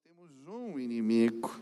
temos 0.00 0.30
um 0.48 0.78
inimigo. 0.78 1.54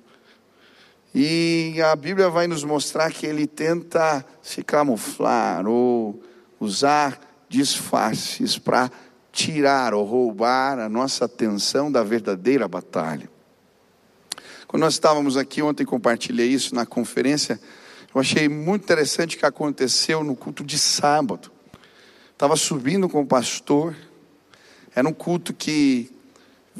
E 1.12 1.80
a 1.82 1.96
Bíblia 1.96 2.30
vai 2.30 2.46
nos 2.46 2.62
mostrar 2.62 3.10
que 3.10 3.26
ele 3.26 3.44
tenta 3.44 4.24
se 4.40 4.62
camuflar 4.62 5.66
ou 5.66 6.22
usar 6.60 7.18
disfarces 7.48 8.56
para 8.56 8.88
tirar 9.32 9.94
ou 9.94 10.04
roubar 10.04 10.78
a 10.78 10.88
nossa 10.88 11.24
atenção 11.24 11.90
da 11.90 12.04
verdadeira 12.04 12.68
batalha. 12.68 13.28
Quando 14.68 14.82
nós 14.82 14.94
estávamos 14.94 15.36
aqui 15.36 15.60
ontem, 15.60 15.84
compartilhei 15.84 16.48
isso 16.48 16.74
na 16.74 16.86
conferência, 16.86 17.60
eu 18.14 18.20
achei 18.20 18.48
muito 18.48 18.84
interessante 18.84 19.34
o 19.34 19.38
que 19.40 19.46
aconteceu 19.46 20.22
no 20.22 20.36
culto 20.36 20.62
de 20.62 20.78
sábado. 20.78 21.50
Estava 22.32 22.54
subindo 22.54 23.08
com 23.08 23.22
o 23.22 23.26
pastor, 23.26 23.96
era 24.94 25.08
um 25.08 25.12
culto 25.12 25.52
que 25.52 26.12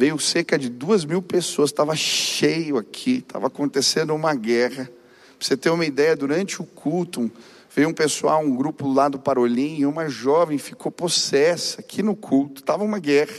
veio 0.01 0.19
cerca 0.19 0.59
de 0.59 0.71
duas 0.71 1.05
mil 1.05 1.21
pessoas, 1.21 1.69
estava 1.69 1.95
cheio 1.95 2.79
aqui, 2.79 3.19
estava 3.19 3.49
acontecendo 3.49 4.15
uma 4.15 4.35
guerra. 4.35 4.85
Para 4.85 5.47
você 5.47 5.59
ter 5.59 5.69
uma 5.69 5.85
ideia, 5.85 6.17
durante 6.17 6.63
o 6.63 6.65
culto, 6.65 7.31
veio 7.77 7.91
um 7.91 7.93
pessoal, 7.93 8.41
um 8.41 8.57
grupo 8.57 8.91
lá 8.91 9.11
do 9.11 9.19
Parolim, 9.19 9.77
e 9.77 9.85
uma 9.85 10.09
jovem 10.09 10.57
ficou 10.57 10.91
possessa 10.91 11.83
aqui 11.83 12.03
no 12.03 12.17
culto, 12.17 12.63
estava 12.63 12.83
uma 12.83 12.99
guerra. 12.99 13.35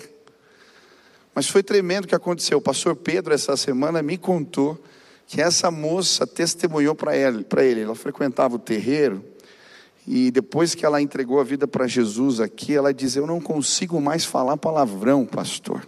Mas 1.34 1.48
foi 1.48 1.64
tremendo 1.64 2.05
o 2.05 2.08
que 2.08 2.14
aconteceu. 2.14 2.60
O 2.60 2.62
pastor 2.62 2.96
Pedro, 2.96 3.34
essa 3.34 3.58
semana, 3.58 4.04
me 4.04 4.16
contou 4.16 4.80
que 5.26 5.41
essa 5.41 5.72
moça 5.72 6.28
testemunhou 6.28 6.94
para 6.94 7.18
ele, 7.18 7.44
ele. 7.58 7.82
Ela 7.82 7.96
frequentava 7.96 8.58
o 8.58 8.60
terreiro, 8.60 9.26
e 10.08 10.30
depois 10.30 10.76
que 10.76 10.86
ela 10.86 11.02
entregou 11.02 11.40
a 11.40 11.44
vida 11.44 11.68
para 11.68 11.88
Jesus 11.88 12.40
aqui, 12.40 12.76
ela 12.76 12.94
diz: 12.94 13.16
Eu 13.16 13.26
não 13.26 13.41
consigo 13.41 14.00
mais 14.00 14.24
falar 14.24 14.58
palavrão, 14.58 15.26
pastor. 15.26 15.88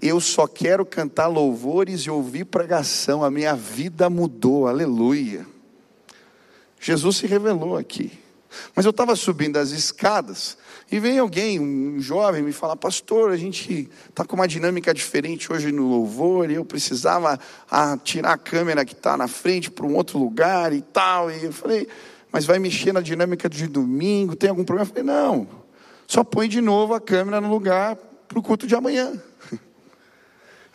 Eu 0.00 0.20
só 0.20 0.46
quero 0.46 0.86
cantar 0.86 1.26
louvores 1.26 2.02
e 2.02 2.10
ouvir 2.10 2.44
pregação. 2.44 3.24
A 3.24 3.30
minha 3.30 3.54
vida 3.54 4.08
mudou, 4.08 4.68
aleluia. 4.68 5.44
Jesus 6.80 7.16
se 7.16 7.26
revelou 7.26 7.76
aqui. 7.76 8.12
Mas 8.74 8.84
eu 8.84 8.90
estava 8.90 9.14
subindo 9.16 9.56
as 9.56 9.70
escadas 9.70 10.56
e 10.90 10.98
vem 10.98 11.18
alguém, 11.18 11.60
um 11.60 12.00
jovem, 12.00 12.42
me 12.42 12.52
falar: 12.52 12.76
Pastor, 12.76 13.30
a 13.30 13.36
gente 13.36 13.90
está 14.08 14.24
com 14.24 14.36
uma 14.36 14.48
dinâmica 14.48 14.94
diferente 14.94 15.52
hoje 15.52 15.70
no 15.70 15.88
louvor 15.88 16.50
e 16.50 16.54
eu 16.54 16.64
precisava 16.64 17.38
ah, 17.70 17.98
tirar 18.02 18.32
a 18.32 18.38
câmera 18.38 18.84
que 18.84 18.94
está 18.94 19.16
na 19.16 19.28
frente 19.28 19.70
para 19.70 19.84
um 19.84 19.94
outro 19.94 20.18
lugar 20.18 20.72
e 20.72 20.80
tal. 20.80 21.30
E 21.30 21.44
eu 21.44 21.52
falei: 21.52 21.86
Mas 22.32 22.46
vai 22.46 22.58
mexer 22.58 22.92
na 22.92 23.00
dinâmica 23.00 23.48
de 23.48 23.66
domingo? 23.66 24.34
Tem 24.34 24.48
algum 24.48 24.64
problema? 24.64 24.88
Eu 24.88 24.94
falei: 24.94 25.04
Não, 25.04 25.46
só 26.06 26.24
põe 26.24 26.48
de 26.48 26.60
novo 26.60 26.94
a 26.94 27.00
câmera 27.00 27.40
no 27.40 27.50
lugar 27.50 27.96
para 27.96 28.38
o 28.38 28.42
culto 28.42 28.66
de 28.66 28.74
amanhã. 28.74 29.12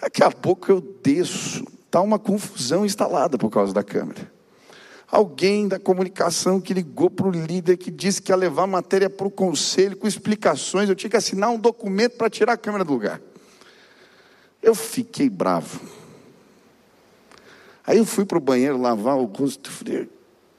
Daqui 0.04 0.22
a 0.22 0.30
pouco 0.30 0.70
eu 0.70 0.82
desço, 1.02 1.66
está 1.86 2.02
uma 2.02 2.20
confusão 2.20 2.86
instalada 2.86 3.38
por 3.38 3.50
causa 3.50 3.73
da 3.73 3.82
câmera. 3.82 4.30
Alguém 5.09 5.66
da 5.66 5.80
comunicação 5.80 6.59
que 6.59 6.73
ligou 6.73 7.09
para 7.09 7.26
o 7.26 7.32
líder 7.32 7.78
que 7.78 7.90
disse 7.90 8.22
que 8.22 8.30
ia 8.30 8.36
levar 8.36 8.64
a 8.64 8.68
matéria 8.68 9.09
para 9.09 9.26
o 9.26 9.31
conselho 9.31 9.96
com 9.96 10.06
explicações. 10.06 10.90
Eu 10.90 10.96
tinha 10.96 11.09
que 11.09 11.16
assinar 11.16 11.52
um 11.52 11.58
documento 11.58 12.18
para 12.18 12.30
tirar 12.30 12.52
a 12.52 12.58
câmera 12.58 12.84
do 12.84 12.92
lugar. 12.92 13.22
Eu 14.62 14.76
fiquei 14.76 15.30
bravo. 15.30 15.80
Aí 17.88 17.98
eu 17.98 18.06
fui 18.06 18.26
para 18.26 18.38
o 18.38 18.42
banheiro 18.42 18.78
lavar 18.78 19.16
o 19.16 19.24
rosto 19.24 19.72
falei, 19.72 20.09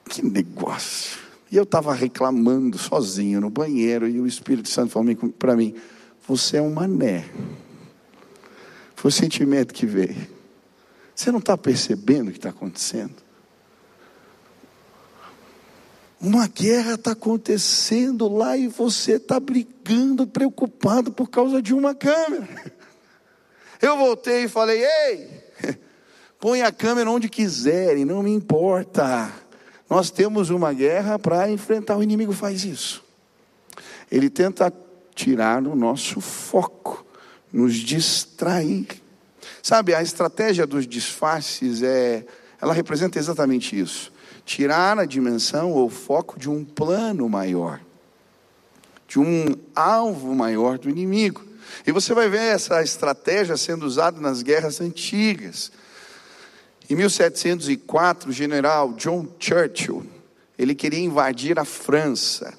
que 0.09 0.25
negócio. 0.25 1.21
E 1.53 1.57
eu 1.59 1.65
estava 1.65 1.93
reclamando 1.93 2.79
sozinho 2.79 3.43
no 3.43 3.51
banheiro, 3.51 4.09
e 4.09 4.19
o 4.19 4.27
Espírito 4.27 4.71
Santo 4.71 4.91
falou 4.91 5.15
para 5.39 5.55
mim: 5.55 5.75
Você 6.27 6.57
é 6.57 6.63
um 6.63 6.73
mané. 6.73 7.27
Foi 9.05 9.11
o 9.11 9.13
sentimento 9.13 9.75
que 9.75 9.85
veio. 9.85 10.17
Você 11.15 11.31
não 11.31 11.39
está 11.39 11.59
percebendo 11.59 12.29
o 12.29 12.31
que 12.31 12.39
está 12.39 12.49
acontecendo? 12.49 13.13
Uma 16.19 16.49
guerra 16.49 16.95
está 16.95 17.11
acontecendo 17.11 18.27
lá 18.35 18.57
e 18.57 18.67
você 18.67 19.17
está 19.17 19.39
brigando, 19.39 20.27
preocupado 20.27 21.13
por 21.13 21.29
causa 21.29 21.61
de 21.61 21.75
uma 21.75 21.95
câmera. 21.95 22.49
Eu 23.83 23.99
voltei 23.99 24.45
e 24.45 24.49
falei: 24.49 24.83
Ei, 24.83 25.45
põe 26.41 26.63
a 26.63 26.73
câmera 26.73 27.11
onde 27.11 27.29
quiserem, 27.29 28.07
não 28.07 28.23
me 28.23 28.31
importa. 28.31 29.31
Nós 29.87 30.11
temos 30.11 30.49
uma 30.49 30.73
guerra 30.73 31.19
para 31.19 31.51
enfrentar. 31.51 31.99
O 31.99 32.03
inimigo 32.03 32.33
faz 32.33 32.65
isso. 32.65 33.05
Ele 34.11 34.31
tenta 34.31 34.73
tirar 35.15 35.63
o 35.63 35.77
nosso 35.77 36.23
foco 36.23 37.05
nos 37.55 37.77
distrair. 37.77 38.89
Sabe, 39.63 39.95
a 39.95 40.03
estratégia 40.03 40.67
dos 40.67 40.89
disfarces 40.89 41.83
é, 41.83 42.27
ela 42.61 42.75
representa 42.75 43.17
exatamente 43.17 43.79
isso. 43.79 44.13
Tirar 44.45 44.99
a 44.99 45.05
dimensão 45.05 45.71
ou 45.71 45.89
foco 45.89 46.37
de 46.39 46.51
um 46.51 46.65
plano 46.65 47.29
maior, 47.29 47.81
de 49.07 49.21
um 49.21 49.55
alvo 49.75 50.35
maior 50.35 50.79
do 50.79 50.91
inimigo. 50.91 51.43
E 51.87 51.93
você 51.93 52.13
vai 52.13 52.29
ver 52.29 52.43
essa 52.43 52.83
estratégia 52.83 53.57
sendo 53.57 53.87
usada 53.87 54.21
nas 54.21 54.43
guerras 54.43 54.81
antigas. 54.81 55.71
Em 56.91 56.97
1704, 56.97 58.31
o 58.31 58.33
general 58.33 58.93
John 58.95 59.29
Churchill, 59.39 60.05
ele 60.59 60.75
queria 60.75 61.01
invadir 61.01 61.59
a 61.59 61.65
França. 61.65 62.53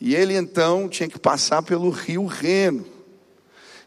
E 0.00 0.14
ele 0.14 0.34
então 0.34 0.88
tinha 0.88 1.08
que 1.08 1.18
passar 1.18 1.62
pelo 1.62 1.90
rio 1.90 2.24
Reno. 2.26 2.99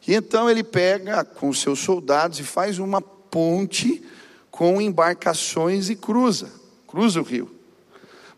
E 0.08 0.14
então 0.14 0.50
ele 0.50 0.64
pega 0.64 1.24
com 1.24 1.54
seus 1.54 1.80
soldados 1.80 2.40
e 2.40 2.44
faz 2.44 2.80
uma 2.80 3.02
ponte 3.02 4.04
com 4.52 4.82
embarcações 4.82 5.90
e 5.90 5.96
cruza, 5.96 6.52
cruza 6.88 7.20
o 7.20 7.24
rio. 7.24 7.50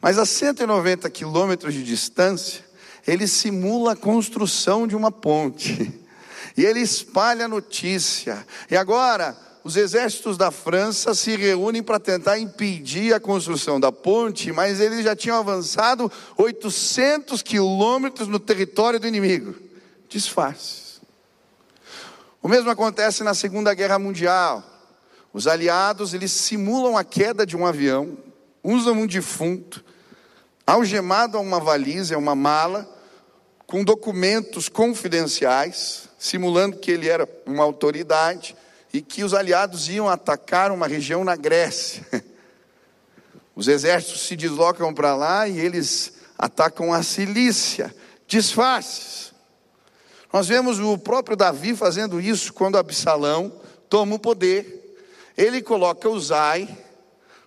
Mas 0.02 0.18
a 0.18 0.26
190 0.26 1.10
quilômetros 1.10 1.74
de 1.74 1.84
distância, 1.84 2.64
ele 3.08 3.28
simula 3.28 3.94
a 3.94 3.96
construção 3.96 4.88
de 4.88 4.96
uma 4.96 5.12
ponte. 5.12 6.00
E 6.58 6.64
ele 6.64 6.80
espalha 6.80 7.46
a 7.46 7.50
notícia. 7.50 8.46
E 8.72 8.78
agora, 8.78 9.36
os 9.62 9.76
exércitos 9.76 10.38
da 10.38 10.52
França 10.52 11.14
se 11.14 11.36
reúnem 11.36 11.84
para 11.84 12.00
tentar 12.00 12.40
impedir 12.40 13.14
a 13.14 13.20
construção 13.20 13.80
da 13.80 13.92
ponte, 13.92 14.52
mas 14.52 14.80
eles 14.80 15.04
já 15.04 15.16
tinham 15.16 15.38
avançado 15.38 16.10
800 16.38 17.42
quilômetros 17.42 18.28
no 18.28 18.40
território 18.40 19.00
do 19.00 19.08
inimigo. 19.08 19.56
Disfarce. 20.08 20.85
O 22.46 22.48
mesmo 22.48 22.70
acontece 22.70 23.24
na 23.24 23.34
Segunda 23.34 23.74
Guerra 23.74 23.98
Mundial. 23.98 24.64
Os 25.34 25.48
aliados, 25.48 26.14
eles 26.14 26.32
simulam 26.32 26.96
a 26.96 27.04
queda 27.04 27.44
de 27.44 27.58
um 27.58 27.66
avião, 27.66 28.20
usam 28.64 28.94
um 28.94 29.08
defunto, 29.08 29.84
algemado 30.64 31.40
a 31.40 31.42
uma 31.42 31.60
valise, 31.60 32.14
a 32.14 32.20
uma 32.20 32.36
mala, 32.36 32.88
com 33.66 33.84
documentos 33.84 34.70
confidenciais, 34.70 36.08
simulando 36.20 36.78
que 36.78 36.92
ele 36.92 37.10
era 37.10 37.28
uma 37.48 37.64
autoridade 37.64 38.56
e 38.94 39.02
que 39.02 39.24
os 39.24 39.34
aliados 39.34 39.90
iam 39.90 40.08
atacar 40.08 40.72
uma 40.72 40.86
região 40.86 41.24
na 41.24 41.36
Grécia. 41.36 42.06
Os 43.56 43.68
exércitos 43.68 44.22
se 44.22 44.36
deslocam 44.36 44.94
para 44.94 45.16
lá 45.16 45.48
e 45.48 45.60
eles 45.60 46.14
atacam 46.38 46.94
a 46.94 47.02
Cilícia, 47.02 47.92
disfarces. 48.28 49.25
Nós 50.36 50.50
vemos 50.50 50.82
o 50.82 50.98
próprio 50.98 51.38
Davi 51.38 51.74
fazendo 51.78 52.20
isso 52.20 52.52
quando 52.52 52.78
Absalão 52.78 53.54
toma 53.88 54.16
o 54.16 54.20
poder. 54.20 55.00
Ele 55.38 55.62
coloca 55.62 56.10
Uzai 56.10 56.68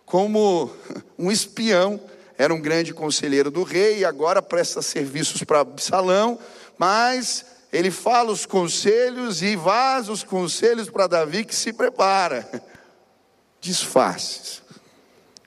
como 0.07 0.71
um 1.19 1.31
espião, 1.31 2.01
era 2.39 2.55
um 2.55 2.59
grande 2.59 2.95
conselheiro 2.95 3.51
do 3.51 3.63
rei 3.63 3.99
e 3.99 4.05
agora 4.07 4.41
presta 4.41 4.81
serviços 4.81 5.45
para 5.45 5.61
Absalão, 5.61 6.39
mas 6.79 7.45
ele 7.71 7.91
fala 7.91 8.33
os 8.33 8.47
conselhos 8.47 9.43
e 9.43 9.55
vaza 9.55 10.11
os 10.11 10.25
conselhos 10.25 10.89
para 10.89 11.07
Davi 11.07 11.45
que 11.45 11.55
se 11.55 11.75
prepara. 11.75 12.49
Disfarces. 13.61 14.63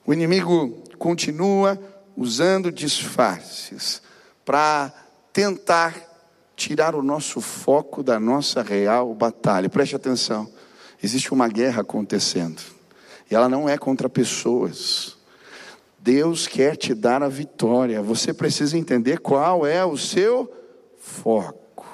O 0.06 0.12
inimigo 0.12 0.80
continua 0.96 1.76
usando 2.16 2.70
disfarces 2.70 4.00
para 4.44 4.92
tentar 5.32 6.11
tirar 6.62 6.94
o 6.94 7.02
nosso 7.02 7.40
foco 7.40 8.02
da 8.02 8.20
nossa 8.20 8.62
real 8.62 9.12
batalha. 9.14 9.68
Preste 9.68 9.96
atenção: 9.96 10.48
existe 11.02 11.32
uma 11.32 11.48
guerra 11.48 11.82
acontecendo, 11.82 12.62
e 13.30 13.34
ela 13.34 13.48
não 13.48 13.68
é 13.68 13.76
contra 13.76 14.08
pessoas. 14.08 15.16
Deus 15.98 16.46
quer 16.46 16.76
te 16.76 16.94
dar 16.94 17.22
a 17.22 17.28
vitória, 17.28 18.02
você 18.02 18.32
precisa 18.32 18.76
entender 18.76 19.20
qual 19.20 19.66
é 19.66 19.84
o 19.84 19.96
seu 19.96 20.52
foco. 20.98 21.86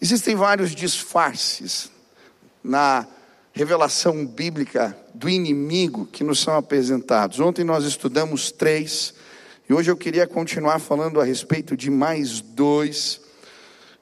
Existem 0.00 0.34
vários 0.36 0.74
disfarces 0.74 1.90
na 2.62 3.06
revelação 3.52 4.26
bíblica 4.26 4.96
do 5.14 5.28
inimigo 5.28 6.06
que 6.06 6.22
nos 6.22 6.40
são 6.40 6.54
apresentados. 6.54 7.40
Ontem 7.40 7.64
nós 7.64 7.84
estudamos 7.84 8.52
três 8.52 9.14
e 9.68 9.74
hoje 9.74 9.90
eu 9.90 9.96
queria 9.96 10.26
continuar 10.26 10.78
falando 10.78 11.20
a 11.20 11.24
respeito 11.24 11.76
de 11.76 11.90
mais 11.90 12.40
dois. 12.40 13.20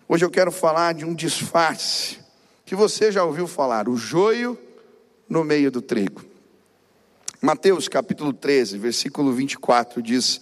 Hoje 0.08 0.24
eu 0.24 0.30
quero 0.30 0.52
falar 0.52 0.94
de 0.94 1.04
um 1.04 1.12
disfarce 1.12 2.18
que 2.64 2.76
você 2.76 3.10
já 3.10 3.24
ouviu 3.24 3.48
falar, 3.48 3.88
o 3.88 3.96
joio 3.96 4.56
no 5.28 5.42
meio 5.42 5.68
do 5.68 5.82
trigo. 5.82 6.24
Mateus 7.42 7.88
capítulo 7.88 8.32
13, 8.32 8.78
versículo 8.78 9.32
24 9.32 10.00
diz: 10.00 10.40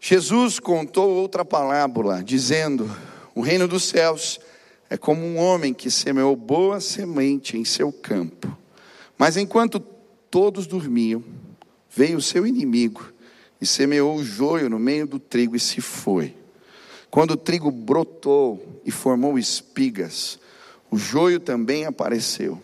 Jesus 0.00 0.58
contou 0.58 1.10
outra 1.10 1.44
parábola, 1.44 2.24
dizendo: 2.24 2.90
O 3.34 3.42
reino 3.42 3.68
dos 3.68 3.84
céus 3.84 4.40
é 4.88 4.96
como 4.96 5.26
um 5.26 5.36
homem 5.36 5.74
que 5.74 5.90
semeou 5.90 6.34
boa 6.34 6.80
semente 6.80 7.58
em 7.58 7.66
seu 7.66 7.92
campo. 7.92 8.56
Mas 9.18 9.36
enquanto 9.36 9.78
todos 9.78 10.66
dormiam, 10.66 11.22
veio 11.90 12.16
o 12.16 12.22
seu 12.22 12.46
inimigo 12.46 13.14
semeou 13.66 14.16
o 14.16 14.24
joio 14.24 14.70
no 14.70 14.78
meio 14.78 15.06
do 15.06 15.18
trigo 15.18 15.56
e 15.56 15.60
se 15.60 15.80
foi. 15.80 16.34
Quando 17.10 17.32
o 17.32 17.36
trigo 17.36 17.70
brotou 17.70 18.80
e 18.84 18.90
formou 18.90 19.38
espigas, 19.38 20.38
o 20.90 20.98
joio 20.98 21.40
também 21.40 21.84
apareceu. 21.86 22.60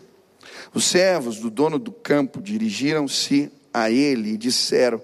Os 0.73 0.85
servos 0.85 1.39
do 1.39 1.49
dono 1.49 1.77
do 1.79 1.91
campo 1.91 2.41
dirigiram-se 2.41 3.51
a 3.73 3.89
ele 3.89 4.33
e 4.33 4.37
disseram: 4.37 5.01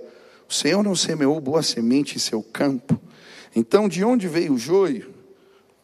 O 0.47 0.53
Senhor 0.53 0.83
não 0.83 0.95
semeou 0.95 1.39
boa 1.39 1.63
semente 1.63 2.15
em 2.15 2.19
seu 2.19 2.41
campo? 2.41 2.99
Então, 3.55 3.89
de 3.89 4.03
onde 4.03 4.27
veio 4.27 4.53
o 4.53 4.57
joio? 4.57 5.13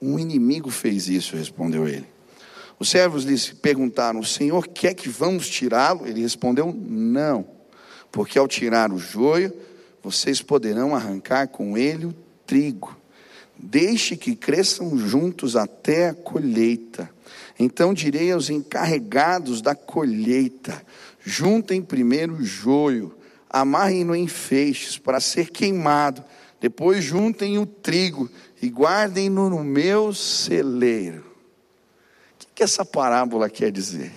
Um 0.01 0.19
inimigo 0.19 0.69
fez 0.69 1.07
isso, 1.07 1.35
respondeu 1.35 1.87
ele. 1.87 2.05
Os 2.77 2.89
servos 2.89 3.23
lhe 3.23 3.37
perguntaram: 3.55 4.19
O 4.19 4.25
Senhor 4.25 4.67
quer 4.67 4.93
que 4.93 5.09
vamos 5.09 5.49
tirá-lo? 5.49 6.05
Ele 6.05 6.21
respondeu: 6.21 6.73
Não, 6.73 7.45
porque 8.11 8.37
ao 8.37 8.47
tirar 8.47 8.91
o 8.91 8.97
joio, 8.97 9.53
vocês 10.05 10.39
poderão 10.39 10.95
arrancar 10.95 11.47
com 11.47 11.75
ele 11.75 12.05
o 12.05 12.13
trigo. 12.45 12.95
Deixe 13.57 14.15
que 14.15 14.35
cresçam 14.35 14.95
juntos 14.99 15.55
até 15.55 16.09
a 16.09 16.13
colheita. 16.13 17.09
Então 17.57 17.91
direi 17.91 18.31
aos 18.31 18.51
encarregados 18.51 19.63
da 19.63 19.73
colheita: 19.73 20.79
juntem 21.19 21.81
primeiro 21.81 22.35
o 22.35 22.45
joio, 22.45 23.17
amarrem-no 23.49 24.15
em 24.15 24.27
feixes 24.27 24.95
para 24.95 25.19
ser 25.19 25.49
queimado, 25.49 26.23
depois 26.61 27.03
juntem 27.03 27.57
o 27.57 27.65
trigo 27.65 28.29
e 28.61 28.67
guardem-no 28.67 29.49
no 29.49 29.63
meu 29.63 30.13
celeiro. 30.13 31.25
O 32.43 32.53
que 32.53 32.61
essa 32.61 32.85
parábola 32.85 33.49
quer 33.49 33.71
dizer? 33.71 34.11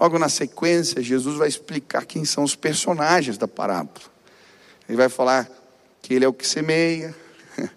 Logo 0.00 0.18
na 0.18 0.28
sequência, 0.28 1.00
Jesus 1.00 1.36
vai 1.36 1.46
explicar 1.46 2.06
quem 2.06 2.24
são 2.24 2.42
os 2.42 2.56
personagens 2.56 3.38
da 3.38 3.46
parábola. 3.46 4.11
Ele 4.92 4.98
vai 4.98 5.08
falar 5.08 5.48
que 6.02 6.12
ele 6.12 6.26
é 6.26 6.28
o 6.28 6.34
que 6.34 6.46
semeia, 6.46 7.16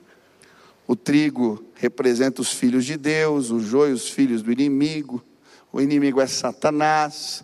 o 0.85 0.97
trigo 0.97 1.63
representa 1.73 2.41
os 2.41 2.51
filhos 2.51 2.83
de 2.83 2.97
Deus, 2.97 3.51
o 3.51 3.61
joio 3.61 3.95
os 3.95 4.09
filhos 4.09 4.41
do 4.41 4.51
inimigo. 4.51 5.23
O 5.71 5.79
inimigo 5.79 6.19
é 6.19 6.27
Satanás. 6.27 7.41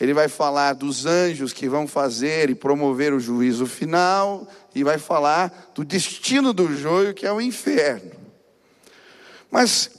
Ele 0.00 0.14
vai 0.14 0.28
falar 0.28 0.74
dos 0.74 1.04
anjos 1.04 1.52
que 1.52 1.68
vão 1.68 1.88
fazer 1.88 2.48
e 2.48 2.54
promover 2.54 3.12
o 3.12 3.18
juízo 3.18 3.66
final 3.66 4.46
e 4.72 4.84
vai 4.84 4.98
falar 4.98 5.72
do 5.74 5.84
destino 5.84 6.52
do 6.52 6.72
joio, 6.72 7.12
que 7.12 7.26
é 7.26 7.32
o 7.32 7.40
inferno. 7.40 8.12
Mas 9.50 9.90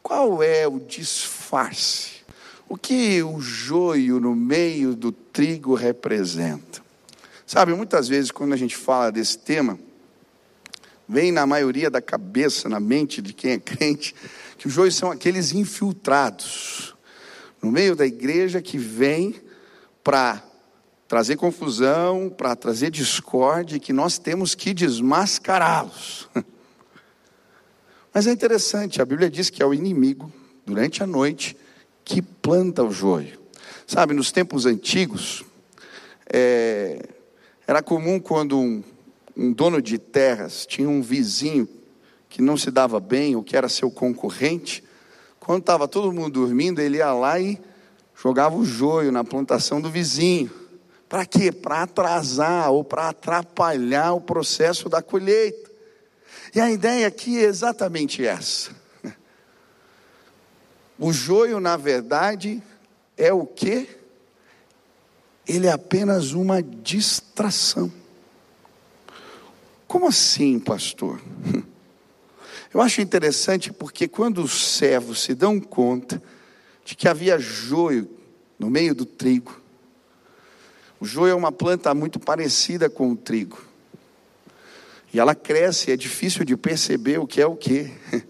qual 0.00 0.40
é 0.40 0.68
o 0.68 0.78
disfarce? 0.78 2.20
O 2.68 2.76
que 2.76 3.24
o 3.24 3.40
joio 3.40 4.20
no 4.20 4.36
meio 4.36 4.94
do 4.94 5.10
trigo 5.10 5.74
representa? 5.74 6.89
Sabe, 7.52 7.74
muitas 7.74 8.06
vezes 8.06 8.30
quando 8.30 8.52
a 8.52 8.56
gente 8.56 8.76
fala 8.76 9.10
desse 9.10 9.36
tema, 9.36 9.76
vem 11.08 11.32
na 11.32 11.44
maioria 11.44 11.90
da 11.90 12.00
cabeça, 12.00 12.68
na 12.68 12.78
mente 12.78 13.20
de 13.20 13.32
quem 13.32 13.50
é 13.50 13.58
crente, 13.58 14.14
que 14.56 14.68
os 14.68 14.72
joios 14.72 14.94
são 14.94 15.10
aqueles 15.10 15.52
infiltrados 15.52 16.94
no 17.60 17.72
meio 17.72 17.96
da 17.96 18.06
igreja 18.06 18.62
que 18.62 18.78
vem 18.78 19.34
para 20.04 20.40
trazer 21.08 21.34
confusão, 21.38 22.30
para 22.30 22.54
trazer 22.54 22.88
discórdia, 22.88 23.80
que 23.80 23.92
nós 23.92 24.16
temos 24.16 24.54
que 24.54 24.72
desmascará-los. 24.72 26.28
Mas 28.14 28.28
é 28.28 28.30
interessante, 28.30 29.02
a 29.02 29.04
Bíblia 29.04 29.28
diz 29.28 29.50
que 29.50 29.60
é 29.60 29.66
o 29.66 29.74
inimigo, 29.74 30.32
durante 30.64 31.02
a 31.02 31.06
noite, 31.06 31.56
que 32.04 32.22
planta 32.22 32.84
o 32.84 32.92
joio. 32.92 33.40
Sabe, 33.88 34.14
nos 34.14 34.30
tempos 34.30 34.66
antigos, 34.66 35.44
é, 36.32 37.16
era 37.70 37.84
comum 37.84 38.18
quando 38.18 38.58
um, 38.58 38.82
um 39.36 39.52
dono 39.52 39.80
de 39.80 39.96
terras 39.96 40.66
tinha 40.66 40.88
um 40.88 41.00
vizinho 41.00 41.68
que 42.28 42.42
não 42.42 42.56
se 42.56 42.68
dava 42.68 42.98
bem, 42.98 43.36
ou 43.36 43.44
que 43.44 43.56
era 43.56 43.68
seu 43.68 43.88
concorrente, 43.92 44.82
quando 45.38 45.60
estava 45.60 45.86
todo 45.86 46.12
mundo 46.12 46.30
dormindo, 46.30 46.80
ele 46.80 46.96
ia 46.96 47.12
lá 47.12 47.38
e 47.38 47.60
jogava 48.20 48.56
o 48.56 48.64
joio 48.64 49.12
na 49.12 49.22
plantação 49.22 49.80
do 49.80 49.88
vizinho. 49.88 50.50
Para 51.08 51.24
quê? 51.24 51.52
Para 51.52 51.82
atrasar 51.82 52.72
ou 52.72 52.82
para 52.82 53.10
atrapalhar 53.10 54.14
o 54.14 54.20
processo 54.20 54.88
da 54.88 55.00
colheita. 55.00 55.70
E 56.52 56.60
a 56.60 56.72
ideia 56.72 57.06
aqui 57.06 57.38
é 57.38 57.42
exatamente 57.42 58.26
essa. 58.26 58.74
O 60.98 61.12
joio, 61.12 61.60
na 61.60 61.76
verdade, 61.76 62.60
é 63.16 63.32
o 63.32 63.46
que? 63.46 63.99
Ele 65.50 65.66
é 65.66 65.72
apenas 65.72 66.30
uma 66.30 66.62
distração. 66.62 67.92
Como 69.84 70.06
assim, 70.06 70.60
pastor? 70.60 71.20
Eu 72.72 72.80
acho 72.80 73.00
interessante 73.00 73.72
porque 73.72 74.06
quando 74.06 74.44
os 74.44 74.76
servos 74.76 75.22
se 75.22 75.34
dão 75.34 75.58
conta 75.58 76.22
de 76.84 76.94
que 76.94 77.08
havia 77.08 77.36
joio 77.36 78.08
no 78.56 78.70
meio 78.70 78.94
do 78.94 79.04
trigo, 79.04 79.60
o 81.00 81.04
joio 81.04 81.32
é 81.32 81.34
uma 81.34 81.50
planta 81.50 81.92
muito 81.94 82.20
parecida 82.20 82.88
com 82.88 83.10
o 83.10 83.16
trigo. 83.16 83.60
E 85.12 85.18
ela 85.18 85.34
cresce, 85.34 85.90
é 85.90 85.96
difícil 85.96 86.44
de 86.44 86.56
perceber 86.56 87.18
o 87.18 87.26
que 87.26 87.40
é 87.40 87.46
o 87.46 87.56
que. 87.56 87.90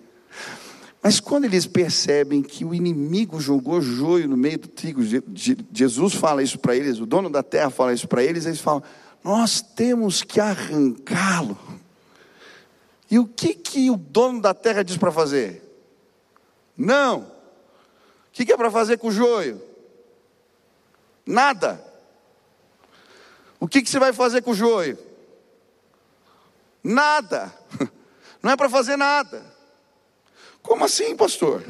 Mas 1.03 1.19
quando 1.19 1.47
eles 1.47 1.67
percebem 1.67 2.43
que 2.43 2.65
o 2.65 2.75
inimigo 2.75 3.41
jogou 3.41 3.81
joio 3.81 4.29
no 4.29 4.37
meio 4.37 4.59
do 4.59 4.69
trigo, 4.69 5.01
Jesus 5.73 6.15
fala 6.15 6.43
isso 6.43 6.59
para 6.59 6.77
eles, 6.77 6.99
o 6.99 7.07
dono 7.07 7.31
da 7.31 7.43
terra 7.43 7.71
fala 7.71 7.95
isso 7.95 8.07
para 8.07 8.23
eles, 8.23 8.45
eles 8.45 8.61
falam: 8.61 8.83
nós 9.25 9.63
temos 9.63 10.23
que 10.23 10.39
arrancá-lo. 10.39 11.59
E 13.11 13.19
o 13.19 13.27
que, 13.27 13.55
que 13.55 13.91
o 13.91 13.97
dono 13.97 14.41
da 14.41 14.53
terra 14.53 14.85
diz 14.85 14.97
para 14.97 15.11
fazer? 15.11 15.63
Não. 16.77 17.21
O 17.21 18.33
que, 18.33 18.45
que 18.45 18.53
é 18.53 18.57
para 18.57 18.71
fazer 18.71 18.99
com 18.99 19.09
o 19.09 19.13
joio? 19.13 19.61
Nada. 21.27 21.85
O 23.59 23.67
que, 23.67 23.83
que 23.83 23.91
você 23.91 23.99
vai 23.99 24.13
fazer 24.13 24.43
com 24.43 24.53
o 24.53 24.55
joio? 24.55 24.97
Nada. 26.85 27.53
Não 28.43 28.53
é 28.53 28.57
para 28.57 28.71
fazer 28.71 28.97
nada. 28.97 29.60
Como 30.63 30.85
assim, 30.85 31.17
pastor? 31.17 31.63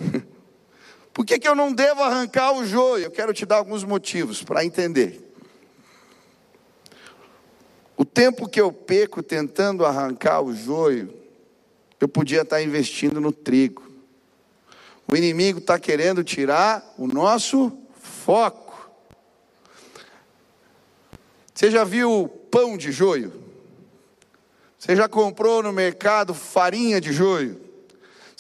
Por 1.13 1.25
que, 1.25 1.39
que 1.39 1.49
eu 1.49 1.55
não 1.55 1.73
devo 1.73 2.03
arrancar 2.03 2.53
o 2.53 2.65
joio? 2.65 3.05
Eu 3.05 3.11
quero 3.11 3.35
te 3.35 3.45
dar 3.45 3.57
alguns 3.57 3.85
motivos 3.85 4.43
para 4.43 4.65
entender. 4.65 5.31
O 7.97 8.05
tempo 8.05 8.49
que 8.49 8.61
eu 8.61 8.73
peco 8.73 9.23
tentando 9.23 9.85
arrancar 9.85 10.41
o 10.41 10.55
joio, 10.55 11.13
eu 12.01 12.09
podia 12.09 12.43
estar 12.43 12.63
investindo 12.63 13.21
no 13.21 13.33
trigo. 13.33 13.83
O 15.07 15.17
inimigo 15.17 15.59
está 15.59 15.79
querendo 15.79 16.25
tirar 16.25 16.95
o 16.97 17.07
nosso 17.07 17.77
foco. 18.01 18.91
Você 21.53 21.71
já 21.71 21.85
viu 21.85 22.27
pão 22.51 22.79
de 22.79 22.91
joio? 22.91 23.33
Você 24.79 24.97
já 24.97 25.07
comprou 25.07 25.63
no 25.63 25.73
mercado 25.73 26.33
farinha 26.33 27.01
de 27.01 27.13
joio? 27.13 27.61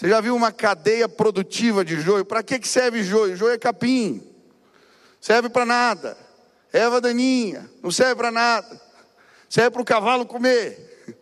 Você 0.01 0.09
já 0.09 0.21
viu 0.21 0.35
uma 0.35 0.51
cadeia 0.51 1.07
produtiva 1.07 1.85
de 1.85 2.01
joio? 2.01 2.25
Para 2.25 2.43
que, 2.43 2.67
serve 2.67 3.03
joio? 3.03 3.37
Joio 3.37 3.53
é 3.53 3.59
capim. 3.59 4.27
Serve 5.21 5.51
para 5.51 5.67
nada. 5.67 6.17
Erva 6.73 7.03
daninha. 7.03 7.71
Não 7.83 7.91
serve 7.91 8.15
para 8.15 8.31
nada 8.31 8.91
serve 9.51 9.71
para 9.71 9.83
o 9.83 9.85
cavalo 9.85 10.25
comer. 10.25 11.17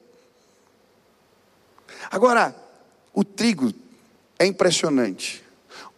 Agora, 2.10 2.54
o 3.14 3.24
trigo 3.24 3.72
é 4.38 4.44
impressionante. 4.44 5.42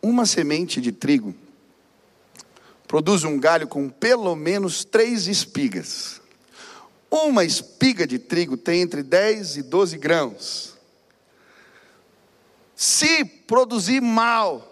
Uma 0.01 0.25
semente 0.25 0.81
de 0.81 0.93
trigo 0.93 1.35
produz 2.87 3.25
um 3.25 3.39
galho 3.39 3.67
com 3.67 3.89
pelo 3.91 4.35
menos 4.37 4.85
três 4.85 5.27
espigas. 5.27 6.21
Uma 7.11 7.45
espiga 7.45 8.07
de 8.07 8.19
trigo 8.19 8.57
tem 8.57 8.81
entre 8.81 9.03
10 9.03 9.57
e 9.57 9.63
12 9.65 9.99
grãos. 9.99 10.70
Se 12.81 13.27
produzir 13.27 14.01
mal, 14.01 14.67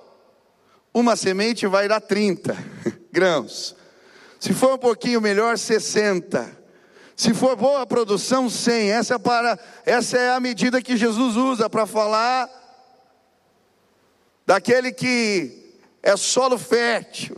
uma 0.95 1.15
semente 1.15 1.67
vai 1.67 1.87
dar 1.87 2.01
30 2.01 2.57
grãos. 3.13 3.77
Se 4.41 4.55
for 4.55 4.77
um 4.77 4.79
pouquinho 4.79 5.21
melhor, 5.21 5.59
60. 5.59 6.57
Se 7.15 7.35
for 7.35 7.55
boa 7.55 7.83
a 7.83 7.87
produção, 7.87 8.49
100. 8.49 8.93
Essa 8.93 9.17
é, 9.17 9.19
para, 9.19 9.59
essa 9.85 10.17
é 10.17 10.31
a 10.31 10.41
medida 10.41 10.81
que 10.81 10.97
Jesus 10.97 11.37
usa 11.37 11.69
para 11.69 11.85
falar 11.85 12.49
daquele 14.47 14.91
que 14.91 15.77
é 16.03 16.17
solo 16.17 16.57
fértil. 16.57 17.37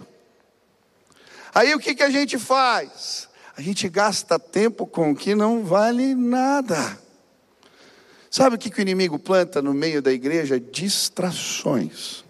Aí 1.52 1.74
o 1.74 1.80
que, 1.80 1.96
que 1.96 2.02
a 2.04 2.10
gente 2.10 2.38
faz? 2.38 3.28
A 3.56 3.60
gente 3.60 3.88
gasta 3.88 4.38
tempo 4.38 4.86
com 4.86 5.10
o 5.10 5.16
que 5.16 5.34
não 5.34 5.64
vale 5.64 6.14
nada. 6.14 7.09
Sabe 8.30 8.54
o 8.54 8.58
que, 8.58 8.70
que 8.70 8.78
o 8.78 8.82
inimigo 8.82 9.18
planta 9.18 9.60
no 9.60 9.74
meio 9.74 10.00
da 10.00 10.12
igreja? 10.12 10.60
Distrações. 10.60 12.24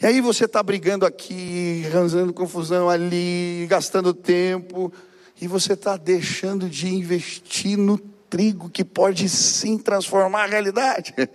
E 0.00 0.06
aí 0.06 0.22
você 0.22 0.46
está 0.46 0.62
brigando 0.62 1.04
aqui, 1.04 1.84
arranjando 1.86 2.32
confusão 2.32 2.88
ali, 2.88 3.66
gastando 3.68 4.14
tempo, 4.14 4.90
e 5.38 5.46
você 5.46 5.74
está 5.74 5.98
deixando 5.98 6.70
de 6.70 6.88
investir 6.88 7.76
no 7.76 7.98
trigo 7.98 8.70
que 8.70 8.82
pode 8.82 9.28
sim 9.28 9.76
transformar 9.76 10.44
a 10.44 10.46
realidade. 10.46 11.14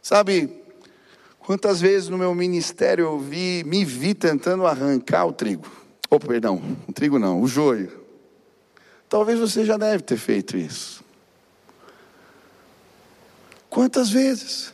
Sabe, 0.00 0.50
quantas 1.40 1.82
vezes 1.82 2.08
no 2.08 2.16
meu 2.16 2.34
ministério 2.34 3.04
eu 3.04 3.18
vi, 3.18 3.62
me 3.66 3.84
vi 3.84 4.14
tentando 4.14 4.66
arrancar 4.66 5.26
o 5.26 5.32
trigo. 5.32 5.70
Oh, 6.08 6.18
perdão, 6.18 6.62
o 6.88 6.92
trigo 6.92 7.18
não, 7.18 7.42
o 7.42 7.46
joio. 7.46 8.00
Talvez 9.10 9.38
você 9.38 9.62
já 9.62 9.76
deve 9.76 10.02
ter 10.02 10.16
feito 10.16 10.56
isso. 10.56 11.01
Quantas 13.72 14.10
vezes? 14.10 14.72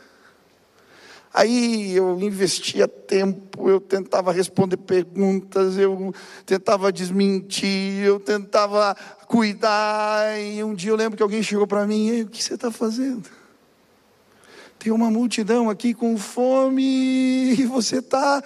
Aí 1.33 1.95
eu 1.95 2.19
investia 2.19 2.85
tempo, 2.85 3.69
eu 3.69 3.79
tentava 3.79 4.33
responder 4.33 4.75
perguntas, 4.75 5.77
eu 5.77 6.13
tentava 6.45 6.91
desmentir, 6.91 8.03
eu 8.03 8.19
tentava 8.19 8.93
cuidar. 9.25 10.37
E 10.37 10.61
um 10.65 10.75
dia 10.75 10.91
eu 10.91 10.97
lembro 10.97 11.15
que 11.15 11.23
alguém 11.23 11.41
chegou 11.41 11.65
para 11.65 11.87
mim: 11.87 12.23
o 12.23 12.27
que 12.27 12.43
você 12.43 12.55
está 12.55 12.69
fazendo? 12.69 13.29
Tem 14.77 14.91
uma 14.91 15.09
multidão 15.09 15.69
aqui 15.69 15.93
com 15.93 16.17
fome 16.17 17.53
e 17.53 17.63
você 17.63 17.99
está. 17.99 18.43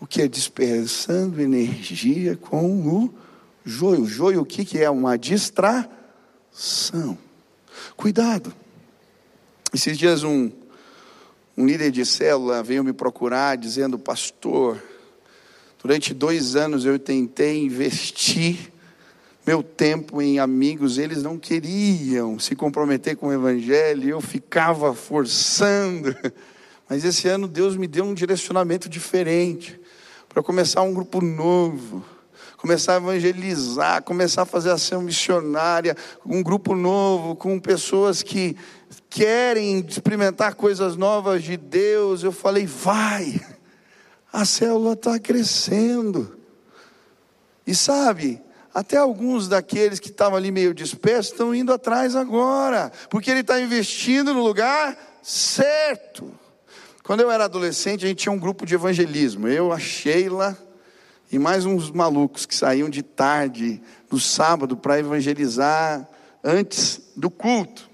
O 0.00 0.06
que 0.06 0.22
é? 0.22 0.26
Dispersando 0.26 1.40
energia 1.40 2.36
com 2.36 3.04
o 3.04 3.14
joio. 3.64 4.02
O 4.02 4.08
joio, 4.08 4.40
o 4.40 4.44
que, 4.44 4.64
que 4.64 4.82
é? 4.82 4.90
Uma 4.90 5.16
distração. 5.16 7.27
Cuidado. 7.98 8.54
Esses 9.74 9.98
dias 9.98 10.22
um, 10.22 10.52
um 11.56 11.66
líder 11.66 11.90
de 11.90 12.06
célula 12.06 12.62
veio 12.62 12.84
me 12.84 12.92
procurar 12.92 13.56
dizendo, 13.56 13.98
pastor, 13.98 14.80
durante 15.82 16.14
dois 16.14 16.54
anos 16.54 16.84
eu 16.84 16.96
tentei 16.96 17.58
investir 17.58 18.72
meu 19.44 19.64
tempo 19.64 20.22
em 20.22 20.38
amigos, 20.38 20.96
eles 20.96 21.24
não 21.24 21.36
queriam 21.36 22.38
se 22.38 22.54
comprometer 22.54 23.16
com 23.16 23.26
o 23.26 23.32
Evangelho, 23.32 24.08
eu 24.08 24.20
ficava 24.20 24.94
forçando. 24.94 26.14
Mas 26.88 27.04
esse 27.04 27.26
ano 27.26 27.48
Deus 27.48 27.74
me 27.74 27.88
deu 27.88 28.04
um 28.04 28.14
direcionamento 28.14 28.88
diferente 28.88 29.78
para 30.28 30.40
começar 30.40 30.82
um 30.82 30.94
grupo 30.94 31.20
novo, 31.20 32.04
começar 32.58 32.94
a 32.94 32.96
evangelizar, 32.96 34.02
começar 34.02 34.42
a 34.42 34.44
fazer 34.44 34.70
ação 34.70 35.00
missionária, 35.00 35.96
um 36.26 36.42
grupo 36.42 36.74
novo, 36.74 37.36
com 37.36 37.58
pessoas 37.58 38.20
que 38.20 38.56
querem 39.08 39.78
experimentar 39.88 40.56
coisas 40.56 40.96
novas 40.96 41.44
de 41.44 41.56
Deus. 41.56 42.24
Eu 42.24 42.32
falei, 42.32 42.66
vai, 42.66 43.40
a 44.32 44.44
célula 44.44 44.94
está 44.94 45.20
crescendo. 45.20 46.36
E 47.64 47.76
sabe, 47.76 48.42
até 48.74 48.96
alguns 48.96 49.46
daqueles 49.46 50.00
que 50.00 50.08
estavam 50.08 50.36
ali 50.36 50.50
meio 50.50 50.74
dispersos 50.74 51.32
estão 51.32 51.54
indo 51.54 51.72
atrás 51.72 52.16
agora, 52.16 52.90
porque 53.08 53.30
ele 53.30 53.40
está 53.40 53.60
investindo 53.60 54.34
no 54.34 54.42
lugar 54.42 54.98
certo. 55.22 56.28
Quando 57.04 57.20
eu 57.20 57.30
era 57.30 57.44
adolescente, 57.44 58.04
a 58.04 58.08
gente 58.08 58.18
tinha 58.18 58.32
um 58.32 58.38
grupo 58.38 58.66
de 58.66 58.74
evangelismo. 58.74 59.46
Eu, 59.46 59.72
a 59.72 59.78
Sheila 59.78 60.58
e 61.30 61.38
mais 61.38 61.66
uns 61.66 61.90
malucos 61.90 62.46
que 62.46 62.54
saíam 62.54 62.88
de 62.88 63.02
tarde, 63.02 63.82
no 64.10 64.18
sábado, 64.18 64.76
para 64.76 64.98
evangelizar 64.98 66.08
antes 66.42 67.00
do 67.14 67.28
culto. 67.30 67.88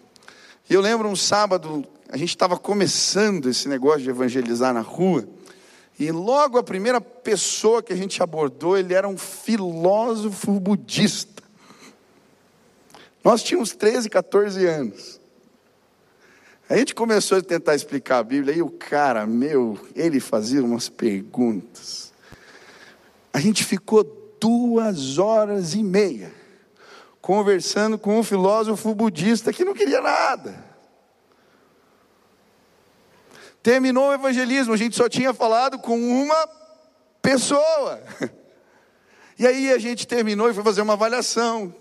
E 0.69 0.75
eu 0.75 0.81
lembro 0.81 1.09
um 1.09 1.17
sábado, 1.17 1.85
a 2.09 2.17
gente 2.17 2.31
estava 2.31 2.57
começando 2.57 3.49
esse 3.49 3.69
negócio 3.69 4.03
de 4.03 4.11
evangelizar 4.11 4.73
na 4.73 4.81
rua. 4.81 5.29
E 5.99 6.11
logo 6.11 6.59
a 6.59 6.63
primeira 6.63 7.01
pessoa 7.01 7.83
que 7.83 7.93
a 7.93 7.97
gente 7.97 8.23
abordou, 8.23 8.77
ele 8.77 8.95
era 8.95 9.09
um 9.09 9.19
filósofo 9.19 10.59
budista. 10.61 11.43
Nós 13.23 13.43
tínhamos 13.43 13.75
13, 13.75 14.09
14 14.11 14.67
anos. 14.67 15.21
A 16.69 16.77
gente 16.77 16.95
começou 16.95 17.39
a 17.39 17.43
tentar 17.43 17.75
explicar 17.75 18.19
a 18.19 18.23
Bíblia, 18.23 18.55
e 18.55 18.63
o 18.63 18.71
cara, 18.71 19.27
meu, 19.27 19.79
ele 19.95 20.21
fazia 20.21 20.63
umas 20.63 20.89
perguntas. 20.89 22.04
A 23.35 23.41
gente 23.41 23.65
ficou 23.65 24.05
duas 24.41 25.19
horas 25.19 25.75
e 25.75 25.83
meia 25.83 26.33
conversando 27.21 27.99
com 27.99 28.17
um 28.17 28.23
filósofo 28.23 28.95
budista 28.95 29.53
que 29.53 29.65
não 29.65 29.75
queria 29.75 30.01
nada. 30.01 30.65
Terminou 33.61 34.11
o 34.11 34.15
evangelismo, 34.15 34.73
a 34.73 34.77
gente 34.77 34.95
só 34.95 35.09
tinha 35.09 35.35
falado 35.35 35.81
com 35.81 35.99
uma 35.99 36.49
pessoa. 37.21 38.01
E 39.37 39.45
aí 39.45 39.73
a 39.73 39.79
gente 39.79 40.07
terminou 40.07 40.49
e 40.49 40.55
foi 40.55 40.63
fazer 40.63 40.81
uma 40.81 40.93
avaliação. 40.93 41.75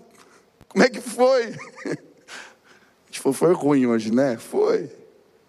Como 0.66 0.82
é 0.82 0.88
que 0.88 1.00
foi? 1.00 1.54
Falou, 3.12 3.32
foi 3.32 3.52
ruim 3.54 3.86
hoje, 3.86 4.12
né? 4.12 4.36
Foi. 4.36 4.90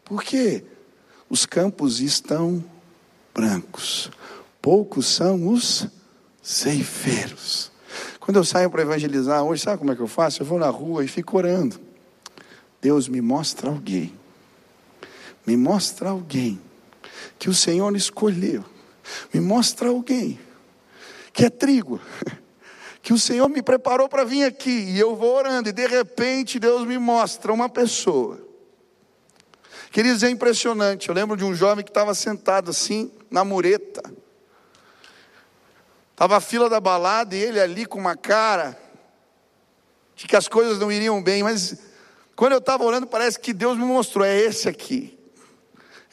Por 0.03 0.21
quê? 0.21 0.63
Os 1.27 1.47
campos 1.47 2.00
estão 2.00 2.63
brancos. 3.33 4.12
Poucos 4.62 5.07
são 5.07 5.47
os 5.47 5.88
ceifeiros. 6.45 7.71
Quando 8.19 8.37
eu 8.37 8.43
saio 8.43 8.69
para 8.69 8.81
evangelizar 8.81 9.43
hoje, 9.43 9.63
sabe 9.63 9.79
como 9.79 9.91
é 9.91 9.95
que 9.95 10.01
eu 10.01 10.07
faço? 10.07 10.41
Eu 10.41 10.45
vou 10.45 10.59
na 10.59 10.69
rua 10.69 11.03
e 11.03 11.07
fico 11.07 11.37
orando. 11.37 11.79
Deus 12.81 13.07
me 13.07 13.21
mostra 13.21 13.69
alguém 13.69 14.13
me 15.45 15.55
mostra 15.55 16.09
alguém 16.09 16.59
que 17.37 17.49
o 17.49 17.53
Senhor 17.53 17.95
escolheu. 17.95 18.65
Me 19.31 19.39
mostra 19.39 19.89
alguém 19.89 20.39
que 21.31 21.45
é 21.45 21.49
trigo, 21.49 21.99
que 23.01 23.13
o 23.13 23.19
Senhor 23.19 23.47
me 23.49 23.61
preparou 23.61 24.09
para 24.09 24.23
vir 24.23 24.43
aqui, 24.43 24.69
e 24.69 24.99
eu 24.99 25.15
vou 25.15 25.35
orando, 25.35 25.69
e 25.69 25.73
de 25.73 25.85
repente 25.85 26.57
Deus 26.57 26.87
me 26.87 26.97
mostra 26.97 27.53
uma 27.53 27.69
pessoa. 27.69 28.39
Queridos, 29.91 30.23
é 30.23 30.29
impressionante. 30.29 31.07
Eu 31.07 31.15
lembro 31.15 31.37
de 31.37 31.43
um 31.43 31.53
jovem 31.53 31.83
que 31.83 31.91
estava 31.91 32.13
sentado 32.15 32.71
assim, 32.71 33.11
na 33.29 33.45
mureta. 33.45 34.01
Estava 36.15 36.38
a 36.38 36.39
fila 36.39 36.69
da 36.69 36.79
balada 36.79 37.36
e 37.36 37.43
ele 37.43 37.60
ali 37.60 37.86
com 37.86 38.00
uma 38.00 38.15
cara 38.15 38.79
de 40.15 40.25
que 40.25 40.36
as 40.38 40.48
coisas 40.48 40.79
não 40.79 40.89
iriam 40.89 41.22
bem, 41.22 41.43
mas 41.43 41.77
quando 42.38 42.53
eu 42.53 42.60
estava 42.60 42.86
orando, 42.86 43.05
parece 43.05 43.38
que 43.38 43.51
Deus 43.51 43.77
me 43.77 43.84
mostrou: 43.84 44.24
é 44.24 44.34
esse 44.34 44.69
aqui. 44.69 45.19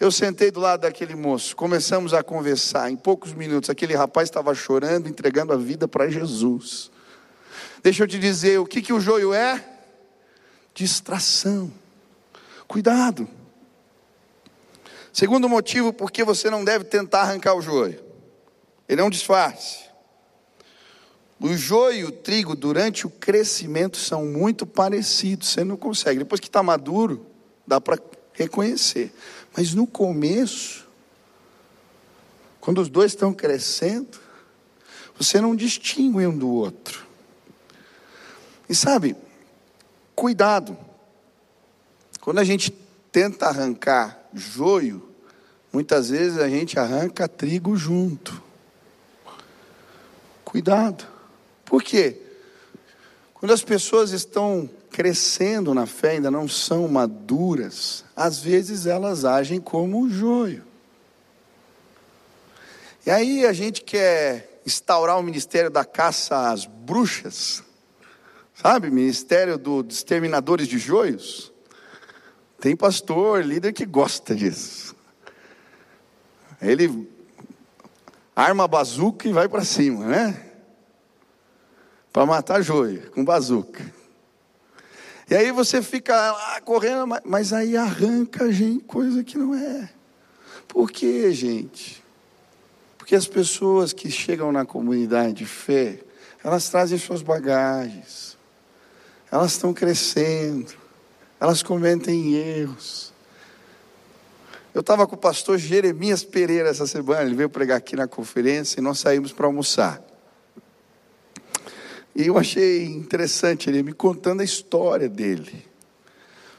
Eu 0.01 0.11
sentei 0.11 0.51
do 0.51 0.59
lado 0.59 0.81
daquele 0.81 1.15
moço, 1.15 1.55
começamos 1.55 2.13
a 2.13 2.21
conversar. 2.21 2.91
Em 2.91 2.97
poucos 2.97 3.33
minutos, 3.33 3.71
aquele 3.71 3.95
rapaz 3.95 4.29
estava 4.29 4.53
chorando, 4.57 5.09
entregando 5.09 5.53
a 5.53 5.57
vida 5.57 5.87
para 5.87 6.09
Jesus. 6.09 6.91
Deixa 7.81 8.03
eu 8.03 8.09
te 8.09 8.19
dizer, 8.19 8.59
o 8.59 8.67
que, 8.67 8.83
que 8.83 8.93
o 8.93 8.99
joio 8.99 9.33
é? 9.33 9.65
Distração. 10.75 11.73
Cuidado. 12.67 13.29
Segundo 15.13 15.49
motivo, 15.49 15.93
porque 15.93 16.25
você 16.25 16.51
não 16.51 16.65
deve 16.65 16.87
tentar 16.87 17.21
arrancar 17.21 17.55
o 17.55 17.63
joio. 17.63 18.03
Ele 18.89 19.01
é 19.01 19.05
um 19.05 19.11
disfarce. 19.11 19.92
O 21.43 21.57
joio 21.57 21.99
e 21.99 22.05
o 22.05 22.13
trigo, 22.13 22.55
durante 22.55 23.05
o 23.05 23.11
crescimento, 23.11 23.97
são 23.97 24.25
muito 24.25 24.65
parecidos. 24.65 25.49
Você 25.49 25.65
não 25.65 25.77
consegue. 25.77 26.21
Depois 26.21 26.41
que 26.41 26.47
está 26.47 26.63
maduro, 26.63 27.27
dá 27.67 27.81
para 27.81 27.99
reconhecer. 28.33 29.13
Mas 29.57 29.75
no 29.75 29.85
começo, 29.85 30.89
quando 32.61 32.81
os 32.81 32.89
dois 32.89 33.11
estão 33.11 33.35
crescendo, 33.35 34.21
você 35.19 35.41
não 35.41 35.57
distingue 35.57 36.25
um 36.25 36.39
do 36.39 36.49
outro. 36.49 37.05
E 38.69 38.75
sabe, 38.75 39.17
cuidado. 40.15 40.79
Quando 42.21 42.39
a 42.39 42.45
gente 42.45 42.71
tenta 43.11 43.47
arrancar 43.47 44.17
joio, 44.33 45.11
muitas 45.73 46.09
vezes 46.09 46.39
a 46.39 46.49
gente 46.49 46.79
arranca 46.79 47.27
trigo 47.27 47.77
junto. 47.77 48.41
Cuidado. 50.45 51.12
Por 51.65 51.83
quê? 51.83 52.17
Quando 53.35 53.53
as 53.53 53.63
pessoas 53.65 54.13
estão 54.13 54.69
crescendo 54.91 55.75
na 55.75 55.87
fé, 55.87 56.11
ainda 56.11 56.31
não 56.31 56.47
são 56.47 56.87
maduras, 56.87 58.05
às 58.15 58.39
vezes 58.39 58.87
elas 58.87 59.25
agem 59.25 59.59
como 59.59 60.03
o 60.03 60.11
joio. 60.11 60.63
E 63.05 63.11
aí 63.11 63.45
a 63.45 63.53
gente 63.53 63.83
quer 63.83 64.61
instaurar 64.65 65.19
o 65.19 65.23
ministério 65.23 65.71
da 65.71 65.85
caça 65.85 66.51
às 66.51 66.67
bruxas, 66.67 67.65
sabe? 68.55 68.91
Ministério 68.91 69.59
dos 69.59 69.97
exterminadores 69.97 70.69
de 70.69 70.79
joios. 70.79 71.53
Tem 72.61 72.77
pastor, 72.77 73.45
líder 73.45 73.73
que 73.73 73.85
gosta 73.85 74.37
disso. 74.37 74.95
Ele 76.61 77.11
arma 78.37 78.65
a 78.65 78.69
bazuca 78.69 79.27
e 79.27 79.33
vai 79.33 79.49
para 79.49 79.65
cima, 79.65 80.07
né? 80.07 80.52
Para 82.13 82.27
matar 82.27 82.61
joio 82.63 83.11
com 83.13 83.25
bazuca. 83.25 83.83
E 85.31 85.35
aí 85.35 85.51
você 85.51 85.81
fica 85.81 86.15
lá 86.15 86.61
correndo, 86.61 87.07
mas 87.25 87.53
aí 87.53 87.75
arranca 87.77 88.53
gente, 88.53 88.85
coisa 88.85 89.25
que 89.25 89.39
não 89.39 89.55
é. 89.55 89.89
Por 90.69 90.91
quê, 90.91 91.33
gente? 91.33 92.05
Porque 92.99 93.15
as 93.15 93.27
pessoas 93.27 93.93
que 93.93 94.11
chegam 94.11 94.53
na 94.53 94.67
comunidade 94.67 95.33
de 95.33 95.47
fé, 95.47 96.01
elas 96.45 96.69
trazem 96.69 96.99
suas 96.99 97.23
bagagens, 97.23 98.37
elas 99.31 99.53
estão 99.53 99.73
crescendo, 99.73 100.75
elas 101.41 101.63
cometem 101.63 102.35
erros. 102.35 103.13
Eu 104.75 104.83
estava 104.83 105.07
com 105.07 105.15
o 105.15 105.19
pastor 105.19 105.57
Jeremias 105.57 106.23
Pereira 106.23 106.69
essa 106.69 106.87
semana, 106.87 107.23
ele 107.23 107.35
veio 107.35 107.49
pregar 107.49 107.79
aqui 107.79 107.97
na 107.97 108.07
conferência 108.07 108.81
e 108.81 108.83
nós 108.83 108.99
saímos 108.99 109.33
para 109.33 109.47
almoçar. 109.47 110.12
E 112.15 112.27
eu 112.27 112.37
achei 112.37 112.85
interessante 112.85 113.71
ele 113.71 113.83
me 113.83 113.93
contando 113.93 114.43
a 114.43 114.45
história 114.45 115.09
dele. 115.09 115.65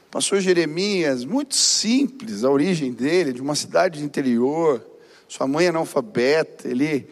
O 0.08 0.10
pastor 0.10 0.40
Jeremias, 0.40 1.24
muito 1.24 1.54
simples, 1.54 2.44
a 2.44 2.50
origem 2.50 2.92
dele, 2.92 3.32
de 3.32 3.40
uma 3.40 3.54
cidade 3.54 3.98
de 3.98 4.04
interior, 4.04 4.84
sua 5.28 5.46
mãe 5.46 5.66
é 5.66 5.68
analfabeta, 5.68 6.68
ele 6.68 7.08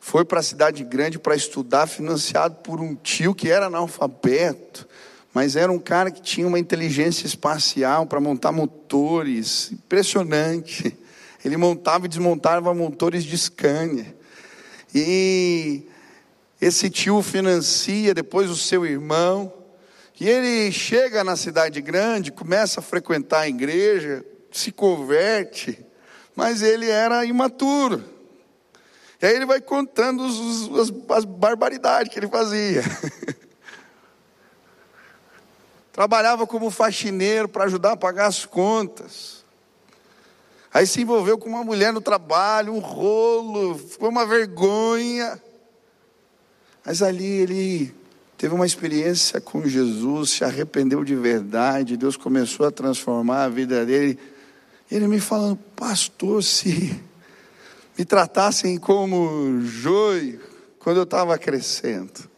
foi 0.00 0.24
para 0.24 0.40
a 0.40 0.42
cidade 0.42 0.82
grande 0.82 1.18
para 1.18 1.34
estudar, 1.34 1.86
financiado 1.86 2.56
por 2.56 2.80
um 2.80 2.94
tio 2.94 3.34
que 3.34 3.48
era 3.48 3.66
analfabeto, 3.66 4.88
mas 5.32 5.54
era 5.54 5.70
um 5.70 5.78
cara 5.78 6.10
que 6.10 6.20
tinha 6.20 6.46
uma 6.46 6.58
inteligência 6.58 7.26
espacial 7.26 8.06
para 8.06 8.20
montar 8.20 8.52
motores, 8.52 9.70
impressionante. 9.72 10.96
Ele 11.44 11.56
montava 11.56 12.06
e 12.06 12.08
desmontava 12.08 12.74
motores 12.74 13.24
de 13.24 13.36
Scania. 13.38 14.14
E 14.94 15.86
esse 16.62 16.88
tio 16.88 17.20
financia 17.22 18.14
depois 18.14 18.48
o 18.48 18.54
seu 18.54 18.86
irmão, 18.86 19.52
e 20.20 20.28
ele 20.28 20.70
chega 20.70 21.24
na 21.24 21.34
cidade 21.34 21.80
grande, 21.80 22.30
começa 22.30 22.78
a 22.78 22.82
frequentar 22.82 23.40
a 23.40 23.48
igreja, 23.48 24.24
se 24.52 24.70
converte, 24.70 25.84
mas 26.36 26.62
ele 26.62 26.88
era 26.88 27.24
imaturo. 27.24 28.04
E 29.20 29.26
aí 29.26 29.34
ele 29.34 29.44
vai 29.44 29.60
contando 29.60 30.22
os, 30.22 30.38
os, 30.68 30.92
as, 31.10 31.24
barbaridades 31.24 32.12
que 32.12 32.20
ele 32.20 32.28
fazia. 32.28 32.84
Trabalhava 35.90 36.46
como 36.46 36.70
faxineiro 36.70 37.48
para 37.48 37.64
ajudar 37.64 37.92
a 37.92 37.96
pagar 37.96 38.26
as 38.26 38.46
contas. 38.46 39.44
Aí 40.72 40.86
se 40.86 41.02
envolveu 41.02 41.36
com 41.36 41.48
uma 41.48 41.64
mulher 41.64 41.92
no 41.92 42.00
trabalho, 42.00 42.72
um 42.72 42.78
rolo, 42.78 43.76
foi 43.76 44.08
uma 44.08 44.24
vergonha. 44.24 45.42
Mas 46.84 47.02
ali 47.02 47.24
ele 47.24 47.94
teve 48.36 48.54
uma 48.54 48.66
experiência 48.66 49.40
com 49.40 49.66
Jesus, 49.66 50.30
se 50.30 50.44
arrependeu 50.44 51.04
de 51.04 51.14
verdade, 51.14 51.96
Deus 51.96 52.16
começou 52.16 52.66
a 52.66 52.72
transformar 52.72 53.44
a 53.44 53.48
vida 53.48 53.86
dele. 53.86 54.18
Ele 54.90 55.06
me 55.06 55.20
falando, 55.20 55.56
pastor, 55.76 56.42
se 56.42 57.00
me 57.96 58.04
tratassem 58.04 58.78
como 58.78 59.60
joio 59.62 60.40
quando 60.78 60.96
eu 60.96 61.04
estava 61.04 61.38
crescendo. 61.38 62.28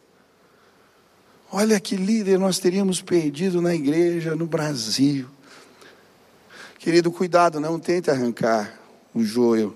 Olha 1.51 1.79
que 1.79 1.95
líder 1.95 2.37
nós 2.37 2.59
teríamos 2.59 3.01
perdido 3.01 3.61
na 3.61 3.73
igreja 3.73 4.35
no 4.35 4.45
Brasil. 4.45 5.27
Querido, 6.77 7.11
cuidado, 7.11 7.59
não 7.59 7.79
tente 7.79 8.11
arrancar 8.11 8.79
o 9.13 9.23
joio. 9.23 9.75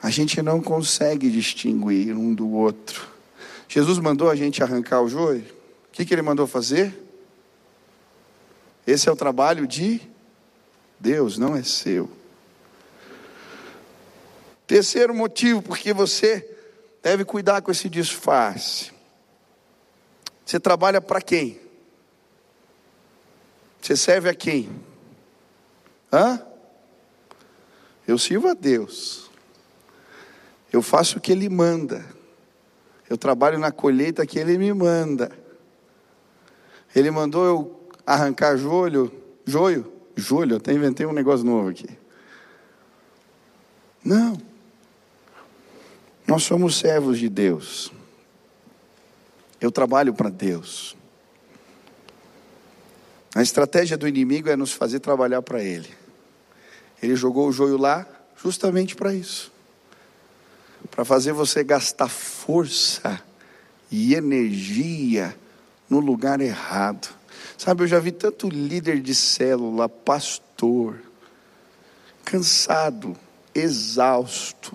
A 0.00 0.10
gente 0.10 0.40
não 0.42 0.60
consegue 0.60 1.28
distinguir 1.30 2.14
um 2.14 2.32
do 2.32 2.48
outro. 2.50 3.15
Jesus 3.68 3.98
mandou 3.98 4.30
a 4.30 4.36
gente 4.36 4.62
arrancar 4.62 5.02
o 5.02 5.08
joio. 5.08 5.44
O 5.88 5.92
que, 5.92 6.04
que 6.04 6.14
ele 6.14 6.22
mandou 6.22 6.46
fazer? 6.46 6.94
Esse 8.86 9.08
é 9.08 9.12
o 9.12 9.16
trabalho 9.16 9.66
de 9.66 10.00
Deus, 11.00 11.36
não 11.38 11.56
é 11.56 11.62
seu. 11.62 12.10
Terceiro 14.66 15.14
motivo, 15.14 15.62
porque 15.62 15.92
você 15.92 16.48
deve 17.02 17.24
cuidar 17.24 17.62
com 17.62 17.70
esse 17.70 17.88
disfarce. 17.88 18.92
Você 20.44 20.60
trabalha 20.60 21.00
para 21.00 21.20
quem? 21.20 21.60
Você 23.80 23.96
serve 23.96 24.28
a 24.28 24.34
quem? 24.34 24.70
Hã? 26.12 26.44
Eu 28.06 28.18
sirvo 28.18 28.48
a 28.48 28.54
Deus. 28.54 29.30
Eu 30.72 30.82
faço 30.82 31.18
o 31.18 31.20
que 31.20 31.32
Ele 31.32 31.48
manda. 31.48 32.04
Eu 33.08 33.16
trabalho 33.16 33.58
na 33.58 33.70
colheita 33.70 34.26
que 34.26 34.38
Ele 34.38 34.58
me 34.58 34.72
manda. 34.72 35.30
Ele 36.94 37.10
mandou 37.10 37.44
eu 37.44 37.88
arrancar 38.04 38.56
joio, 38.56 39.12
joio, 39.44 39.92
joio, 40.16 40.56
até 40.56 40.72
inventei 40.72 41.06
um 41.06 41.12
negócio 41.12 41.44
novo 41.44 41.68
aqui. 41.68 41.88
Não. 44.04 44.40
Nós 46.26 46.42
somos 46.42 46.76
servos 46.76 47.18
de 47.18 47.28
Deus. 47.28 47.92
Eu 49.60 49.70
trabalho 49.70 50.12
para 50.12 50.28
Deus. 50.28 50.96
A 53.34 53.42
estratégia 53.42 53.96
do 53.96 54.08
inimigo 54.08 54.48
é 54.48 54.56
nos 54.56 54.72
fazer 54.72 54.98
trabalhar 54.98 55.42
para 55.42 55.62
Ele. 55.62 55.88
Ele 57.02 57.14
jogou 57.14 57.48
o 57.48 57.52
joio 57.52 57.76
lá 57.76 58.06
justamente 58.36 58.96
para 58.96 59.14
isso 59.14 59.55
para 60.96 61.04
fazer 61.04 61.34
você 61.34 61.62
gastar 61.62 62.08
força 62.08 63.22
e 63.90 64.14
energia 64.14 65.38
no 65.90 66.00
lugar 66.00 66.40
errado. 66.40 67.14
Sabe, 67.58 67.82
eu 67.82 67.86
já 67.86 68.00
vi 68.00 68.10
tanto 68.10 68.48
líder 68.48 69.02
de 69.02 69.14
célula, 69.14 69.90
pastor, 69.90 70.98
cansado, 72.24 73.14
exausto, 73.54 74.74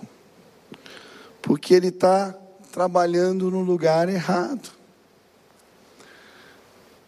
porque 1.42 1.74
ele 1.74 1.88
está 1.88 2.32
trabalhando 2.70 3.50
no 3.50 3.60
lugar 3.60 4.08
errado. 4.08 4.70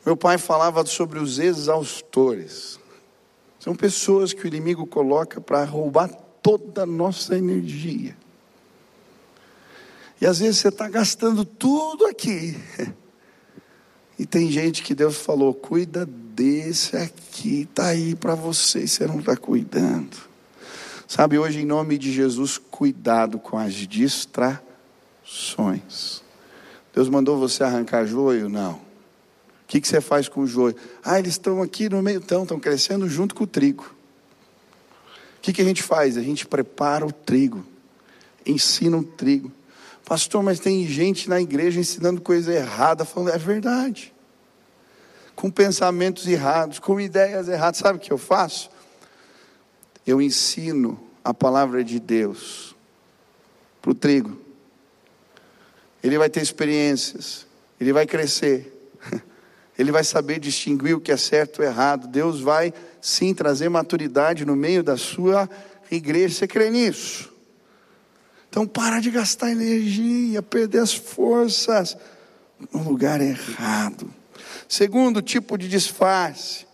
Meu 0.04 0.16
pai 0.16 0.38
falava 0.38 0.84
sobre 0.84 1.20
os 1.20 1.38
exaustores. 1.38 2.80
São 3.60 3.76
pessoas 3.76 4.32
que 4.32 4.44
o 4.44 4.48
inimigo 4.48 4.84
coloca 4.88 5.40
para 5.40 5.62
roubar 5.62 6.08
toda 6.42 6.82
a 6.82 6.86
nossa 6.86 7.38
energia. 7.38 8.23
E 10.24 10.26
às 10.26 10.38
vezes 10.38 10.56
você 10.56 10.68
está 10.68 10.88
gastando 10.88 11.44
tudo 11.44 12.06
aqui. 12.06 12.56
E 14.16 14.24
tem 14.24 14.48
gente 14.48 14.80
que 14.84 14.94
Deus 14.94 15.16
falou: 15.16 15.52
cuida 15.52 16.06
desse 16.06 16.96
aqui, 16.96 17.62
está 17.62 17.88
aí 17.88 18.14
para 18.14 18.36
você, 18.36 18.86
você 18.86 19.08
não 19.08 19.18
está 19.18 19.36
cuidando. 19.36 20.16
Sabe, 21.08 21.36
hoje, 21.36 21.62
em 21.62 21.64
nome 21.64 21.98
de 21.98 22.12
Jesus, 22.12 22.56
cuidado 22.56 23.40
com 23.40 23.58
as 23.58 23.74
distrações. 23.74 24.62
Deus 26.94 27.08
mandou 27.08 27.36
você 27.36 27.64
arrancar 27.64 28.06
joio? 28.06 28.48
Não. 28.48 28.74
O 28.74 28.80
que, 29.66 29.80
que 29.80 29.88
você 29.88 30.00
faz 30.00 30.28
com 30.28 30.42
o 30.42 30.46
joio? 30.46 30.76
Ah, 31.04 31.18
eles 31.18 31.32
estão 31.32 31.60
aqui 31.60 31.88
no 31.88 32.00
meio, 32.00 32.20
estão, 32.20 32.44
estão 32.44 32.60
crescendo 32.60 33.08
junto 33.08 33.34
com 33.34 33.42
o 33.42 33.48
trigo. 33.48 33.92
O 35.38 35.40
que, 35.42 35.52
que 35.52 35.60
a 35.60 35.64
gente 35.64 35.82
faz? 35.82 36.16
A 36.16 36.22
gente 36.22 36.46
prepara 36.46 37.04
o 37.04 37.10
trigo, 37.10 37.66
ensina 38.46 38.96
o 38.96 39.02
trigo. 39.02 39.50
Pastor, 40.04 40.42
mas 40.42 40.60
tem 40.60 40.86
gente 40.86 41.30
na 41.30 41.40
igreja 41.40 41.80
ensinando 41.80 42.20
coisa 42.20 42.52
errada, 42.52 43.04
falando, 43.04 43.30
é 43.30 43.38
verdade. 43.38 44.12
Com 45.34 45.50
pensamentos 45.50 46.26
errados, 46.26 46.78
com 46.78 47.00
ideias 47.00 47.48
erradas. 47.48 47.78
Sabe 47.80 47.98
o 47.98 48.00
que 48.00 48.12
eu 48.12 48.18
faço? 48.18 48.70
Eu 50.06 50.20
ensino 50.20 51.00
a 51.24 51.32
palavra 51.32 51.82
de 51.82 51.98
Deus 51.98 52.76
para 53.80 53.90
o 53.90 53.94
trigo. 53.94 54.38
Ele 56.02 56.18
vai 56.18 56.28
ter 56.28 56.42
experiências, 56.42 57.46
ele 57.80 57.90
vai 57.90 58.06
crescer, 58.06 58.92
ele 59.78 59.90
vai 59.90 60.04
saber 60.04 60.38
distinguir 60.38 60.94
o 60.94 61.00
que 61.00 61.10
é 61.10 61.16
certo 61.16 61.62
e 61.62 61.64
errado. 61.64 62.06
Deus 62.08 62.42
vai 62.42 62.74
sim 63.00 63.32
trazer 63.32 63.70
maturidade 63.70 64.44
no 64.44 64.54
meio 64.54 64.82
da 64.82 64.98
sua 64.98 65.48
igreja. 65.90 66.34
Você 66.34 66.46
crê 66.46 66.68
nisso? 66.68 67.33
Então 68.54 68.68
para 68.68 69.00
de 69.00 69.10
gastar 69.10 69.50
energia, 69.50 70.40
perder 70.40 70.78
as 70.78 70.94
forças 70.94 71.96
no 72.72 72.84
lugar 72.84 73.20
errado. 73.20 74.08
Segundo 74.68 75.20
tipo 75.20 75.58
de 75.58 75.68
disfarce. 75.68 76.64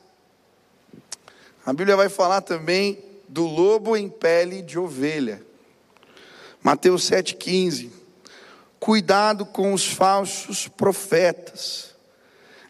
A 1.65 1.73
Bíblia 1.73 1.97
vai 1.97 2.11
falar 2.11 2.43
também 2.43 3.03
do 3.27 3.47
lobo 3.47 3.97
em 3.97 4.11
pele 4.11 4.61
de 4.61 4.79
ovelha. 4.79 5.43
Mateus 6.63 7.11
7,15. 7.11 7.89
Cuidado 8.79 9.47
com 9.47 9.73
os 9.73 9.87
falsos 9.87 10.69
profetas. 10.69 11.95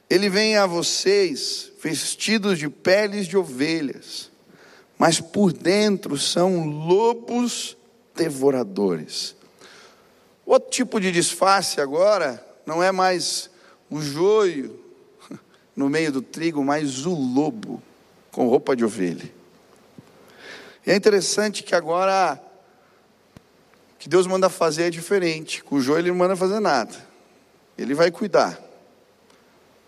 Ele 0.09 0.31
vem 0.31 0.57
a 0.57 0.67
vocês 0.67 1.73
vestidos 1.83 2.61
de 2.61 2.69
peles 2.69 3.27
de 3.27 3.37
ovelhas, 3.37 4.31
mas 4.97 5.21
por 5.21 5.53
dentro 5.53 6.17
são 6.17 6.65
lobos 6.65 7.77
devoradores. 8.15 9.37
Outro 10.45 10.71
tipo 10.71 11.01
de 11.01 11.13
disfarce 11.13 11.81
agora 11.81 12.45
não 12.67 12.83
é 12.83 12.91
mais 12.91 13.51
o 13.89 14.01
joio 14.01 14.79
no 15.75 15.89
meio 15.89 16.13
do 16.13 16.23
trigo, 16.23 16.65
mas 16.65 17.07
o 17.07 17.15
lobo 17.15 17.83
com 18.31 18.49
roupa 18.49 18.77
de 18.77 18.85
ovelha. 18.85 19.31
E 20.87 20.91
é 20.91 20.97
interessante 20.97 21.63
que 21.63 21.75
agora 21.75 22.41
que 23.99 24.09
Deus 24.09 24.27
manda 24.27 24.49
fazer 24.49 24.85
é 24.85 24.91
diferente. 24.91 25.63
Com 25.63 25.77
o 25.77 25.81
joio 25.81 25.99
ele 25.99 26.09
não 26.09 26.17
manda 26.17 26.35
fazer 26.35 26.59
nada. 26.59 26.97
Ele 27.77 27.95
vai 27.95 28.11
cuidar. 28.11 28.59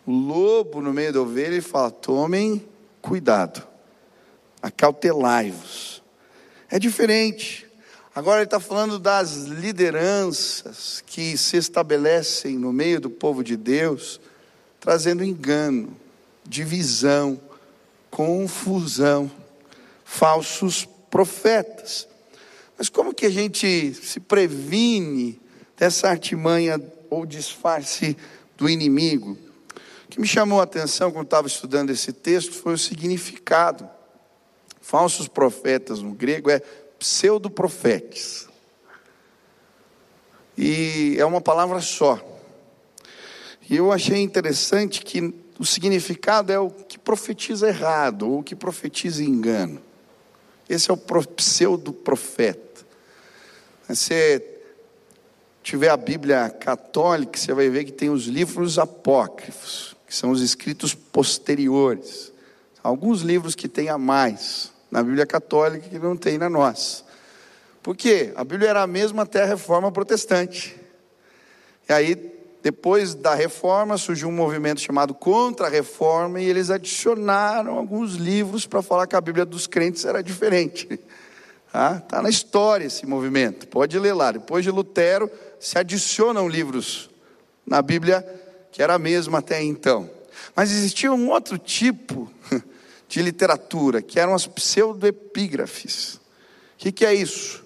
O 0.07 0.13
lobo 0.13 0.81
no 0.81 0.93
meio 0.93 1.13
da 1.13 1.21
ovelha 1.21 1.55
ele 1.55 1.61
fala: 1.61 1.91
tomem 1.91 2.63
cuidado, 3.01 3.67
acautelai-vos. 4.61 6.03
É 6.71 6.79
diferente. 6.79 7.67
Agora 8.15 8.41
ele 8.41 8.45
está 8.45 8.61
falando 8.61 8.99
das 8.99 9.37
lideranças 9.37 11.03
que 11.07 11.35
se 11.39 11.57
estabelecem 11.57 12.59
no 12.59 12.71
meio 12.71 13.01
do 13.01 13.09
povo 13.09 13.43
de 13.43 13.57
Deus, 13.57 14.21
trazendo 14.79 15.25
engano, 15.25 15.97
divisão, 16.45 17.41
confusão, 18.11 19.31
falsos 20.05 20.87
profetas. 21.11 22.07
Mas 22.77 22.91
como 22.91 23.15
que 23.15 23.25
a 23.25 23.31
gente 23.31 23.95
se 23.95 24.21
previne 24.21 25.41
dessa 25.75 26.11
artimanha 26.11 26.79
ou 27.09 27.25
disfarce 27.25 28.15
do 28.59 28.69
inimigo? 28.69 29.39
O 30.05 30.09
que 30.11 30.21
me 30.21 30.27
chamou 30.27 30.61
a 30.61 30.65
atenção 30.65 31.11
quando 31.11 31.25
estava 31.25 31.47
estudando 31.47 31.89
esse 31.89 32.13
texto 32.13 32.53
foi 32.53 32.75
o 32.75 32.79
significado. 32.79 33.89
Falsos 34.83 35.29
profetas 35.29 36.03
no 36.03 36.13
grego 36.13 36.51
é 36.51 36.61
pseudoprofetes. 37.03 38.47
E 40.57 41.17
é 41.19 41.25
uma 41.25 41.41
palavra 41.41 41.81
só. 41.81 42.21
E 43.69 43.75
eu 43.75 43.91
achei 43.91 44.21
interessante 44.21 45.03
que 45.03 45.35
o 45.59 45.65
significado 45.65 46.53
é 46.53 46.61
o 46.61 46.71
que 46.71 46.97
profetiza 46.97 47.67
errado, 47.67 48.31
ou 48.31 48.39
o 48.39 48.43
que 48.43 48.55
profetiza 48.55 49.25
engano. 49.25 49.83
Esse 50.69 50.93
é 50.93 50.95
o 50.95 50.97
pseudo-profeta. 50.97 52.87
Se 53.89 53.97
você 53.97 54.61
tiver 55.61 55.89
a 55.89 55.97
Bíblia 55.97 56.51
católica, 56.51 57.37
você 57.37 57.53
vai 57.53 57.69
ver 57.69 57.85
que 57.85 57.93
tem 57.93 58.11
os 58.11 58.27
livros 58.27 58.79
apócrifos, 58.79 59.97
que 60.07 60.15
são 60.15 60.31
os 60.31 60.41
escritos 60.41 60.95
posteriores. 60.95 62.33
Alguns 62.81 63.23
livros 63.23 63.57
que 63.57 63.69
tem 63.69 63.89
a 63.89 63.99
mais 63.99 64.72
na 64.93 65.03
Bíblia 65.03 65.25
católica 65.25 65.89
que 65.89 65.99
não 65.99 66.17
tem 66.17 66.37
na 66.37 66.51
nossa. 66.51 67.03
Por 67.83 67.97
quê? 67.97 68.31
A 68.37 68.45
Bíblia 68.45 68.69
era 68.69 68.83
a 68.83 68.87
mesma 68.87 69.23
até 69.23 69.43
a 69.43 69.47
reforma 69.47 69.91
protestante. 69.91 70.77
E 71.89 71.93
aí 71.93 72.15
depois 72.63 73.15
da 73.15 73.35
reforma 73.35 73.97
surgiu 73.97 74.29
um 74.29 74.33
movimento 74.33 74.81
chamado 74.81 75.15
Contra-Reforma 75.15 76.41
e 76.41 76.45
eles 76.45 76.71
adicionaram 76.71 77.77
alguns 77.77 78.15
livros 78.15 78.67
para 78.67 78.83
falar 78.83 79.07
que 79.07 79.17
a 79.17 79.21
Bíblia 79.21 79.47
dos 79.47 79.67
crentes 79.67 80.05
era 80.05 80.23
diferente. 80.23 81.01
Está 81.67 81.99
tá 82.07 82.23
na 82.23 82.29
história 82.29 82.85
esse 82.85 83.07
movimento, 83.07 83.67
pode 83.67 83.99
ler 83.99 84.13
lá. 84.13 84.31
Depois 84.31 84.63
de 84.63 84.71
Lutero, 84.71 85.31
se 85.59 85.79
adicionam 85.79 86.47
livros 86.47 87.09
na 87.67 87.81
Bíblia 87.81 88.25
que 88.71 88.83
era 88.83 88.95
a 88.95 88.99
mesma 88.99 89.39
até 89.39 89.63
então. 89.63 90.09
Mas 90.55 90.71
existia 90.71 91.13
um 91.13 91.31
outro 91.31 91.57
tipo 91.59 92.31
de 93.13 93.21
literatura, 93.21 94.01
que 94.01 94.19
eram 94.19 94.35
as 94.35 94.47
pseudoepígrafes. 94.47 96.15
O 96.15 96.21
que, 96.79 96.91
que 96.91 97.05
é 97.05 97.13
isso? 97.13 97.63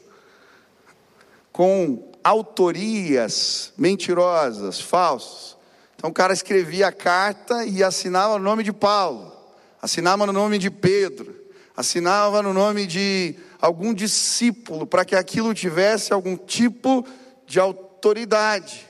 Com 1.53 2.11
autorias 2.25 3.73
mentirosas, 3.79 4.81
falsas. 4.81 5.57
Então 5.95 6.11
o 6.11 6.13
cara 6.13 6.33
escrevia 6.33 6.89
a 6.89 6.93
carta 6.93 7.65
e 7.65 7.85
assinava 7.85 8.37
no 8.39 8.45
nome 8.45 8.65
de 8.65 8.73
Paulo, 8.73 9.33
assinava 9.81 10.27
no 10.27 10.33
nome 10.33 10.59
de 10.59 10.69
Pedro, 10.69 11.33
assinava 11.77 12.43
no 12.43 12.53
nome 12.53 12.85
de 12.85 13.37
algum 13.61 13.95
discípulo, 13.95 14.85
para 14.85 15.05
que 15.05 15.15
aquilo 15.15 15.55
tivesse 15.55 16.13
algum 16.13 16.37
tipo 16.37 17.07
de 17.47 17.61
autoridade. 17.61 18.85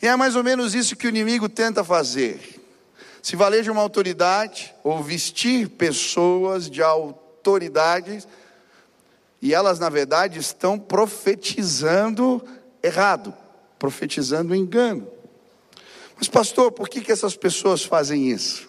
E 0.00 0.08
é 0.08 0.16
mais 0.16 0.34
ou 0.34 0.42
menos 0.42 0.74
isso 0.74 0.96
que 0.96 1.06
o 1.06 1.10
inimigo 1.10 1.46
tenta 1.46 1.84
fazer. 1.84 2.57
Se 3.22 3.36
valer 3.36 3.62
de 3.62 3.70
uma 3.70 3.82
autoridade, 3.82 4.74
ou 4.82 5.02
vestir 5.02 5.68
pessoas 5.68 6.70
de 6.70 6.82
autoridades 6.82 8.26
e 9.40 9.54
elas, 9.54 9.78
na 9.78 9.88
verdade, 9.88 10.38
estão 10.38 10.78
profetizando 10.78 12.44
errado, 12.82 13.34
profetizando 13.78 14.54
engano. 14.54 15.08
Mas, 16.16 16.28
pastor, 16.28 16.72
por 16.72 16.88
que, 16.88 17.00
que 17.00 17.12
essas 17.12 17.36
pessoas 17.36 17.84
fazem 17.84 18.30
isso? 18.30 18.68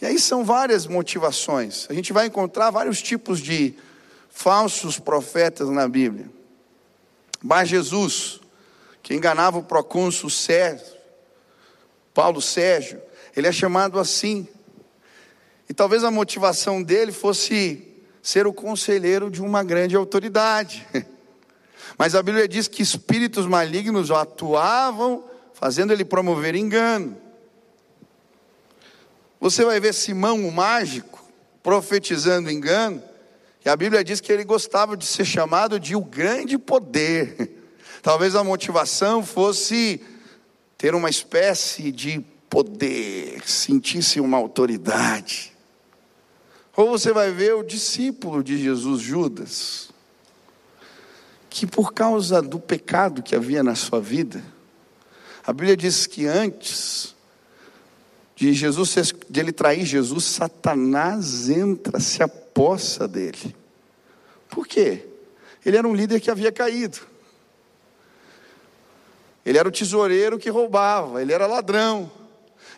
E 0.00 0.06
aí 0.06 0.18
são 0.18 0.44
várias 0.44 0.86
motivações. 0.86 1.86
A 1.90 1.94
gente 1.94 2.12
vai 2.12 2.26
encontrar 2.26 2.70
vários 2.70 3.02
tipos 3.02 3.40
de 3.40 3.74
falsos 4.30 5.00
profetas 5.00 5.68
na 5.68 5.88
Bíblia. 5.88 6.30
Mas 7.42 7.68
Jesus, 7.68 8.40
que 9.02 9.14
enganava 9.14 9.58
o 9.58 9.64
procônsul 9.64 10.30
Sérgio, 10.30 10.86
Paulo 12.14 12.40
Sérgio, 12.40 13.02
ele 13.38 13.46
é 13.46 13.52
chamado 13.52 13.98
assim. 13.98 14.48
E 15.68 15.74
talvez 15.74 16.02
a 16.02 16.10
motivação 16.10 16.82
dele 16.82 17.12
fosse 17.12 17.86
ser 18.20 18.46
o 18.46 18.52
conselheiro 18.52 19.30
de 19.30 19.40
uma 19.40 19.62
grande 19.62 19.94
autoridade. 19.94 20.86
Mas 21.96 22.14
a 22.14 22.22
Bíblia 22.22 22.48
diz 22.48 22.68
que 22.68 22.82
espíritos 22.82 23.46
malignos 23.46 24.10
atuavam, 24.10 25.24
fazendo 25.54 25.92
ele 25.92 26.04
promover 26.04 26.54
engano. 26.54 27.16
Você 29.40 29.64
vai 29.64 29.78
ver 29.78 29.94
Simão 29.94 30.46
o 30.46 30.52
mágico 30.52 31.24
profetizando 31.62 32.50
engano, 32.50 33.02
e 33.64 33.68
a 33.68 33.76
Bíblia 33.76 34.02
diz 34.02 34.20
que 34.20 34.32
ele 34.32 34.44
gostava 34.44 34.96
de 34.96 35.04
ser 35.04 35.24
chamado 35.24 35.78
de 35.78 35.94
o 35.94 36.00
grande 36.00 36.56
poder. 36.56 37.52
Talvez 38.02 38.34
a 38.34 38.42
motivação 38.42 39.24
fosse 39.24 40.00
ter 40.76 40.94
uma 40.94 41.10
espécie 41.10 41.92
de 41.92 42.24
poder, 42.48 43.42
sentir-se 43.46 44.20
uma 44.20 44.36
autoridade. 44.36 45.52
Ou 46.76 46.88
você 46.88 47.12
vai 47.12 47.30
ver 47.32 47.54
o 47.54 47.62
discípulo 47.62 48.42
de 48.42 48.56
Jesus, 48.56 49.02
Judas, 49.02 49.90
que 51.50 51.66
por 51.66 51.92
causa 51.92 52.40
do 52.40 52.60
pecado 52.60 53.22
que 53.22 53.34
havia 53.34 53.62
na 53.62 53.74
sua 53.74 54.00
vida, 54.00 54.42
a 55.44 55.52
Bíblia 55.52 55.76
diz 55.76 56.06
que 56.06 56.26
antes 56.26 57.14
de 58.36 58.52
Jesus 58.52 58.94
de 59.28 59.40
ele 59.40 59.50
trair 59.50 59.84
Jesus, 59.84 60.24
Satanás 60.24 61.50
entra, 61.50 61.98
se 61.98 62.22
apossa 62.22 63.08
dele. 63.08 63.56
Por 64.48 64.66
quê? 64.66 65.04
Ele 65.66 65.76
era 65.76 65.88
um 65.88 65.94
líder 65.94 66.20
que 66.20 66.30
havia 66.30 66.52
caído. 66.52 66.98
Ele 69.44 69.58
era 69.58 69.68
o 69.68 69.72
tesoureiro 69.72 70.38
que 70.38 70.50
roubava, 70.50 71.20
ele 71.20 71.32
era 71.32 71.46
ladrão. 71.46 72.17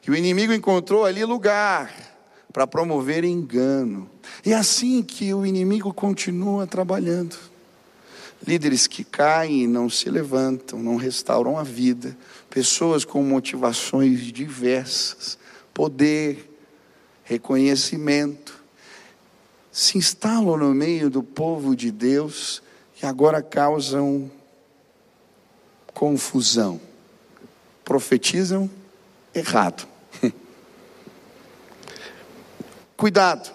E 0.06 0.10
o 0.10 0.16
inimigo 0.16 0.52
encontrou 0.52 1.04
ali 1.04 1.24
lugar 1.24 1.92
para 2.52 2.66
promover 2.66 3.24
engano. 3.24 4.10
É 4.44 4.54
assim 4.54 5.02
que 5.02 5.32
o 5.32 5.44
inimigo 5.46 5.92
continua 5.92 6.66
trabalhando. 6.66 7.36
Líderes 8.46 8.86
que 8.86 9.04
caem 9.04 9.64
e 9.64 9.66
não 9.66 9.90
se 9.90 10.08
levantam, 10.08 10.82
não 10.82 10.96
restauram 10.96 11.58
a 11.58 11.62
vida, 11.62 12.16
pessoas 12.48 13.04
com 13.04 13.22
motivações 13.22 14.20
diversas, 14.32 15.38
poder, 15.74 16.50
reconhecimento, 17.22 18.60
se 19.70 19.98
instalam 19.98 20.56
no 20.56 20.74
meio 20.74 21.08
do 21.08 21.22
povo 21.22 21.76
de 21.76 21.90
Deus 21.90 22.62
e 23.00 23.06
agora 23.06 23.42
causam 23.42 24.30
confusão, 25.94 26.80
profetizam 27.84 28.70
errado. 29.34 29.89
Cuidado. 33.00 33.50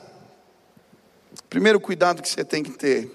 Primeiro 1.51 1.79
cuidado 1.79 2.19
que 2.19 2.27
você 2.27 2.43
tem 2.43 2.63
que 2.63 2.71
ter. 2.71 3.11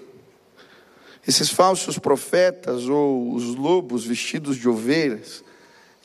Esses 1.27 1.49
falsos 1.49 1.99
profetas 1.99 2.87
ou 2.87 3.33
os 3.33 3.53
lobos 3.53 4.05
vestidos 4.05 4.55
de 4.55 4.69
ovelhas, 4.69 5.43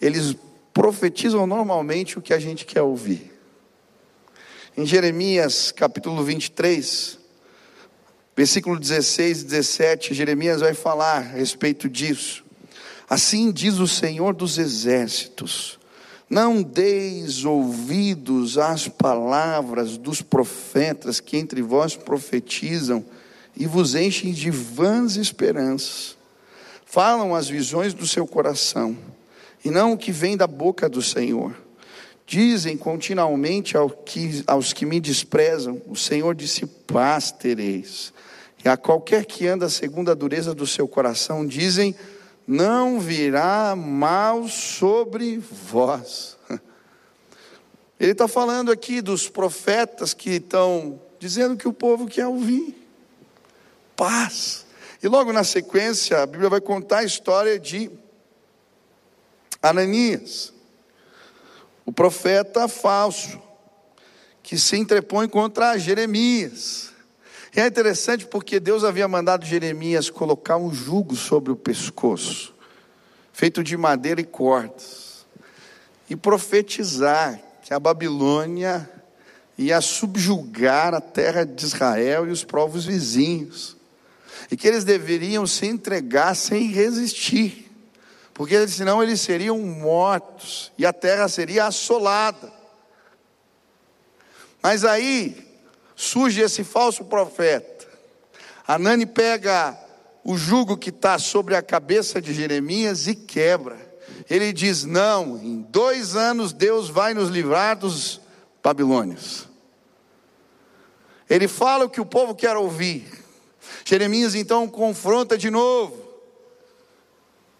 eles 0.01 0.35
profetizam 0.75 1.47
normalmente 1.47 2.19
o 2.19 2.21
que 2.21 2.35
a 2.35 2.41
gente 2.41 2.67
quer 2.67 2.83
ouvir. 2.83 3.33
Em 4.77 4.85
Jeremias 4.85 5.71
capítulo 5.71 6.25
23, 6.25 7.21
versículo 8.37 8.81
16 8.81 9.43
e 9.43 9.45
17, 9.45 10.13
Jeremias 10.13 10.61
vai 10.61 10.75
falar 10.75 11.19
a 11.19 11.21
respeito 11.21 11.89
disso. 11.89 12.45
Assim 13.09 13.53
diz 13.53 13.79
o 13.79 13.87
Senhor 13.87 14.35
dos 14.35 14.59
exércitos: 14.59 15.79
Não 16.29 16.61
deis 16.61 17.45
ouvidos 17.45 18.59
às 18.59 18.89
palavras 18.89 19.97
dos 19.97 20.21
profetas 20.21 21.21
que 21.21 21.37
entre 21.37 21.63
vós 21.63 21.95
profetizam 21.95 23.05
e 23.57 23.65
vos 23.65 23.95
enchem 23.95 24.33
de 24.33 24.51
vãs 24.51 25.17
esperanças. 25.17 26.17
Falam 26.85 27.35
as 27.35 27.49
visões 27.49 27.95
do 27.95 28.07
seu 28.07 28.27
coração, 28.27 28.97
e 29.65 29.71
não 29.71 29.93
o 29.93 29.99
que 29.99 30.13
vem 30.13 30.37
da 30.37 30.47
boca 30.47 30.89
do 30.89 31.03
Senhor. 31.03 31.57
Dizem 32.27 32.77
continuamente 32.77 33.77
ao 33.77 33.89
que, 33.89 34.43
aos 34.47 34.73
que 34.73 34.85
me 34.85 34.99
desprezam: 34.99 35.81
O 35.87 35.95
Senhor 35.95 36.35
disse: 36.35 36.67
paz 36.67 37.31
tereis. 37.31 38.13
E 38.65 38.69
a 38.69 38.77
qualquer 38.77 39.25
que 39.25 39.47
anda 39.47 39.69
segundo 39.69 40.11
a 40.11 40.15
dureza 40.15 40.53
do 40.53 40.67
seu 40.67 40.89
coração, 40.89 41.47
dizem: 41.47 41.95
Não 42.47 43.01
virá 43.01 43.75
mal 43.75 44.47
sobre 44.49 45.39
vós. 45.39 46.37
Ele 47.99 48.13
está 48.13 48.29
falando 48.29 48.71
aqui 48.71 49.01
dos 49.01 49.29
profetas 49.29 50.15
que 50.15 50.31
estão 50.31 51.01
dizendo 51.19 51.57
que 51.57 51.67
o 51.67 51.73
povo 51.73 52.07
quer 52.07 52.27
ouvir 52.27 52.87
paz. 53.97 54.67
E 55.03 55.09
logo 55.09 55.33
na 55.33 55.43
sequência, 55.43 56.23
a 56.23 56.27
Bíblia 56.27 56.51
vai 56.51 56.61
contar 56.61 56.99
a 56.99 57.05
história 57.05 57.59
de 57.59 57.91
Ananias, 59.63 60.53
o 61.85 61.93
profeta 61.93 62.69
falso, 62.69 63.41
que 64.43 64.59
se 64.59 64.77
entrepõe 64.77 65.29
contra 65.29 65.79
Jeremias. 65.79 66.93
E 67.57 67.61
é 67.61 67.67
interessante 67.67 68.27
porque 68.27 68.61
Deus 68.61 68.85
havia 68.85 69.09
mandado 69.09 69.47
Jeremias 69.47 70.11
colocar 70.11 70.59
um 70.59 70.75
jugo 70.75 71.17
sobre 71.17 71.51
o 71.51 71.57
pescoço, 71.57 72.55
feito 73.33 73.65
de 73.65 73.79
madeira 73.79 74.21
e 74.21 74.25
cordas, 74.25 75.27
e 76.11 76.15
profetizar 76.15 77.41
que 77.63 77.73
a 77.73 77.81
Babilônia 77.81 78.87
ia 79.57 79.81
subjugar 79.81 80.93
a 80.93 81.01
terra 81.01 81.47
de 81.47 81.65
Israel 81.65 82.29
e 82.29 82.31
os 82.31 82.45
povos 82.45 82.85
vizinhos 82.85 83.75
e 84.51 84.57
que 84.57 84.69
eles 84.69 84.85
deveriam 84.85 85.47
se 85.47 85.65
entregar 85.65 86.37
sem 86.37 86.67
resistir, 86.67 87.73
porque 88.35 88.69
senão 88.69 89.03
eles 89.03 89.23
seriam 89.23 89.59
mortos 89.61 90.71
e 90.77 90.85
a 90.85 90.93
terra 90.93 91.27
seria 91.27 91.65
assolada. 91.65 92.53
Mas 94.63 94.85
aí 94.85 95.46
surge 95.97 96.43
esse 96.43 96.63
falso 96.63 97.05
profeta. 97.07 97.89
Anani 98.69 99.07
pega 99.07 99.77
o 100.23 100.37
jugo 100.37 100.77
que 100.77 100.91
está 100.91 101.19
sobre 101.19 101.57
a 101.57 101.63
cabeça 101.63 102.21
de 102.21 102.35
Jeremias 102.35 103.07
e 103.07 103.15
quebra. 103.15 103.77
Ele 104.29 104.53
diz: 104.53 104.85
Não, 104.85 105.39
em 105.39 105.63
dois 105.63 106.15
anos 106.15 106.53
Deus 106.53 106.91
vai 106.91 107.15
nos 107.15 107.31
livrar 107.31 107.77
dos 107.77 108.21
babilônios. 108.63 109.49
Ele 111.29 111.49
fala 111.49 111.87
o 111.87 111.91
que 111.91 112.01
o 112.01 112.07
povo 112.07 112.35
quer 112.35 112.57
ouvir. 112.57 113.25
Jeremias 113.85 114.35
então 114.35 114.69
confronta 114.69 115.39
de 115.39 115.51
novo. 115.51 116.05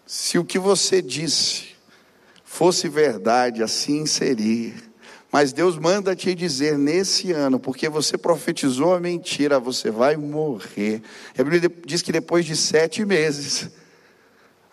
Se 0.05 0.37
o 0.37 0.45
que 0.45 0.59
você 0.59 1.01
disse 1.01 1.75
fosse 2.43 2.87
verdade, 2.87 3.61
assim 3.61 4.05
seria. 4.05 4.86
Mas 5.39 5.53
Deus 5.53 5.77
manda 5.77 6.15
te 6.15 6.33
dizer 6.33 6.79
nesse 6.79 7.31
ano, 7.31 7.59
porque 7.59 7.87
você 7.87 8.17
profetizou 8.17 8.95
a 8.95 8.99
mentira, 8.99 9.59
você 9.59 9.91
vai 9.91 10.17
morrer. 10.17 11.03
A 11.37 11.43
Bíblia 11.43 11.71
diz 11.85 12.01
que 12.01 12.11
depois 12.11 12.43
de 12.43 12.55
sete 12.55 13.05
meses, 13.05 13.69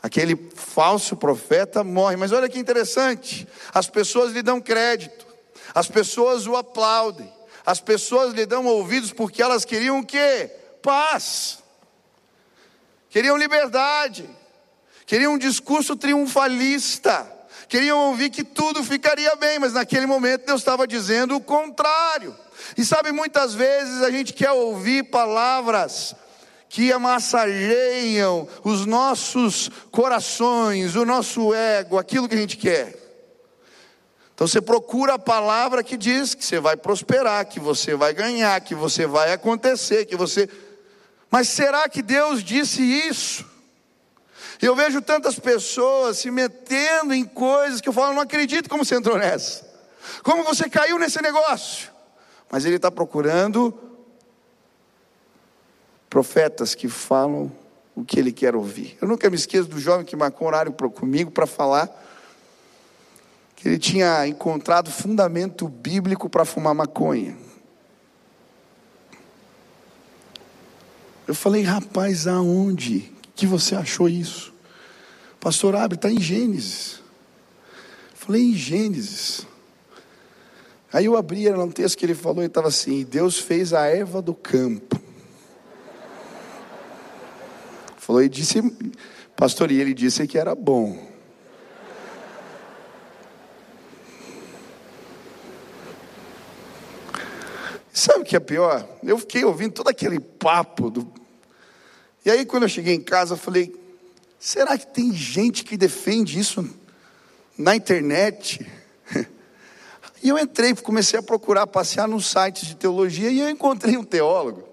aquele 0.03 0.35
falso 0.55 1.16
profeta 1.16 1.85
morre. 1.85 2.16
Mas 2.16 2.33
olha 2.33 2.48
que 2.48 2.59
interessante: 2.59 3.46
as 3.74 3.90
pessoas 3.90 4.33
lhe 4.33 4.40
dão 4.40 4.59
crédito, 4.59 5.27
as 5.74 5.87
pessoas 5.87 6.46
o 6.46 6.57
aplaudem, 6.57 7.31
as 7.66 7.79
pessoas 7.79 8.33
lhe 8.33 8.46
dão 8.46 8.64
ouvidos 8.64 9.12
porque 9.12 9.42
elas 9.42 9.66
queriam 9.66 9.98
o 9.98 10.07
quê? 10.07 10.50
paz, 10.81 11.59
queriam 13.11 13.37
liberdade, 13.37 14.27
queriam 15.05 15.35
um 15.35 15.38
discurso 15.38 15.94
triunfalista, 15.94 17.34
queriam 17.68 18.09
ouvir 18.09 18.31
que 18.31 18.44
tudo 18.44 18.83
ficaria 18.83 19.35
bem, 19.37 19.59
mas 19.59 19.72
naquele 19.72 20.07
momento 20.07 20.46
Deus 20.46 20.61
estava 20.61 20.87
dizendo 20.87 21.37
o 21.37 21.40
contrário. 21.40 22.37
E 22.77 22.85
sabe, 22.85 23.12
muitas 23.12 23.55
vezes 23.55 24.03
a 24.03 24.11
gente 24.11 24.33
quer 24.33 24.53
ouvir 24.53 25.05
palavras 25.05 26.14
que 26.68 26.92
amassageiam 26.92 28.48
os 28.64 28.85
nossos 28.85 29.70
corações, 29.90 30.96
o 30.96 31.05
nosso 31.05 31.55
ego, 31.55 31.98
aquilo 31.98 32.29
que 32.29 32.35
a 32.35 32.38
gente 32.38 32.57
quer. 32.57 33.00
Então 34.35 34.46
você 34.46 34.61
procura 34.61 35.14
a 35.14 35.18
palavra 35.18 35.85
que 35.85 35.96
diz 35.96 36.35
que 36.35 36.44
você 36.44 36.59
vai 36.59 36.77
prosperar, 36.77 37.46
que 37.46 37.61
você 37.61 37.94
vai 37.94 38.12
ganhar, 38.12 38.61
que 38.61 38.74
você 38.74 39.07
vai 39.07 39.33
acontecer, 39.33 40.07
que 40.07 40.16
você 40.16 40.48
mas 41.35 41.48
será 41.48 41.88
que 41.88 42.00
Deus 42.00 42.44
disse 42.44 42.81
isso? 42.81 43.44
Eu 44.61 44.75
vejo 44.77 45.01
tantas 45.03 45.38
pessoas 45.38 46.19
se 46.19 46.31
metendo 46.31 47.12
em 47.12 47.25
coisas 47.25 47.81
que 47.81 47.88
eu 47.88 47.93
falo, 47.93 48.14
não 48.14 48.23
acredito 48.23 48.69
como 48.69 48.85
você 48.85 48.97
entrou 48.97 49.19
nessa. 49.19 49.64
Como 50.23 50.45
você 50.45 50.69
caiu 50.69 50.99
nesse 50.99 51.21
negócio? 51.21 51.90
Mas 52.51 52.64
ele 52.64 52.77
está 52.77 52.90
procurando 52.90 53.77
profetas 56.09 56.75
que 56.75 56.88
falam 56.88 57.51
o 57.95 58.05
que 58.05 58.19
ele 58.19 58.33
quer 58.33 58.55
ouvir. 58.55 58.97
Eu 59.01 59.09
nunca 59.09 59.29
me 59.31 59.37
esqueço 59.37 59.69
do 59.69 59.79
jovem 59.79 60.05
que 60.05 60.17
marcou 60.17 60.47
horário 60.47 60.73
comigo 60.73 61.31
para 61.31 61.47
falar 61.47 61.88
que 63.57 63.69
ele 63.69 63.79
tinha 63.79 64.27
encontrado 64.27 64.90
fundamento 64.90 65.69
bíblico 65.69 66.29
para 66.29 66.45
fumar 66.45 66.75
maconha. 66.75 67.37
Eu 71.27 71.35
falei, 71.35 71.62
rapaz, 71.62 72.27
aonde 72.27 73.13
que 73.35 73.47
você 73.47 73.75
achou 73.75 74.09
isso? 74.09 74.53
Pastor 75.40 75.75
Abre, 75.77 75.97
está 75.97 76.11
em 76.11 76.20
Gênesis. 76.20 77.03
Falei, 78.14 78.42
em 78.42 78.55
Gênesis. 78.55 79.47
Aí 80.92 81.07
eu 81.07 81.16
abri, 81.16 81.49
era 81.49 81.59
um 81.59 81.70
texto 81.70 81.99
que 81.99 82.07
ele 82.07 82.14
falou 82.14 82.42
e 82.42 82.47
estava 82.47 82.68
assim: 82.68 83.05
Deus 83.05 83.38
fez 83.38 83.73
a 83.73 83.87
erva 83.87 84.23
do 84.23 84.33
campo. 84.33 85.01
Falou 87.97 88.23
e 88.23 88.29
disse, 88.29 88.62
pastor, 89.35 89.70
e 89.73 89.81
ele 89.81 89.92
disse 89.92 90.27
que 90.27 90.38
era 90.38 90.55
bom. 90.55 91.14
Sabe 97.92 98.20
o 98.20 98.25
que 98.25 98.37
é 98.37 98.40
pior? 98.40 98.87
Eu 99.03 99.18
fiquei 99.18 99.44
ouvindo 99.44 99.73
todo 99.73 99.88
aquele 99.88 100.20
papo 100.20 100.90
do. 100.90 101.24
E 102.25 102.31
aí, 102.31 102.47
quando 102.47 102.63
eu 102.63 102.69
cheguei 102.69 102.95
em 102.95 103.01
casa, 103.01 103.35
eu 103.35 103.39
falei: 103.39 103.75
será 104.39 104.79
que 104.79 104.87
tem 104.87 105.13
gente 105.13 105.63
que 105.65 105.77
defende 105.77 106.39
isso 106.39 106.69
na 107.59 107.77
internet? 107.77 108.67
E 110.23 110.31
eu 110.31 110.39
entrei, 110.39 110.75
comecei 110.75 111.19
a 111.19 111.23
procurar, 111.23 111.67
passear 111.67 112.09
nos 112.09 112.31
sites 112.31 112.67
de 112.67 112.77
teologia, 112.77 113.29
e 113.29 113.41
eu 113.41 113.51
encontrei 113.51 113.99
um 113.99 114.03
teólogo 114.03 114.67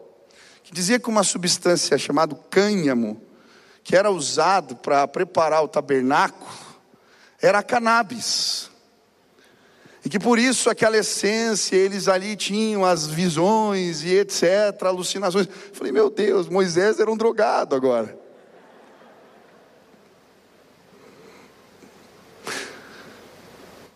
que 0.64 0.74
dizia 0.74 0.98
que 0.98 1.10
uma 1.10 1.26
substância 1.26 1.98
chamada 1.98 2.34
cânhamo, 2.50 3.22
que 3.84 3.94
era 3.94 4.10
usado 4.10 4.78
para 4.78 5.06
preparar 5.10 5.62
o 5.62 5.68
tabernáculo, 5.68 6.50
era 7.42 7.62
cannabis. 7.62 8.71
E 10.04 10.10
que 10.10 10.20
por 10.20 10.40
isso 10.40 10.70
aquela 10.70 10.98
essência, 10.98 11.76
eles 11.76 12.08
ali 12.08 12.36
tinham 12.36 12.84
as 12.84 13.06
visões 13.06 14.04
e 14.04 14.10
etc, 14.18 14.44
alucinações. 14.84 15.48
Falei, 15.74 15.92
meu 15.92 16.10
Deus, 16.10 16.50
Moisés 16.50 17.00
era 17.00 17.12
um 17.12 17.18
drogado 17.18 17.76
agora. 17.76 18.20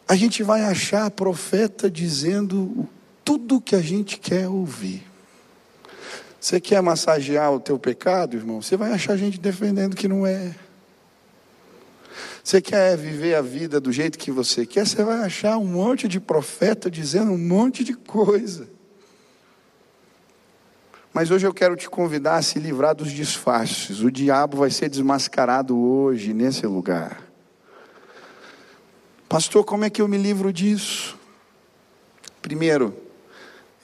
A 0.07 0.15
gente 0.15 0.43
vai 0.43 0.61
achar 0.61 1.09
profeta 1.09 1.89
dizendo 1.89 2.87
tudo 3.23 3.59
que 3.59 3.75
a 3.75 3.81
gente 3.81 4.19
quer 4.19 4.47
ouvir. 4.47 5.03
Você 6.39 6.61
quer 6.61 6.79
massagear 6.79 7.51
o 7.51 7.59
teu 7.59 7.79
pecado, 7.79 8.37
irmão? 8.37 8.61
Você 8.61 8.77
vai 8.77 8.91
achar 8.91 9.17
gente 9.17 9.39
defendendo 9.39 9.95
que 9.95 10.07
não 10.07 10.27
é. 10.27 10.53
Você 12.45 12.61
quer 12.61 12.95
viver 12.95 13.33
a 13.33 13.41
vida 13.41 13.81
do 13.81 13.91
jeito 13.91 14.19
que 14.19 14.29
você 14.29 14.67
quer, 14.67 14.85
você 14.85 15.03
vai 15.03 15.17
achar 15.23 15.57
um 15.57 15.65
monte 15.65 16.07
de 16.07 16.19
profeta 16.19 16.91
dizendo 16.91 17.31
um 17.31 17.39
monte 17.39 17.83
de 17.83 17.95
coisa. 17.95 18.69
Mas 21.11 21.31
hoje 21.31 21.47
eu 21.47 21.51
quero 21.51 21.75
te 21.75 21.89
convidar 21.89 22.35
a 22.35 22.43
se 22.43 22.59
livrar 22.59 22.93
dos 22.93 23.11
disfarces. 23.11 24.01
O 24.01 24.11
diabo 24.11 24.57
vai 24.57 24.69
ser 24.69 24.89
desmascarado 24.89 25.75
hoje, 25.75 26.35
nesse 26.35 26.67
lugar. 26.67 27.19
Pastor, 29.27 29.65
como 29.65 29.83
é 29.83 29.89
que 29.89 30.03
eu 30.03 30.07
me 30.07 30.17
livro 30.19 30.53
disso? 30.53 31.17
Primeiro, 32.43 32.95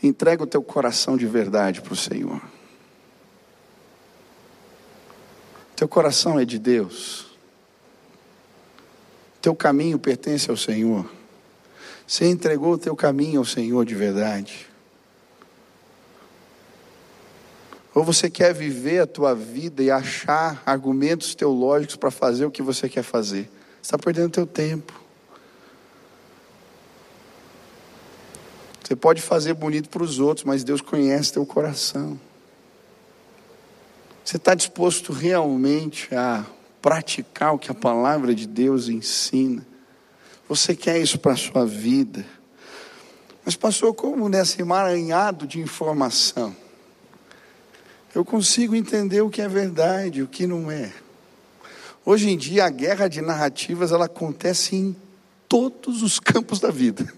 entrega 0.03 0.43
o 0.43 0.47
teu 0.47 0.61
coração 0.61 1.17
de 1.17 1.25
verdade 1.25 1.81
para 1.81 1.93
o 1.93 1.97
Senhor. 1.97 2.39
Teu 5.75 5.87
coração 5.87 6.39
é 6.39 6.45
de 6.45 6.59
Deus. 6.59 7.30
Teu 9.41 9.55
caminho 9.55 9.97
pertence 9.97 10.49
ao 10.49 10.57
Senhor. 10.57 11.09
Você 12.05 12.25
entregou 12.25 12.73
o 12.73 12.77
teu 12.77 12.95
caminho 12.95 13.39
ao 13.39 13.45
Senhor 13.45 13.83
de 13.85 13.95
verdade? 13.95 14.67
Ou 17.93 18.03
você 18.03 18.29
quer 18.29 18.53
viver 18.53 18.99
a 18.99 19.07
tua 19.07 19.33
vida 19.33 19.83
e 19.83 19.91
achar 19.91 20.61
argumentos 20.65 21.35
teológicos 21.35 21.95
para 21.95 22.11
fazer 22.11 22.45
o 22.45 22.51
que 22.51 22.61
você 22.61 22.87
quer 22.87 23.03
fazer? 23.03 23.49
Você 23.81 23.87
está 23.87 23.97
perdendo 23.97 24.29
teu 24.31 24.45
tempo. 24.45 25.01
Você 28.83 28.95
pode 28.95 29.21
fazer 29.21 29.53
bonito 29.53 29.89
para 29.89 30.03
os 30.03 30.19
outros, 30.19 30.45
mas 30.45 30.63
Deus 30.63 30.81
conhece 30.81 31.33
teu 31.33 31.45
coração. 31.45 32.19
Você 34.23 34.37
está 34.37 34.53
disposto 34.53 35.11
realmente 35.11 36.13
a 36.13 36.45
praticar 36.81 37.53
o 37.53 37.59
que 37.59 37.71
a 37.71 37.75
palavra 37.75 38.33
de 38.33 38.47
Deus 38.47 38.89
ensina? 38.89 39.65
Você 40.47 40.75
quer 40.75 40.99
isso 40.99 41.19
para 41.19 41.33
a 41.33 41.37
sua 41.37 41.65
vida? 41.65 42.25
Mas 43.45 43.55
passou 43.55 43.93
como 43.93 44.27
nesse 44.27 44.61
emaranhado 44.61 45.47
de 45.47 45.59
informação? 45.59 46.55
Eu 48.13 48.25
consigo 48.25 48.75
entender 48.75 49.21
o 49.21 49.29
que 49.29 49.41
é 49.41 49.47
verdade, 49.47 50.21
o 50.21 50.27
que 50.27 50.45
não 50.45 50.69
é. 50.69 50.91
Hoje 52.03 52.29
em 52.29 52.37
dia 52.37 52.65
a 52.65 52.69
guerra 52.69 53.07
de 53.07 53.21
narrativas 53.21 53.91
ela 53.91 54.05
acontece 54.05 54.75
em 54.75 54.95
todos 55.47 56.01
os 56.01 56.19
campos 56.19 56.59
da 56.59 56.69
vida. 56.69 57.11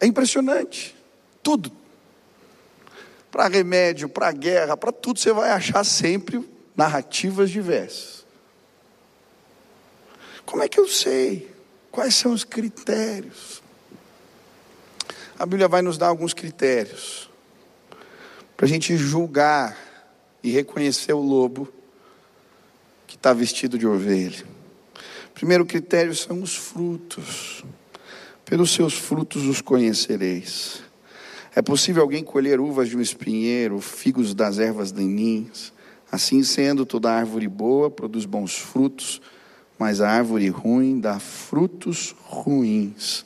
É 0.00 0.06
impressionante. 0.06 0.94
Tudo. 1.42 1.72
Para 3.30 3.48
remédio, 3.48 4.08
para 4.08 4.32
guerra, 4.32 4.76
para 4.76 4.92
tudo 4.92 5.18
você 5.18 5.32
vai 5.32 5.50
achar 5.50 5.84
sempre 5.84 6.46
narrativas 6.76 7.50
diversas. 7.50 8.15
Como 10.46 10.62
é 10.62 10.68
que 10.68 10.78
eu 10.78 10.88
sei? 10.88 11.50
Quais 11.90 12.14
são 12.14 12.32
os 12.32 12.44
critérios? 12.44 13.62
A 15.38 15.44
Bíblia 15.44 15.68
vai 15.68 15.82
nos 15.82 15.98
dar 15.98 16.06
alguns 16.06 16.32
critérios 16.32 17.28
para 18.56 18.64
a 18.64 18.68
gente 18.68 18.96
julgar 18.96 19.76
e 20.42 20.50
reconhecer 20.50 21.12
o 21.12 21.20
lobo 21.20 21.68
que 23.06 23.16
está 23.16 23.32
vestido 23.32 23.76
de 23.76 23.86
ovelha. 23.86 24.46
Primeiro 25.34 25.66
critério 25.66 26.14
são 26.14 26.40
os 26.40 26.56
frutos. 26.56 27.64
Pelos 28.44 28.70
seus 28.70 28.94
frutos 28.94 29.44
os 29.44 29.60
conhecereis. 29.60 30.80
É 31.54 31.60
possível 31.60 32.02
alguém 32.02 32.22
colher 32.22 32.60
uvas 32.60 32.88
de 32.88 32.96
um 32.96 33.00
espinheiro, 33.00 33.80
figos 33.80 34.32
das 34.32 34.58
ervas 34.58 34.92
daninhas? 34.92 35.72
Assim 36.10 36.42
sendo, 36.42 36.86
toda 36.86 37.10
árvore 37.10 37.48
boa 37.48 37.90
produz 37.90 38.24
bons 38.24 38.56
frutos, 38.56 39.20
mas 39.78 40.00
a 40.00 40.08
árvore 40.08 40.48
ruim 40.48 41.00
dá 41.00 41.18
frutos 41.18 42.14
ruins. 42.24 43.24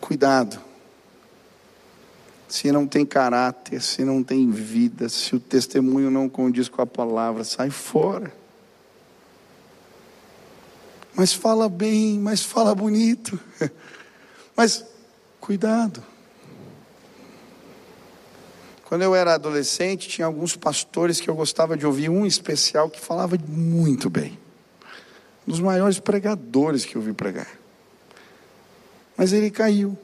Cuidado. 0.00 0.60
Se 2.48 2.70
não 2.70 2.86
tem 2.86 3.04
caráter, 3.04 3.82
se 3.82 4.04
não 4.04 4.22
tem 4.22 4.50
vida, 4.50 5.08
se 5.08 5.34
o 5.34 5.40
testemunho 5.40 6.10
não 6.10 6.28
condiz 6.28 6.68
com 6.68 6.80
a 6.80 6.86
palavra, 6.86 7.42
sai 7.42 7.70
fora 7.70 8.32
mas 11.16 11.32
fala 11.32 11.66
bem, 11.66 12.20
mas 12.20 12.42
fala 12.42 12.74
bonito. 12.74 13.40
Mas 14.54 14.86
cuidado. 15.38 16.02
Quando 18.86 19.02
eu 19.02 19.16
era 19.16 19.34
adolescente, 19.34 20.08
tinha 20.08 20.26
alguns 20.26 20.54
pastores 20.54 21.20
que 21.20 21.28
eu 21.28 21.34
gostava 21.34 21.76
de 21.76 21.84
ouvir, 21.84 22.08
um 22.08 22.24
especial 22.24 22.88
que 22.88 23.00
falava 23.00 23.36
muito 23.48 24.08
bem. 24.08 24.38
Um 25.44 25.50
dos 25.50 25.58
maiores 25.58 25.98
pregadores 25.98 26.84
que 26.84 26.94
eu 26.94 27.02
vi 27.02 27.12
pregar. 27.12 27.48
Mas 29.16 29.32
ele 29.32 29.50
caiu. 29.50 29.98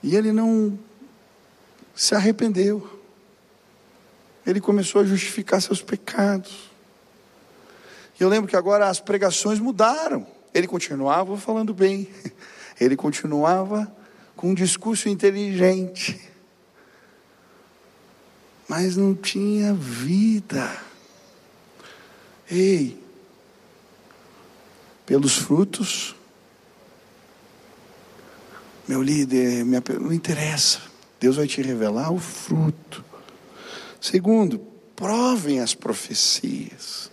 E 0.00 0.14
ele 0.14 0.30
não 0.30 0.78
se 1.92 2.14
arrependeu. 2.14 2.88
Ele 4.46 4.60
começou 4.60 5.00
a 5.00 5.04
justificar 5.04 5.60
seus 5.60 5.82
pecados. 5.82 6.70
E 8.18 8.22
eu 8.22 8.28
lembro 8.28 8.48
que 8.48 8.54
agora 8.54 8.88
as 8.88 9.00
pregações 9.00 9.58
mudaram. 9.58 10.24
Ele 10.54 10.68
continuava 10.68 11.36
falando 11.36 11.74
bem, 11.74 12.08
ele 12.80 12.94
continuava 12.94 13.92
com 14.38 14.50
um 14.50 14.54
discurso 14.54 15.08
inteligente, 15.08 16.16
mas 18.68 18.96
não 18.96 19.12
tinha 19.12 19.74
vida. 19.74 20.80
Ei, 22.48 23.02
pelos 25.04 25.36
frutos, 25.36 26.14
meu 28.86 29.02
líder, 29.02 29.64
minha, 29.64 29.82
não 30.00 30.12
interessa, 30.12 30.82
Deus 31.18 31.34
vai 31.34 31.48
te 31.48 31.60
revelar 31.60 32.12
o 32.12 32.20
fruto. 32.20 33.04
Segundo, 34.00 34.60
provem 34.94 35.58
as 35.58 35.74
profecias. 35.74 37.10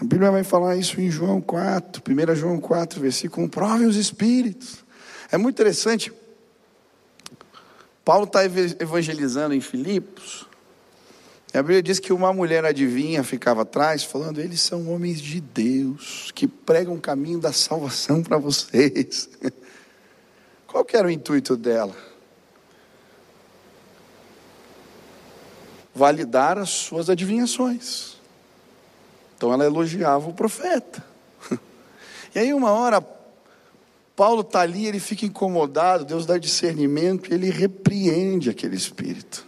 A 0.00 0.04
Bíblia 0.04 0.32
vai 0.32 0.42
falar 0.42 0.74
isso 0.74 1.00
em 1.00 1.08
João 1.08 1.40
4, 1.40 2.02
1 2.04 2.34
João 2.34 2.58
4, 2.58 3.00
versículo 3.00 3.46
1. 3.46 3.48
Provem 3.48 3.86
os 3.86 3.94
espíritos. 3.94 4.81
É 5.32 5.38
muito 5.38 5.56
interessante. 5.56 6.12
Paulo 8.04 8.24
está 8.24 8.44
evangelizando 8.44 9.54
em 9.54 9.62
Filipos. 9.62 10.46
E 11.54 11.58
a 11.58 11.62
Bíblia 11.62 11.82
diz 11.82 11.98
que 11.98 12.12
uma 12.12 12.34
mulher 12.34 12.66
adivinha 12.66 13.24
ficava 13.24 13.62
atrás, 13.62 14.04
falando: 14.04 14.40
eles 14.40 14.60
são 14.60 14.92
homens 14.92 15.22
de 15.22 15.40
Deus, 15.40 16.30
que 16.34 16.46
pregam 16.46 16.94
o 16.94 17.00
caminho 17.00 17.38
da 17.38 17.52
salvação 17.52 18.22
para 18.22 18.36
vocês. 18.36 19.30
Qual 20.66 20.84
que 20.84 20.96
era 20.96 21.08
o 21.08 21.10
intuito 21.10 21.56
dela? 21.56 21.96
Validar 25.94 26.58
as 26.58 26.70
suas 26.70 27.08
adivinhações. 27.08 28.16
Então 29.36 29.50
ela 29.50 29.64
elogiava 29.64 30.28
o 30.28 30.34
profeta. 30.34 31.02
E 32.34 32.38
aí, 32.38 32.54
uma 32.54 32.70
hora, 32.70 33.06
Paulo 34.14 34.42
está 34.42 34.60
ali, 34.60 34.86
ele 34.86 35.00
fica 35.00 35.24
incomodado, 35.24 36.04
Deus 36.04 36.26
dá 36.26 36.38
discernimento 36.38 37.30
e 37.30 37.34
ele 37.34 37.50
repreende 37.50 38.50
aquele 38.50 38.76
espírito. 38.76 39.46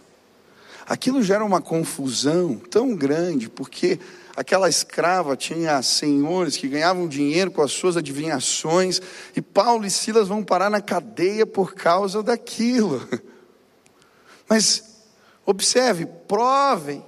Aquilo 0.85 1.23
gera 1.23 1.43
uma 1.43 1.61
confusão 1.61 2.55
tão 2.55 2.95
grande, 2.95 3.49
porque 3.49 3.99
aquela 4.35 4.69
escrava 4.69 5.35
tinha 5.35 5.81
senhores 5.81 6.57
que 6.57 6.67
ganhavam 6.67 7.07
dinheiro 7.07 7.51
com 7.51 7.61
as 7.61 7.71
suas 7.71 7.97
adivinhações, 7.97 9.01
e 9.35 9.41
Paulo 9.41 9.85
e 9.85 9.89
Silas 9.89 10.27
vão 10.27 10.43
parar 10.43 10.69
na 10.69 10.81
cadeia 10.81 11.45
por 11.45 11.73
causa 11.73 12.21
daquilo. 12.21 13.07
Mas, 14.47 14.83
observe, 15.45 16.05
provem 16.05 17.03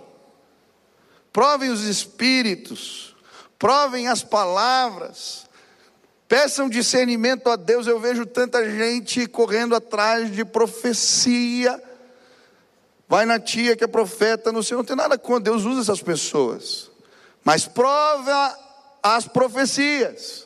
provem 1.38 1.70
os 1.70 1.84
espíritos, 1.84 3.16
provem 3.60 4.08
as 4.08 4.24
palavras, 4.24 5.47
peçam 6.28 6.70
discernimento 6.70 7.50
a 7.50 7.56
Deus. 7.56 7.88
Eu 7.88 8.00
vejo 8.00 8.26
tanta 8.26 8.70
gente 8.70 9.28
correndo 9.28 9.76
atrás 9.76 10.32
de 10.32 10.44
profecia. 10.44 11.82
Vai 13.08 13.26
na 13.26 13.40
tia 13.40 13.76
que 13.76 13.84
é 13.84 13.88
profeta, 13.88 14.52
não 14.52 14.62
sei, 14.62 14.76
não 14.76 14.84
tem 14.84 14.96
nada 14.96 15.18
contra, 15.18 15.52
Deus 15.52 15.64
usa 15.64 15.82
essas 15.82 16.02
pessoas. 16.02 16.92
Mas 17.44 17.66
prova 17.66 18.58
as 19.02 19.28
profecias. 19.28 20.46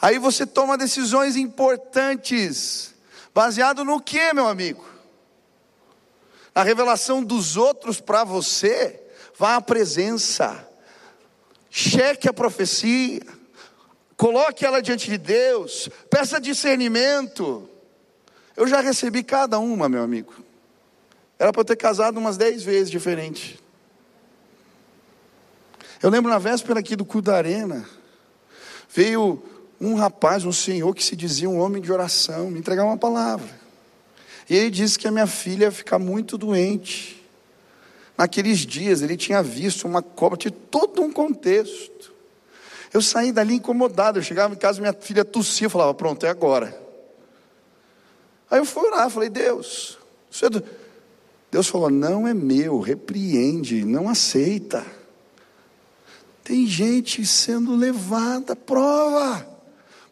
Aí 0.00 0.18
você 0.18 0.46
toma 0.46 0.78
decisões 0.78 1.34
importantes, 1.34 2.94
baseado 3.34 3.84
no 3.84 4.00
que, 4.00 4.32
meu 4.32 4.46
amigo? 4.46 4.84
Na 6.54 6.62
revelação 6.62 7.24
dos 7.24 7.56
outros 7.56 8.00
para 8.00 8.22
você? 8.22 9.00
vá 9.36 9.56
à 9.56 9.60
presença, 9.60 10.68
cheque 11.70 12.28
a 12.28 12.32
profecia, 12.32 13.22
coloque 14.16 14.64
ela 14.64 14.80
diante 14.80 15.10
de 15.10 15.18
Deus, 15.18 15.88
peça 16.08 16.40
discernimento. 16.40 17.68
Eu 18.56 18.66
já 18.66 18.80
recebi 18.80 19.22
cada 19.22 19.58
uma, 19.58 19.88
meu 19.88 20.02
amigo. 20.02 20.34
Era 21.38 21.52
para 21.52 21.60
eu 21.60 21.64
ter 21.64 21.76
casado 21.76 22.18
umas 22.18 22.36
dez 22.36 22.62
vezes 22.62 22.90
diferente. 22.90 23.58
Eu 26.02 26.10
lembro 26.10 26.30
na 26.30 26.38
véspera 26.38 26.80
aqui 26.80 26.94
do 26.94 27.04
culto 27.04 27.30
da 27.30 27.36
arena, 27.36 27.88
veio 28.88 29.42
um 29.80 29.94
rapaz, 29.94 30.44
um 30.44 30.52
senhor 30.52 30.94
que 30.94 31.02
se 31.02 31.16
dizia 31.16 31.48
um 31.48 31.58
homem 31.58 31.82
de 31.82 31.92
oração, 31.92 32.50
me 32.50 32.58
entregar 32.58 32.84
uma 32.84 32.96
palavra. 32.96 33.48
E 34.48 34.54
ele 34.54 34.70
disse 34.70 34.98
que 34.98 35.08
a 35.08 35.10
minha 35.10 35.26
filha 35.26 35.64
ia 35.64 35.72
ficar 35.72 35.98
muito 35.98 36.38
doente. 36.38 37.22
Naqueles 38.16 38.60
dias 38.60 39.02
ele 39.02 39.16
tinha 39.16 39.42
visto 39.42 39.86
uma 39.86 40.02
cobra, 40.02 40.38
tinha 40.38 40.52
todo 40.52 41.02
um 41.02 41.10
contexto. 41.10 42.13
Eu 42.94 43.02
saí 43.02 43.32
dali 43.32 43.56
incomodado, 43.56 44.20
eu 44.20 44.22
chegava 44.22 44.54
em 44.54 44.56
casa, 44.56 44.80
minha 44.80 44.92
filha 44.92 45.24
tossia, 45.24 45.66
eu 45.66 45.70
falava, 45.70 45.92
pronto, 45.92 46.24
é 46.24 46.28
agora. 46.28 46.80
Aí 48.48 48.60
eu 48.60 48.64
fui 48.64 48.86
orar, 48.86 49.10
falei, 49.10 49.28
Deus, 49.28 49.98
é 50.40 50.48
do... 50.48 50.62
Deus 51.50 51.66
falou, 51.66 51.90
não 51.90 52.26
é 52.26 52.32
meu, 52.32 52.78
repreende, 52.78 53.84
não 53.84 54.08
aceita. 54.08 54.86
Tem 56.44 56.68
gente 56.68 57.26
sendo 57.26 57.74
levada, 57.74 58.54
prova, 58.54 59.44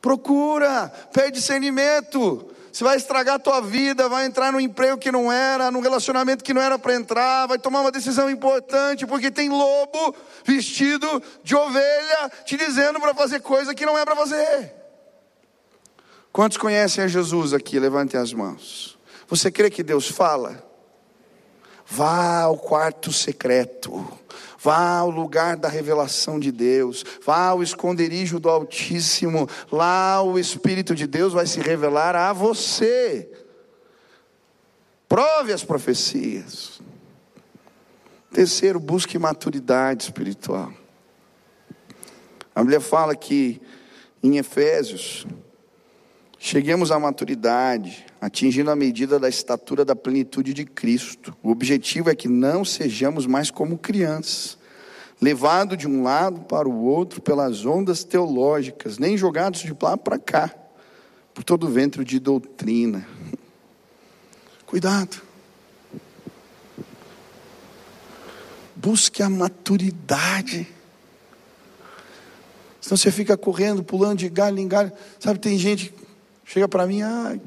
procura, 0.01 0.89
pede 1.12 1.39
discernimento. 1.39 2.51
Você 2.73 2.85
vai 2.85 2.97
estragar 2.97 3.35
a 3.35 3.39
tua 3.39 3.61
vida, 3.61 4.09
vai 4.09 4.25
entrar 4.25 4.51
num 4.51 4.59
emprego 4.59 4.97
que 4.97 5.12
não 5.12 5.31
era, 5.31 5.70
num 5.70 5.81
relacionamento 5.81 6.43
que 6.43 6.55
não 6.55 6.62
era 6.62 6.79
para 6.79 6.95
entrar, 6.95 7.47
vai 7.47 7.59
tomar 7.59 7.83
uma 7.83 7.93
decisão 7.93 8.31
importante, 8.31 9.07
porque 9.07 9.31
tem 9.31 9.51
lobo 9.51 10.14
vestido 10.43 11.23
de 11.45 11.55
ovelha 11.55 12.31
te 12.47 12.57
dizendo 12.57 12.99
para 12.99 13.12
fazer 13.12 13.41
coisa 13.41 13.75
que 13.75 13.85
não 13.85 13.99
é 13.99 14.07
para 14.07 14.16
fazer. 14.16 14.73
Quantos 16.33 16.57
conhecem 16.57 17.05
a 17.05 17.09
Jesus 17.09 17.53
aqui? 17.53 17.79
Levantem 17.79 18.18
as 18.18 18.33
mãos. 18.33 18.99
Você 19.29 19.51
crê 19.51 19.68
que 19.68 19.83
Deus 19.83 20.09
fala? 20.09 20.66
Vá 21.87 22.41
ao 22.41 22.57
quarto 22.57 23.12
secreto. 23.12 24.11
Vá 24.62 24.98
ao 24.98 25.10
lugar 25.10 25.56
da 25.56 25.68
revelação 25.68 26.38
de 26.38 26.52
Deus, 26.52 27.04
vá 27.26 27.48
ao 27.48 27.64
esconderijo 27.64 28.38
do 28.38 28.48
Altíssimo, 28.48 29.48
lá 29.72 30.22
o 30.22 30.38
Espírito 30.38 30.94
de 30.94 31.04
Deus 31.04 31.32
vai 31.32 31.46
se 31.46 31.60
revelar 31.60 32.14
a 32.14 32.32
você. 32.32 33.28
Prove 35.08 35.52
as 35.52 35.64
profecias. 35.64 36.80
Terceiro, 38.32 38.78
busque 38.78 39.18
maturidade 39.18 40.04
espiritual. 40.04 40.72
A 42.54 42.60
Bíblia 42.60 42.80
fala 42.80 43.16
que 43.16 43.60
em 44.22 44.38
Efésios, 44.38 45.26
Cheguemos 46.45 46.90
à 46.90 46.99
maturidade, 46.99 48.05
atingindo 48.20 48.68
a 48.68 48.74
medida 48.74 49.16
da 49.16 49.28
estatura 49.28 49.84
da 49.84 49.95
plenitude 49.95 50.53
de 50.53 50.64
Cristo. 50.64 51.32
O 51.40 51.53
objetivo 51.53 52.11
é 52.11 52.16
que 52.16 52.26
não 52.26 52.64
sejamos 52.64 53.28
mais 53.28 53.49
como 53.49 53.78
crianças, 53.78 54.59
levados 55.20 55.78
de 55.78 55.86
um 55.86 56.03
lado 56.03 56.40
para 56.40 56.68
o 56.68 56.82
outro 56.82 57.22
pelas 57.22 57.64
ondas 57.64 58.03
teológicas, 58.03 58.99
nem 58.99 59.16
jogados 59.16 59.61
de 59.61 59.72
lá 59.80 59.97
para 59.97 60.18
cá, 60.18 60.53
por 61.32 61.45
todo 61.45 61.68
o 61.68 61.70
ventre 61.70 62.05
de 62.05 62.18
doutrina. 62.18 63.07
Cuidado. 64.66 65.22
Busque 68.74 69.22
a 69.22 69.30
maturidade. 69.30 70.66
Senão 72.80 72.97
você 72.97 73.12
fica 73.12 73.36
correndo, 73.36 73.84
pulando 73.84 74.18
de 74.18 74.28
galho 74.28 74.59
em 74.59 74.66
galho. 74.66 74.90
Sabe, 75.20 75.38
tem 75.38 75.57
gente 75.57 75.95
Chega 76.45 76.68
para 76.68 76.86
mim, 76.86 77.03
ah, 77.03 77.38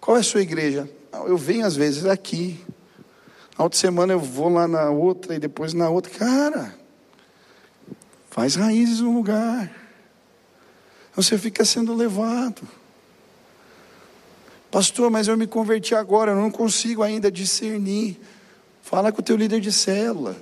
qual 0.00 0.16
é 0.16 0.20
a 0.20 0.22
sua 0.22 0.42
igreja? 0.42 0.88
Eu 1.12 1.36
venho 1.36 1.66
às 1.66 1.76
vezes 1.76 2.06
aqui. 2.06 2.64
Na 3.58 3.64
outra 3.64 3.78
semana 3.78 4.12
eu 4.12 4.20
vou 4.20 4.48
lá 4.48 4.68
na 4.68 4.90
outra 4.90 5.34
e 5.34 5.38
depois 5.38 5.72
na 5.72 5.88
outra. 5.88 6.12
Cara, 6.12 6.74
faz 8.30 8.54
raízes 8.54 9.00
no 9.00 9.14
lugar. 9.14 9.70
Você 11.14 11.38
fica 11.38 11.64
sendo 11.64 11.94
levado. 11.94 12.62
Pastor, 14.70 15.10
mas 15.10 15.26
eu 15.26 15.36
me 15.36 15.46
converti 15.46 15.94
agora, 15.94 16.32
eu 16.32 16.36
não 16.36 16.50
consigo 16.50 17.02
ainda 17.02 17.30
discernir. 17.30 18.20
Fala 18.82 19.10
com 19.10 19.20
o 19.20 19.24
teu 19.24 19.36
líder 19.36 19.60
de 19.60 19.72
célula. 19.72 20.36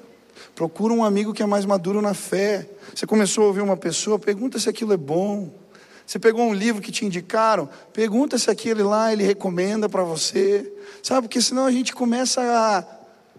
Procura 0.54 0.92
um 0.92 1.04
amigo 1.04 1.32
que 1.32 1.42
é 1.42 1.46
mais 1.46 1.64
maduro 1.64 2.02
na 2.02 2.14
fé. 2.14 2.68
Você 2.94 3.06
começou 3.06 3.44
a 3.44 3.46
ouvir 3.46 3.60
uma 3.60 3.76
pessoa, 3.76 4.18
pergunta 4.18 4.58
se 4.58 4.68
aquilo 4.68 4.92
é 4.92 4.96
bom. 4.96 5.63
Você 6.06 6.18
pegou 6.18 6.44
um 6.44 6.52
livro 6.52 6.82
que 6.82 6.92
te 6.92 7.04
indicaram, 7.04 7.68
pergunta 7.92 8.38
se 8.38 8.50
aquele 8.50 8.82
lá 8.82 9.12
ele 9.12 9.24
recomenda 9.24 9.88
para 9.88 10.02
você. 10.02 10.70
Sabe, 11.02 11.28
porque 11.28 11.40
senão 11.40 11.64
a 11.66 11.72
gente 11.72 11.94
começa 11.94 12.40
a 12.42 12.84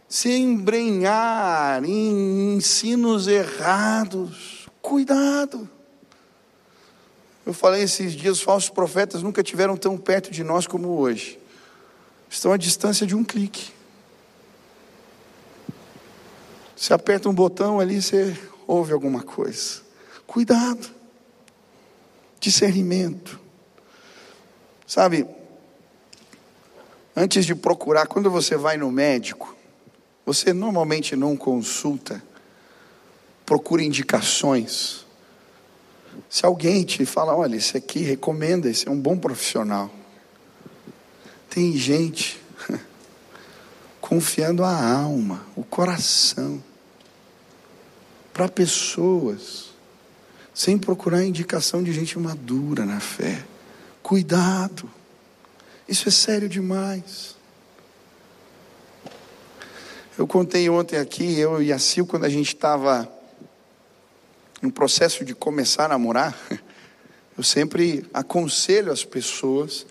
se 0.10 0.32
embrenhar 0.32 1.84
em 1.84 2.56
ensinos 2.56 3.28
errados. 3.28 4.68
Cuidado. 4.82 5.70
Eu 7.46 7.54
falei 7.54 7.84
esses 7.84 8.14
dias, 8.14 8.38
os 8.38 8.44
falsos 8.44 8.70
profetas 8.70 9.22
nunca 9.22 9.44
tiveram 9.44 9.78
tão 9.78 9.98
perto 9.98 10.32
de 10.32 10.44
nós 10.44 10.66
como 10.66 10.98
hoje. 10.98 11.40
Estão 12.28 12.52
à 12.52 12.58
distância 12.58 13.06
de 13.06 13.16
um 13.16 13.24
clique. 13.24 13.72
Você 16.76 16.94
aperta 16.94 17.30
um 17.30 17.34
botão 17.34 17.80
ali, 17.80 18.02
você 18.02 18.36
ouve 18.68 18.92
alguma 18.92 19.22
coisa. 19.22 19.82
Cuidado 20.26 20.95
discernimento. 22.40 23.40
Sabe, 24.88 25.26
antes 27.16 27.46
de 27.46 27.56
procurar, 27.56 28.08
quando 28.08 28.30
você 28.30 28.56
vai 28.56 28.78
no 28.78 28.92
médico, 28.92 29.56
você 30.26 30.54
normalmente 30.54 31.16
não 31.16 31.36
consulta, 31.36 32.22
procura 33.46 33.84
indicações. 33.84 35.06
Se 36.30 36.46
alguém 36.46 36.84
te 36.84 37.06
fala, 37.06 37.36
olha, 37.36 37.56
esse 37.56 37.78
aqui 37.78 38.00
recomenda, 38.00 38.70
esse 38.70 38.88
é 38.88 38.92
um 38.92 39.00
bom 39.00 39.18
profissional. 39.18 39.90
Tem 41.50 41.76
gente 41.78 42.42
confiando 44.02 44.64
a 44.64 44.94
alma, 44.94 45.46
o 45.56 45.64
coração, 45.64 46.64
para 48.34 48.50
pessoas 48.50 49.65
sem 50.56 50.78
procurar 50.78 51.26
indicação 51.26 51.84
de 51.84 51.92
gente 51.92 52.18
madura 52.18 52.86
na 52.86 53.02
fé. 53.02 53.44
Cuidado, 54.02 54.90
isso 55.86 56.08
é 56.08 56.12
sério 56.12 56.48
demais. 56.48 57.36
Eu 60.18 60.26
contei 60.26 60.70
ontem 60.70 60.98
aqui, 60.98 61.38
eu 61.38 61.62
e 61.62 61.74
a 61.74 61.78
Sil, 61.84 62.08
quando 62.08 62.24
a 62.24 62.30
gente 62.30 62.48
estava 62.48 63.12
no 64.62 64.72
processo 64.72 65.26
de 65.26 65.36
começar 65.36 65.86
a 65.86 65.90
namorar, 65.90 66.34
eu 67.38 67.44
sempre 67.44 68.10
aconselho 68.14 68.94
as 68.94 69.04
pessoas 69.04 69.86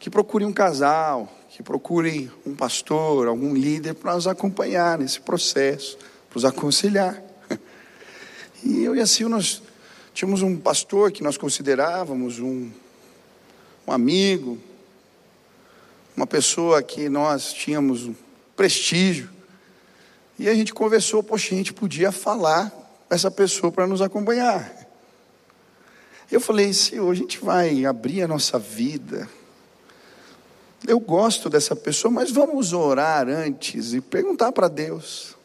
que 0.00 0.10
procurem 0.10 0.48
um 0.48 0.52
casal, 0.52 1.32
que 1.50 1.62
procurem 1.62 2.28
um 2.44 2.52
pastor, 2.52 3.28
algum 3.28 3.54
líder 3.54 3.94
para 3.94 4.14
nos 4.14 4.26
acompanhar 4.26 4.98
nesse 4.98 5.20
processo, 5.20 5.96
para 6.28 6.34
nos 6.34 6.44
aconselhar. 6.44 7.22
E 8.62 8.84
eu 8.84 8.94
e 8.94 9.00
a 9.00 9.06
Sil, 9.08 9.24
nós 9.26 9.62
Tínhamos 10.12 10.42
um 10.42 10.56
pastor 10.56 11.12
que 11.12 11.22
nós 11.22 11.36
considerávamos 11.36 12.38
um, 12.38 12.70
um 13.86 13.92
amigo, 13.92 14.58
uma 16.16 16.26
pessoa 16.26 16.82
que 16.82 17.08
nós 17.08 17.52
tínhamos 17.52 18.06
um 18.06 18.14
prestígio. 18.56 19.30
E 20.38 20.48
a 20.48 20.54
gente 20.54 20.74
conversou, 20.74 21.22
poxa, 21.22 21.54
a 21.54 21.58
gente 21.58 21.72
podia 21.72 22.10
falar 22.10 22.70
com 22.70 23.14
essa 23.14 23.30
pessoa 23.30 23.72
para 23.72 23.86
nos 23.86 24.02
acompanhar. 24.02 24.70
Eu 26.30 26.40
falei, 26.40 26.72
Senhor, 26.72 27.10
a 27.10 27.14
gente 27.14 27.38
vai 27.38 27.84
abrir 27.84 28.22
a 28.22 28.28
nossa 28.28 28.58
vida. 28.58 29.28
Eu 30.86 30.98
gosto 31.00 31.50
dessa 31.50 31.74
pessoa, 31.74 32.10
mas 32.10 32.30
vamos 32.30 32.72
orar 32.72 33.28
antes 33.28 33.92
e 33.92 34.00
perguntar 34.00 34.52
para 34.52 34.68
Deus. 34.68 35.36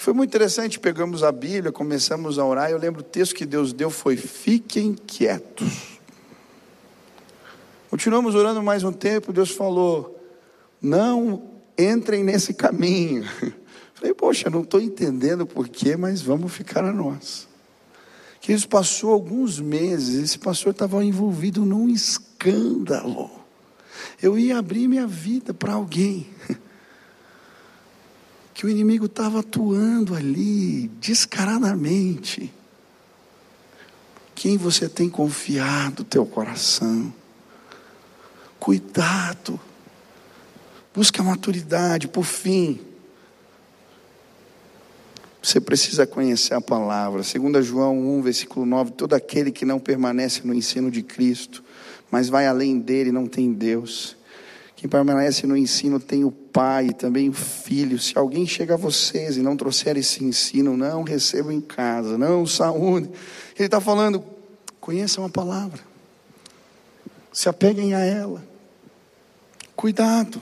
Foi 0.00 0.14
muito 0.14 0.30
interessante, 0.30 0.78
pegamos 0.78 1.24
a 1.24 1.32
Bíblia, 1.32 1.72
começamos 1.72 2.38
a 2.38 2.44
orar, 2.44 2.70
eu 2.70 2.78
lembro 2.78 3.00
o 3.00 3.04
texto 3.04 3.34
que 3.34 3.44
Deus 3.44 3.72
deu 3.72 3.90
foi: 3.90 4.16
fiquem 4.16 4.94
quietos. 4.94 5.98
Continuamos 7.90 8.36
orando 8.36 8.62
mais 8.62 8.84
um 8.84 8.92
tempo, 8.92 9.32
Deus 9.32 9.50
falou: 9.50 10.16
não 10.80 11.50
entrem 11.76 12.22
nesse 12.22 12.54
caminho. 12.54 13.24
Falei, 13.92 14.14
poxa, 14.14 14.48
não 14.48 14.60
estou 14.60 14.80
entendendo 14.80 15.44
porquê, 15.44 15.96
mas 15.96 16.22
vamos 16.22 16.52
ficar 16.52 16.84
a 16.84 16.92
nós. 16.92 17.48
Que 18.40 18.52
isso 18.52 18.68
passou 18.68 19.12
alguns 19.12 19.58
meses, 19.58 20.22
esse 20.22 20.38
pastor 20.38 20.70
estava 20.70 21.04
envolvido 21.04 21.64
num 21.64 21.88
escândalo. 21.88 23.28
Eu 24.22 24.38
ia 24.38 24.58
abrir 24.58 24.86
minha 24.86 25.08
vida 25.08 25.52
para 25.52 25.72
alguém. 25.72 26.28
que 28.58 28.66
o 28.66 28.68
inimigo 28.68 29.06
estava 29.06 29.38
atuando 29.38 30.16
ali 30.16 30.88
descaradamente. 31.00 32.52
Quem 34.34 34.56
você 34.56 34.88
tem 34.88 35.08
confiado 35.08 36.02
teu 36.02 36.26
coração? 36.26 37.14
Cuidado. 38.58 39.60
Busca 40.92 41.22
maturidade, 41.22 42.08
por 42.08 42.24
fim. 42.24 42.80
Você 45.40 45.60
precisa 45.60 46.04
conhecer 46.04 46.54
a 46.54 46.60
palavra. 46.60 47.22
2 47.22 47.64
João 47.64 47.96
1, 48.18 48.22
versículo 48.22 48.66
9: 48.66 48.90
todo 48.90 49.14
aquele 49.14 49.52
que 49.52 49.64
não 49.64 49.78
permanece 49.78 50.44
no 50.44 50.52
ensino 50.52 50.90
de 50.90 51.04
Cristo, 51.04 51.62
mas 52.10 52.28
vai 52.28 52.48
além 52.48 52.80
dele, 52.80 53.12
não 53.12 53.28
tem 53.28 53.52
Deus. 53.52 54.17
Quem 54.78 54.88
permanece 54.88 55.44
no 55.44 55.56
ensino 55.56 55.98
tem 55.98 56.22
o 56.22 56.30
Pai 56.30 56.90
também 56.90 57.28
o 57.28 57.32
Filho. 57.32 57.98
Se 57.98 58.16
alguém 58.16 58.46
chega 58.46 58.74
a 58.74 58.76
vocês 58.76 59.36
e 59.36 59.42
não 59.42 59.56
trouxer 59.56 59.96
esse 59.96 60.22
ensino, 60.22 60.76
não 60.76 61.02
recebam 61.02 61.50
em 61.50 61.60
casa, 61.60 62.16
não 62.16 62.46
saúde. 62.46 63.10
Ele 63.56 63.66
está 63.66 63.80
falando, 63.80 64.24
conheçam 64.80 65.24
a 65.24 65.28
palavra, 65.28 65.80
se 67.32 67.48
apeguem 67.48 67.92
a 67.92 67.98
ela. 67.98 68.40
Cuidado. 69.74 70.40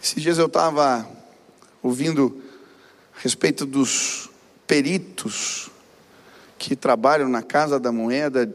Esses 0.00 0.22
dias 0.22 0.38
eu 0.38 0.46
estava 0.46 1.04
ouvindo 1.82 2.40
a 3.16 3.20
respeito 3.20 3.66
dos 3.66 4.30
peritos 4.68 5.68
que 6.56 6.76
trabalham 6.76 7.28
na 7.28 7.42
Casa 7.42 7.80
da 7.80 7.90
Moeda, 7.90 8.48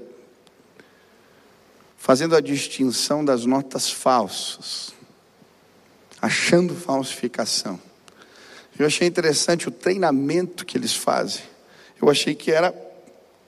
fazendo 2.04 2.36
a 2.36 2.42
distinção 2.42 3.24
das 3.24 3.46
notas 3.46 3.90
falsas, 3.90 4.94
achando 6.22 6.76
falsificação. 6.76 7.80
Eu 8.78 8.86
achei 8.86 9.08
interessante 9.08 9.70
o 9.70 9.72
treinamento 9.72 10.66
que 10.66 10.78
eles 10.78 10.94
fazem. 10.94 11.44
Eu 12.02 12.10
achei 12.10 12.36
que 12.36 12.52
era 12.52 12.76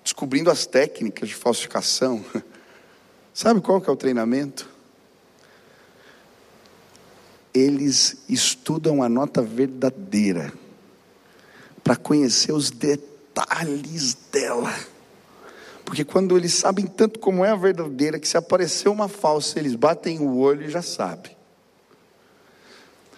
descobrindo 0.02 0.50
as 0.50 0.66
técnicas 0.66 1.28
de 1.28 1.36
falsificação. 1.36 2.24
Sabe 3.34 3.60
qual 3.60 3.82
que 3.82 3.90
é 3.90 3.92
o 3.92 3.98
treinamento? 3.98 4.70
Eles 7.54 8.16
estudam 8.30 9.04
a 9.04 9.10
nota 9.10 9.42
verdadeira 9.42 10.54
para 11.84 11.98
conhecer 11.98 12.54
os 12.54 12.72
detalhes 12.72 14.14
dela. 14.32 14.74
Porque 15.86 16.04
quando 16.04 16.36
eles 16.36 16.54
sabem 16.54 16.86
tanto 16.86 17.20
como 17.20 17.46
é 17.46 17.52
a 17.52 17.56
verdadeira, 17.56 18.20
que 18.20 18.28
se 18.28 18.36
aparecer 18.36 18.90
uma 18.90 19.08
falsa, 19.08 19.60
eles 19.60 19.76
batem 19.76 20.20
o 20.20 20.38
olho 20.38 20.66
e 20.66 20.70
já 20.70 20.82
sabem. 20.82 21.36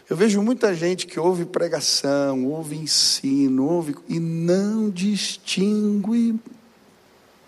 Eu 0.09 0.15
vejo 0.15 0.41
muita 0.41 0.75
gente 0.75 1.07
que 1.07 1.19
ouve 1.19 1.45
pregação, 1.45 2.45
ouve 2.45 2.77
ensino, 2.77 3.65
ouve 3.65 3.95
e 4.07 4.19
não 4.19 4.89
distingue 4.89 6.39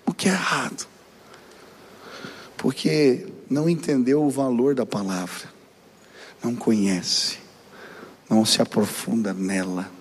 o 0.05 0.13
que 0.13 0.27
é 0.27 0.31
errado. 0.31 0.87
Porque 2.57 3.27
não 3.49 3.69
entendeu 3.69 4.23
o 4.23 4.29
valor 4.29 4.73
da 4.73 4.85
palavra, 4.85 5.47
não 6.43 6.55
conhece, 6.55 7.37
não 8.29 8.43
se 8.43 8.61
aprofunda 8.61 9.33
nela 9.33 9.99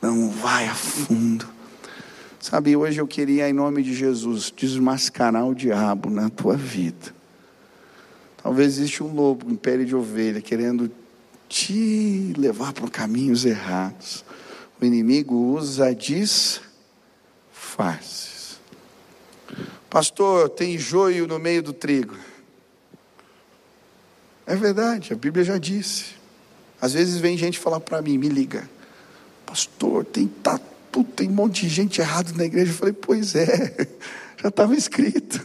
não 0.00 0.30
vai 0.30 0.66
a 0.66 0.74
fundo. 0.74 1.48
Sabe, 2.40 2.74
hoje 2.74 2.98
eu 2.98 3.06
queria, 3.06 3.48
em 3.50 3.52
nome 3.52 3.82
de 3.82 3.94
Jesus, 3.94 4.50
desmascarar 4.50 5.46
o 5.46 5.54
diabo 5.54 6.08
na 6.08 6.30
tua 6.30 6.56
vida. 6.56 7.14
Talvez 8.42 8.78
existe 8.78 9.02
um 9.02 9.14
lobo 9.14 9.50
em 9.50 9.56
pele 9.56 9.84
de 9.84 9.94
ovelha 9.94 10.40
querendo 10.40 10.90
te 11.46 12.32
levar 12.38 12.72
para 12.72 12.88
caminhos 12.88 13.44
errados. 13.44 14.24
O 14.80 14.84
inimigo 14.84 15.34
usa 15.34 15.94
disfarces. 15.94 16.70
Pastor, 19.90 20.48
tem 20.48 20.78
joio 20.78 21.26
no 21.26 21.38
meio 21.38 21.62
do 21.62 21.74
trigo. 21.74 22.16
É 24.46 24.56
verdade, 24.56 25.12
a 25.12 25.16
Bíblia 25.16 25.44
já 25.44 25.58
disse. 25.58 26.14
Às 26.80 26.94
vezes 26.94 27.20
vem 27.20 27.36
gente 27.36 27.58
falar 27.58 27.80
para 27.80 28.00
mim, 28.00 28.16
me 28.16 28.28
liga 28.28 28.66
pastor, 29.50 30.04
tem, 30.04 30.30
tá, 30.90 31.04
tem 31.16 31.28
um 31.28 31.32
monte 31.32 31.62
de 31.62 31.68
gente 31.68 32.00
errada 32.00 32.32
na 32.32 32.44
igreja. 32.44 32.72
Eu 32.72 32.76
falei, 32.76 32.94
pois 32.94 33.34
é, 33.34 33.88
já 34.40 34.48
estava 34.48 34.74
escrito. 34.74 35.44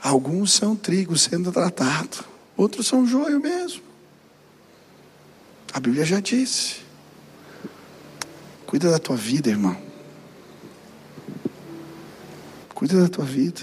Alguns 0.00 0.52
são 0.52 0.74
trigo 0.74 1.18
sendo 1.18 1.52
tratado, 1.52 2.24
outros 2.56 2.86
são 2.86 3.06
joio 3.06 3.40
mesmo. 3.40 3.82
A 5.72 5.80
Bíblia 5.80 6.04
já 6.04 6.20
disse. 6.20 6.76
Cuida 8.66 8.90
da 8.90 8.98
tua 8.98 9.16
vida, 9.16 9.50
irmão. 9.50 9.76
Cuida 12.74 13.00
da 13.00 13.08
tua 13.08 13.24
vida. 13.24 13.60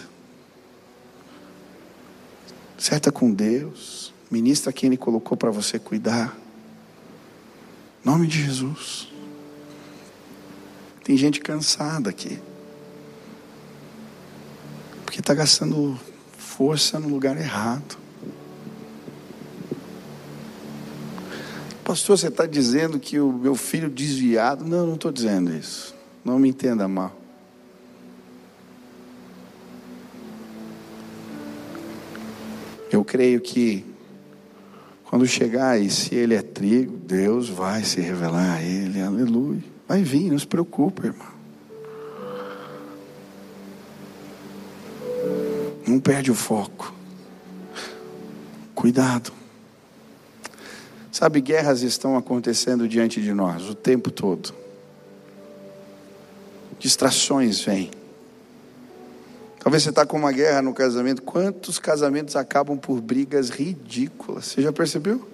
Certa 2.77 3.11
com 3.11 3.31
Deus. 3.31 4.13
Ministra 4.29 4.73
quem 4.73 4.87
Ele 4.87 4.97
colocou 4.97 5.37
para 5.37 5.51
você 5.51 5.79
cuidar 5.79 6.35
nome 8.05 8.27
de 8.27 8.43
Jesus. 8.43 9.11
Tem 11.03 11.17
gente 11.17 11.39
cansada 11.39 12.11
aqui. 12.11 12.39
Porque 15.03 15.19
está 15.19 15.33
gastando 15.33 15.99
força 16.37 16.99
no 16.99 17.09
lugar 17.09 17.35
errado. 17.35 17.97
Pastor, 21.83 22.17
você 22.17 22.27
está 22.27 22.45
dizendo 22.45 22.99
que 22.99 23.19
o 23.19 23.33
meu 23.33 23.55
filho 23.55 23.89
desviado. 23.89 24.63
Não, 24.63 24.85
não 24.85 24.95
estou 24.95 25.11
dizendo 25.11 25.51
isso. 25.51 25.95
Não 26.23 26.37
me 26.37 26.49
entenda 26.49 26.87
mal. 26.87 27.15
Eu 32.91 33.03
creio 33.03 33.41
que 33.41 33.94
quando 35.15 35.25
chegar 35.25 35.79
e 35.79 35.89
se 35.89 36.13
ele 36.13 36.35
é 36.35 36.41
trigo, 36.41 36.97
Deus 36.97 37.47
vai 37.47 37.85
se 37.85 38.01
revelar 38.01 38.57
a 38.57 38.61
ele, 38.61 39.01
aleluia. 39.01 39.63
Vai 39.87 40.03
vir, 40.03 40.29
não 40.29 40.37
se 40.37 40.45
preocupe, 40.45 41.07
irmão. 41.07 41.31
Não 45.87 46.01
perde 46.01 46.29
o 46.31 46.35
foco. 46.35 46.93
Cuidado. 48.73 49.31
Sabe, 51.09 51.39
guerras 51.39 51.81
estão 51.81 52.17
acontecendo 52.17 52.85
diante 52.85 53.21
de 53.21 53.33
nós 53.33 53.69
o 53.69 53.73
tempo 53.73 54.11
todo. 54.11 54.53
Distrações 56.77 57.61
vêm. 57.61 57.89
Talvez 59.65 59.81
você 59.81 59.89
está 59.89 60.05
com 60.05 60.15
uma 60.15 60.31
guerra 60.31 60.61
no 60.61 60.75
casamento. 60.75 61.23
Quantos 61.23 61.79
casamentos 61.79 62.35
acabam 62.35 62.77
por 62.77 63.01
brigas 63.01 63.49
ridículas? 63.49 64.45
Você 64.45 64.61
já 64.61 64.71
percebeu? 64.71 65.27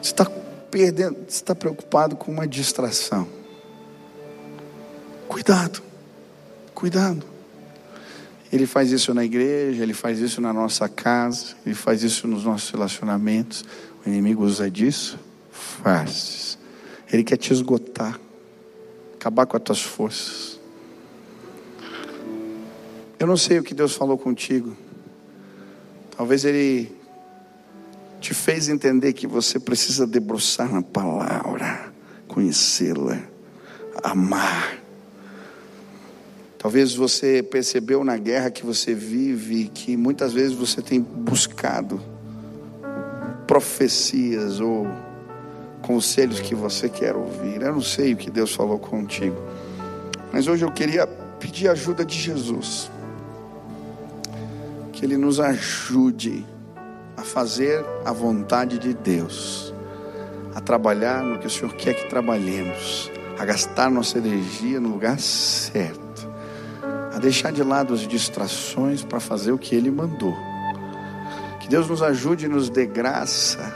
Você 0.00 0.12
está 0.12 0.24
perdendo, 0.70 1.16
você 1.28 1.42
está 1.42 1.54
preocupado 1.54 2.16
com 2.16 2.32
uma 2.32 2.48
distração. 2.48 3.28
Cuidado, 5.28 5.82
cuidado. 6.74 7.22
Ele 8.50 8.66
faz 8.66 8.90
isso 8.90 9.12
na 9.12 9.22
igreja, 9.22 9.82
ele 9.82 9.92
faz 9.92 10.20
isso 10.20 10.40
na 10.40 10.54
nossa 10.54 10.88
casa, 10.88 11.54
ele 11.66 11.74
faz 11.74 12.02
isso 12.02 12.26
nos 12.26 12.44
nossos 12.44 12.70
relacionamentos. 12.70 13.62
O 14.06 14.08
inimigo 14.08 14.42
usa 14.42 14.70
disso, 14.70 15.18
faz. 15.52 16.58
Ele 17.12 17.22
quer 17.22 17.36
te 17.36 17.52
esgotar, 17.52 18.18
acabar 19.16 19.44
com 19.44 19.58
as 19.58 19.62
tuas 19.62 19.82
forças. 19.82 20.57
Eu 23.18 23.26
não 23.26 23.36
sei 23.36 23.58
o 23.58 23.64
que 23.64 23.74
Deus 23.74 23.96
falou 23.96 24.16
contigo. 24.16 24.76
Talvez 26.16 26.44
Ele 26.44 26.96
te 28.20 28.32
fez 28.32 28.68
entender 28.68 29.12
que 29.12 29.26
você 29.26 29.58
precisa 29.58 30.06
debruçar 30.06 30.72
na 30.72 30.82
palavra, 30.82 31.92
conhecê-la, 32.28 33.18
amar. 34.04 34.78
Talvez 36.58 36.94
você 36.94 37.42
percebeu 37.42 38.04
na 38.04 38.16
guerra 38.16 38.52
que 38.52 38.64
você 38.64 38.94
vive 38.94 39.68
que 39.74 39.96
muitas 39.96 40.32
vezes 40.32 40.52
você 40.52 40.80
tem 40.80 41.00
buscado 41.00 42.00
profecias 43.48 44.60
ou 44.60 44.86
conselhos 45.82 46.38
que 46.38 46.54
você 46.54 46.88
quer 46.88 47.16
ouvir. 47.16 47.62
Eu 47.62 47.72
não 47.72 47.82
sei 47.82 48.12
o 48.12 48.16
que 48.16 48.30
Deus 48.30 48.54
falou 48.54 48.78
contigo, 48.78 49.36
mas 50.32 50.46
hoje 50.46 50.64
eu 50.64 50.70
queria 50.70 51.04
pedir 51.06 51.66
a 51.66 51.72
ajuda 51.72 52.04
de 52.04 52.16
Jesus 52.16 52.90
que 54.98 55.04
Ele 55.04 55.16
nos 55.16 55.38
ajude 55.38 56.44
a 57.16 57.22
fazer 57.22 57.84
a 58.04 58.10
vontade 58.10 58.80
de 58.80 58.92
Deus, 58.92 59.72
a 60.56 60.60
trabalhar 60.60 61.22
no 61.22 61.38
que 61.38 61.46
o 61.46 61.50
Senhor 61.50 61.72
quer 61.74 61.94
que 61.94 62.10
trabalhemos, 62.10 63.08
a 63.38 63.44
gastar 63.44 63.88
nossa 63.92 64.18
energia 64.18 64.80
no 64.80 64.88
lugar 64.88 65.20
certo, 65.20 66.28
a 67.14 67.18
deixar 67.20 67.52
de 67.52 67.62
lado 67.62 67.94
as 67.94 68.00
distrações 68.00 69.04
para 69.04 69.20
fazer 69.20 69.52
o 69.52 69.58
que 69.58 69.76
Ele 69.76 69.88
mandou. 69.88 70.34
Que 71.60 71.68
Deus 71.68 71.88
nos 71.88 72.02
ajude 72.02 72.46
e 72.46 72.48
nos 72.48 72.68
dê 72.68 72.84
graça 72.84 73.72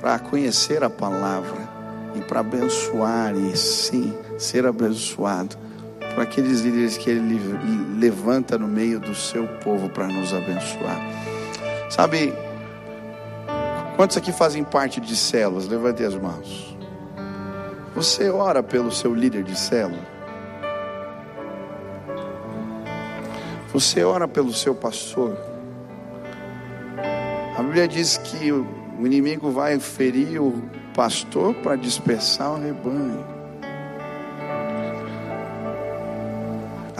para 0.00 0.18
conhecer 0.18 0.82
a 0.82 0.88
palavra 0.88 1.68
e 2.14 2.22
para 2.22 2.40
abençoar 2.40 3.36
e 3.36 3.54
sim 3.54 4.16
ser 4.38 4.64
abençoado 4.64 5.58
para 6.14 6.24
aqueles 6.24 6.60
líderes 6.60 6.96
que 6.96 7.10
Ele 7.10 7.40
levanta 7.98 8.58
no 8.58 8.68
meio 8.68 9.00
do 9.00 9.14
seu 9.14 9.46
povo 9.58 9.88
para 9.88 10.06
nos 10.06 10.32
abençoar. 10.32 11.00
Sabe, 11.90 12.32
quantos 13.96 14.16
aqui 14.16 14.32
fazem 14.32 14.64
parte 14.64 15.00
de 15.00 15.16
células? 15.16 15.68
Levante 15.68 16.04
as 16.04 16.14
mãos. 16.14 16.76
Você 17.94 18.30
ora 18.30 18.62
pelo 18.62 18.90
seu 18.90 19.14
líder 19.14 19.42
de 19.42 19.58
célula? 19.58 20.12
Você 23.72 24.04
ora 24.04 24.28
pelo 24.28 24.52
seu 24.52 24.74
pastor? 24.74 25.36
A 27.56 27.62
Bíblia 27.62 27.86
diz 27.88 28.16
que 28.18 28.50
o 28.50 28.66
inimigo 29.00 29.50
vai 29.50 29.78
ferir 29.78 30.40
o 30.40 30.62
pastor 30.94 31.54
para 31.54 31.76
dispersar 31.76 32.52
o 32.52 32.60
rebanho. 32.60 33.31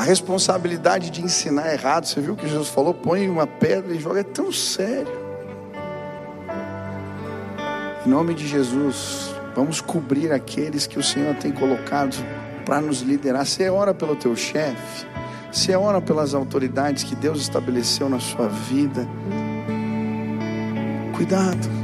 A 0.02 0.04
responsabilidade 0.04 1.10
de 1.10 1.22
ensinar 1.22 1.72
errado, 1.72 2.06
você 2.06 2.20
viu 2.20 2.34
que 2.34 2.48
Jesus 2.48 2.70
falou? 2.70 2.92
Põe 2.92 3.28
uma 3.28 3.46
pedra 3.46 3.94
e 3.94 4.00
joga, 4.00 4.18
é 4.18 4.24
tão 4.24 4.50
sério. 4.50 5.06
Em 8.04 8.10
nome 8.10 8.34
de 8.34 8.48
Jesus, 8.48 9.32
vamos 9.54 9.80
cobrir 9.80 10.32
aqueles 10.32 10.88
que 10.88 10.98
o 10.98 11.02
Senhor 11.04 11.36
tem 11.36 11.52
colocado 11.52 12.16
para 12.64 12.80
nos 12.80 13.00
liderar. 13.02 13.46
Você 13.46 13.70
ora 13.70 13.94
pelo 13.94 14.16
teu 14.16 14.34
chefe, 14.34 15.06
você 15.52 15.76
ora 15.76 16.00
pelas 16.00 16.34
autoridades 16.34 17.04
que 17.04 17.14
Deus 17.14 17.40
estabeleceu 17.40 18.08
na 18.08 18.18
sua 18.18 18.48
vida. 18.48 19.06
Cuidado. 21.14 21.81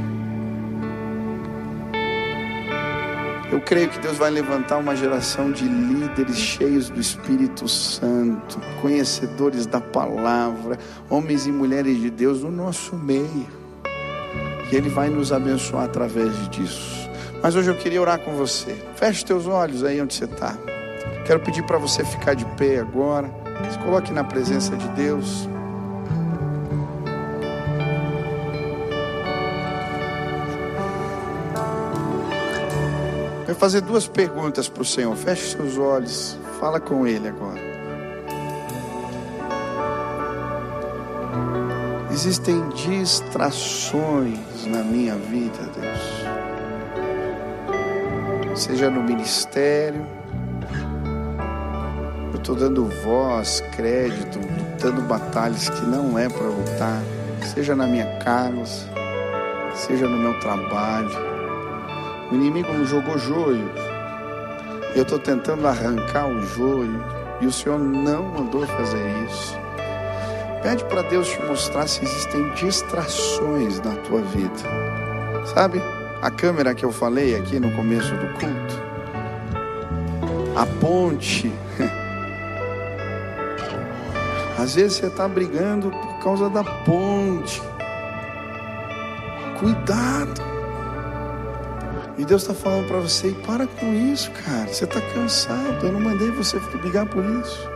Eu 3.51 3.59
creio 3.59 3.89
que 3.89 3.97
Deus 3.99 4.15
vai 4.15 4.29
levantar 4.29 4.77
uma 4.77 4.95
geração 4.95 5.51
de 5.51 5.63
líderes 5.63 6.37
cheios 6.37 6.87
do 6.87 6.99
Espírito 6.99 7.67
Santo, 7.67 8.61
conhecedores 8.79 9.65
da 9.65 9.81
palavra, 9.81 10.77
homens 11.09 11.47
e 11.47 11.51
mulheres 11.51 11.99
de 11.99 12.11
Deus 12.11 12.43
no 12.43 12.51
nosso 12.51 12.95
meio. 12.95 13.47
E 14.71 14.75
Ele 14.75 14.87
vai 14.87 15.09
nos 15.09 15.31
abençoar 15.31 15.85
através 15.85 16.31
disso. 16.49 17.09
Mas 17.41 17.55
hoje 17.55 17.71
eu 17.71 17.75
queria 17.75 17.99
orar 17.99 18.19
com 18.19 18.35
você. 18.35 18.75
Feche 18.95 19.25
teus 19.25 19.47
olhos 19.47 19.83
aí 19.83 19.99
onde 19.99 20.13
você 20.13 20.25
está. 20.25 20.55
Quero 21.25 21.39
pedir 21.39 21.63
para 21.63 21.79
você 21.79 22.05
ficar 22.05 22.35
de 22.35 22.45
pé 22.55 22.79
agora. 22.79 23.31
Se 23.71 23.79
coloque 23.79 24.13
na 24.13 24.23
presença 24.23 24.77
de 24.77 24.87
Deus. 24.89 25.49
Vai 33.49 33.55
fazer 33.55 33.81
duas 33.81 34.07
perguntas 34.07 34.69
para 34.69 34.83
o 34.83 34.85
Senhor. 34.85 35.15
Feche 35.15 35.57
seus 35.57 35.75
olhos. 35.75 36.37
Fala 36.59 36.79
com 36.79 37.07
Ele 37.07 37.29
agora. 37.29 37.59
Existem 42.11 42.69
distrações 42.69 44.37
na 44.67 44.83
minha 44.83 45.15
vida, 45.15 45.57
Deus. 45.73 45.99
Seja 48.59 48.87
no 48.87 49.01
ministério, 49.01 50.05
eu 52.31 52.37
estou 52.37 52.55
dando 52.55 52.85
voz, 53.03 53.63
crédito, 53.75 54.37
lutando 54.37 55.01
batalhas 55.01 55.69
que 55.69 55.81
não 55.87 56.19
é 56.19 56.29
para 56.29 56.45
lutar. 56.45 57.01
Seja 57.51 57.75
na 57.75 57.87
minha 57.87 58.19
casa, 58.19 58.87
seja 59.73 60.07
no 60.07 60.17
meu 60.17 60.39
trabalho 60.39 61.28
o 62.31 62.35
inimigo 62.35 62.71
me 62.73 62.85
jogou 62.85 63.17
joio. 63.17 63.69
Eu 64.95 65.03
estou 65.03 65.17
tentando 65.19 65.67
arrancar 65.67 66.27
o 66.27 66.41
joio. 66.41 67.03
E 67.41 67.47
o 67.47 67.51
Senhor 67.51 67.79
não 67.79 68.23
mandou 68.23 68.67
fazer 68.67 69.01
isso. 69.25 69.57
Pede 70.61 70.83
para 70.85 71.03
Deus 71.03 71.29
te 71.29 71.41
mostrar 71.43 71.87
se 71.87 72.03
existem 72.03 72.49
distrações 72.53 73.79
na 73.79 73.95
tua 73.95 74.21
vida. 74.21 74.59
Sabe? 75.53 75.81
A 76.21 76.29
câmera 76.29 76.75
que 76.75 76.83
eu 76.83 76.91
falei 76.91 77.35
aqui 77.35 77.59
no 77.59 77.71
começo 77.75 78.13
do 78.13 78.27
culto. 78.33 78.89
A 80.55 80.65
ponte. 80.81 81.51
Às 84.59 84.75
vezes 84.75 84.97
você 84.97 85.05
está 85.07 85.27
brigando 85.27 85.89
por 85.89 86.19
causa 86.19 86.49
da 86.49 86.63
ponte. 86.63 87.61
Cuidado. 89.59 90.48
E 92.19 92.25
Deus 92.25 92.41
está 92.41 92.53
falando 92.53 92.85
para 92.85 92.99
você: 92.99 93.31
para 93.47 93.65
com 93.65 93.93
isso, 93.93 94.29
cara. 94.31 94.67
Você 94.67 94.83
está 94.83 94.99
cansado. 94.99 95.85
Eu 95.85 95.93
não 95.93 96.01
mandei 96.01 96.29
você 96.31 96.59
brigar 96.81 97.05
por 97.05 97.23
isso. 97.23 97.69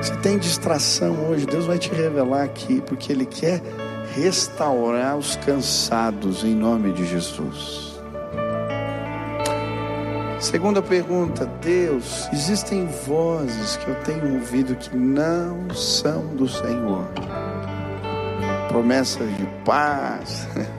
Se 0.00 0.16
tem 0.18 0.38
distração 0.38 1.28
hoje, 1.28 1.44
Deus 1.44 1.66
vai 1.66 1.76
te 1.76 1.90
revelar 1.90 2.44
aqui, 2.44 2.80
porque 2.80 3.12
Ele 3.12 3.26
quer 3.26 3.60
restaurar 4.14 5.16
os 5.16 5.34
cansados 5.36 6.44
em 6.44 6.54
nome 6.54 6.92
de 6.92 7.04
Jesus. 7.04 7.98
Segunda 10.38 10.80
pergunta: 10.80 11.46
Deus, 11.60 12.28
existem 12.32 12.86
vozes 13.08 13.76
que 13.78 13.88
eu 13.88 13.96
tenho 14.02 14.34
ouvido 14.34 14.76
que 14.76 14.96
não 14.96 15.68
são 15.74 16.28
do 16.36 16.48
Senhor. 16.48 17.08
Promessas 18.68 19.28
de 19.36 19.46
paz. 19.64 20.46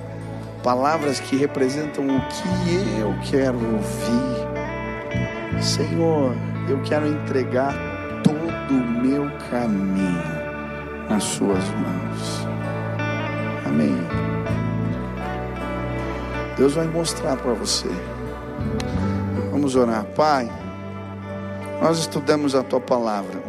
palavras 0.63 1.19
que 1.19 1.35
representam 1.35 2.05
o 2.05 2.21
que 2.27 2.99
eu 2.99 3.15
quero 3.29 3.57
ouvir. 3.57 4.49
Senhor, 5.61 6.35
eu 6.69 6.81
quero 6.83 7.07
entregar 7.07 7.73
todo 8.23 8.73
o 8.73 9.01
meu 9.01 9.29
caminho 9.49 10.23
nas 11.09 11.23
Suas 11.23 11.63
mãos. 11.71 12.47
Amém. 13.65 13.95
Deus 16.57 16.73
vai 16.73 16.87
mostrar 16.87 17.37
para 17.37 17.53
você. 17.53 17.89
Vamos 19.51 19.75
orar, 19.75 20.05
Pai. 20.15 20.49
Nós 21.81 21.99
estudamos 21.99 22.55
a 22.55 22.63
Tua 22.63 22.79
palavra. 22.79 23.41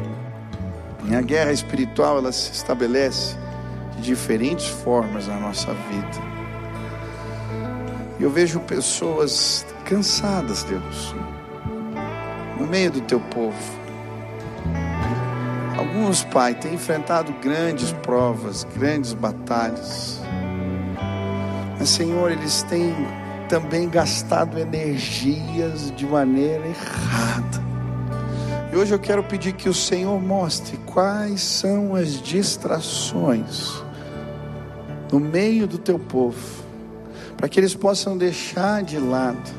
E 1.08 1.14
a 1.14 1.20
guerra 1.20 1.52
espiritual 1.52 2.18
ela 2.18 2.30
se 2.30 2.52
estabelece 2.52 3.36
de 3.96 4.02
diferentes 4.02 4.68
formas 4.68 5.26
na 5.26 5.38
nossa 5.40 5.72
vida. 5.72 6.39
Eu 8.20 8.28
vejo 8.28 8.60
pessoas 8.60 9.64
cansadas, 9.86 10.62
Deus, 10.64 11.14
no 12.58 12.66
meio 12.66 12.90
do 12.90 13.00
teu 13.00 13.18
povo. 13.18 13.56
Alguns, 15.78 16.22
Pai, 16.24 16.54
têm 16.54 16.74
enfrentado 16.74 17.32
grandes 17.40 17.92
provas, 17.92 18.64
grandes 18.76 19.14
batalhas. 19.14 20.20
Mas, 21.78 21.88
Senhor, 21.88 22.30
eles 22.30 22.62
têm 22.64 22.94
também 23.48 23.88
gastado 23.88 24.58
energias 24.58 25.90
de 25.96 26.04
maneira 26.04 26.66
errada. 26.66 27.64
E 28.70 28.76
hoje 28.76 28.92
eu 28.92 28.98
quero 28.98 29.24
pedir 29.24 29.54
que 29.54 29.68
o 29.68 29.74
Senhor 29.74 30.20
mostre 30.20 30.76
quais 30.84 31.40
são 31.40 31.94
as 31.94 32.20
distrações 32.20 33.82
no 35.10 35.18
meio 35.18 35.66
do 35.66 35.78
teu 35.78 35.98
povo 35.98 36.69
para 37.40 37.48
que 37.48 37.58
eles 37.58 37.74
possam 37.74 38.18
deixar 38.18 38.82
de 38.82 38.98
lado 38.98 39.50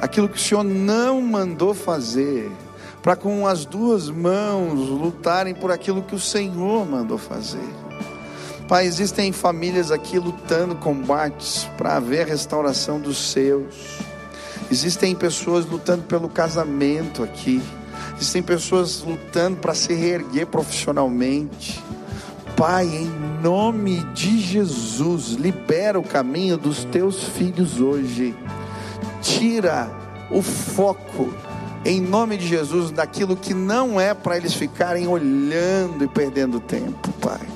aquilo 0.00 0.28
que 0.28 0.36
o 0.36 0.40
Senhor 0.40 0.62
não 0.62 1.20
mandou 1.20 1.74
fazer, 1.74 2.48
para 3.02 3.16
com 3.16 3.44
as 3.44 3.64
duas 3.64 4.08
mãos 4.08 4.78
lutarem 4.88 5.52
por 5.52 5.72
aquilo 5.72 6.00
que 6.02 6.14
o 6.14 6.20
Senhor 6.20 6.86
mandou 6.88 7.18
fazer. 7.18 7.68
Pai, 8.68 8.86
existem 8.86 9.32
famílias 9.32 9.90
aqui 9.90 10.18
lutando 10.18 10.76
combates 10.76 11.68
para 11.76 11.96
haver 11.96 12.22
a 12.22 12.28
restauração 12.28 13.00
dos 13.00 13.32
seus. 13.32 13.98
Existem 14.70 15.14
pessoas 15.14 15.66
lutando 15.66 16.04
pelo 16.04 16.28
casamento 16.28 17.22
aqui. 17.22 17.60
Existem 18.16 18.42
pessoas 18.42 19.02
lutando 19.02 19.56
para 19.56 19.74
se 19.74 19.92
reerguer 19.92 20.46
profissionalmente. 20.46 21.82
Pai, 22.56 22.86
em 22.86 23.10
nome 23.42 24.02
de 24.14 24.40
Jesus, 24.40 25.32
libera 25.32 26.00
o 26.00 26.02
caminho 26.02 26.56
dos 26.56 26.84
teus 26.84 27.22
filhos 27.24 27.78
hoje. 27.78 28.34
Tira 29.20 29.90
o 30.30 30.40
foco, 30.40 31.28
em 31.84 32.00
nome 32.00 32.38
de 32.38 32.48
Jesus, 32.48 32.90
daquilo 32.90 33.36
que 33.36 33.52
não 33.52 34.00
é 34.00 34.14
para 34.14 34.38
eles 34.38 34.54
ficarem 34.54 35.06
olhando 35.06 36.02
e 36.02 36.08
perdendo 36.08 36.58
tempo, 36.58 37.12
Pai. 37.20 37.46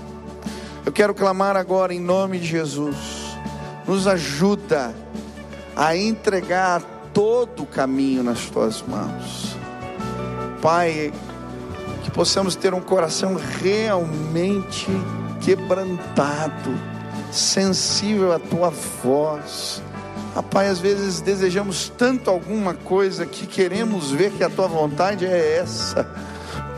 Eu 0.85 0.93
quero 0.93 1.15
clamar 1.15 1.57
agora 1.57 1.95
em 1.95 2.01
nome 2.01 2.39
de 2.39 2.47
Jesus. 2.47 2.97
Nos 3.87 4.07
ajuda 4.07 4.95
a 5.75 5.97
entregar 5.97 6.83
todo 7.15 7.63
o 7.63 7.67
caminho 7.67 8.23
nas 8.23 8.51
tuas 8.51 8.83
mãos. 8.83 9.57
Pai, 10.61 11.11
que 12.11 12.15
possamos 12.15 12.57
ter 12.57 12.75
um 12.75 12.81
coração 12.81 13.37
realmente 13.63 14.89
quebrantado, 15.41 16.75
sensível 17.31 18.33
à 18.33 18.39
tua 18.39 18.71
voz. 19.03 19.81
Pai, 20.51 20.69
às 20.69 20.79
vezes 20.79 21.21
desejamos 21.21 21.89
tanto 21.97 22.29
alguma 22.29 22.75
coisa 22.75 23.25
que 23.27 23.47
queremos 23.47 24.11
ver 24.11 24.33
que 24.33 24.43
a 24.43 24.51
tua 24.51 24.67
vontade 24.67 25.25
é 25.25 25.59
essa. 25.59 26.05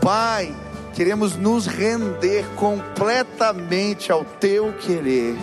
Pai, 0.01 0.53
queremos 0.93 1.35
nos 1.35 1.65
render 1.65 2.45
completamente 2.55 4.11
ao 4.11 4.23
teu 4.23 4.71
querer. 4.73 5.35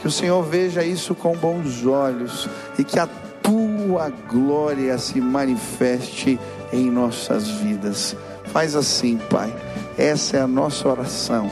Que 0.00 0.06
o 0.06 0.10
Senhor 0.10 0.42
veja 0.42 0.84
isso 0.84 1.14
com 1.14 1.36
bons 1.36 1.84
olhos 1.84 2.48
e 2.78 2.84
que 2.84 2.98
a 2.98 3.08
tua 3.42 4.10
glória 4.28 4.96
se 4.98 5.20
manifeste 5.20 6.38
em 6.72 6.90
nossas 6.90 7.48
vidas. 7.48 8.16
Faz 8.52 8.76
assim, 8.76 9.18
Pai. 9.30 9.52
Essa 9.96 10.36
é 10.36 10.40
a 10.42 10.46
nossa 10.46 10.88
oração. 10.88 11.50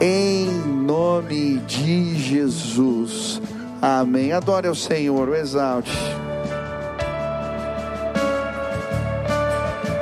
Em 0.00 0.46
nome 0.46 1.58
de 1.58 2.16
Jesus. 2.18 3.40
Amém. 3.80 4.32
Adore 4.32 4.66
ao 4.66 4.74
Senhor, 4.74 5.28
o 5.28 5.34
exalte. 5.34 5.96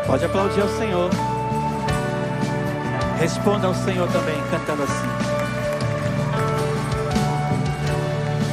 Pode 0.06 0.24
aplaudir 0.24 0.62
ao 0.62 0.68
Senhor. 0.68 1.10
Responda 3.18 3.66
ao 3.66 3.74
Senhor 3.74 4.08
também, 4.08 4.36
cantando 4.50 4.82
assim. 4.82 5.08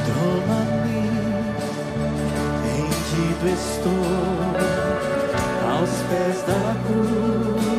Toma 0.06 0.74
estou 3.46 3.92
aos 3.92 4.43
pés 6.08 6.42
da 6.46 6.74
cruz. 6.86 7.73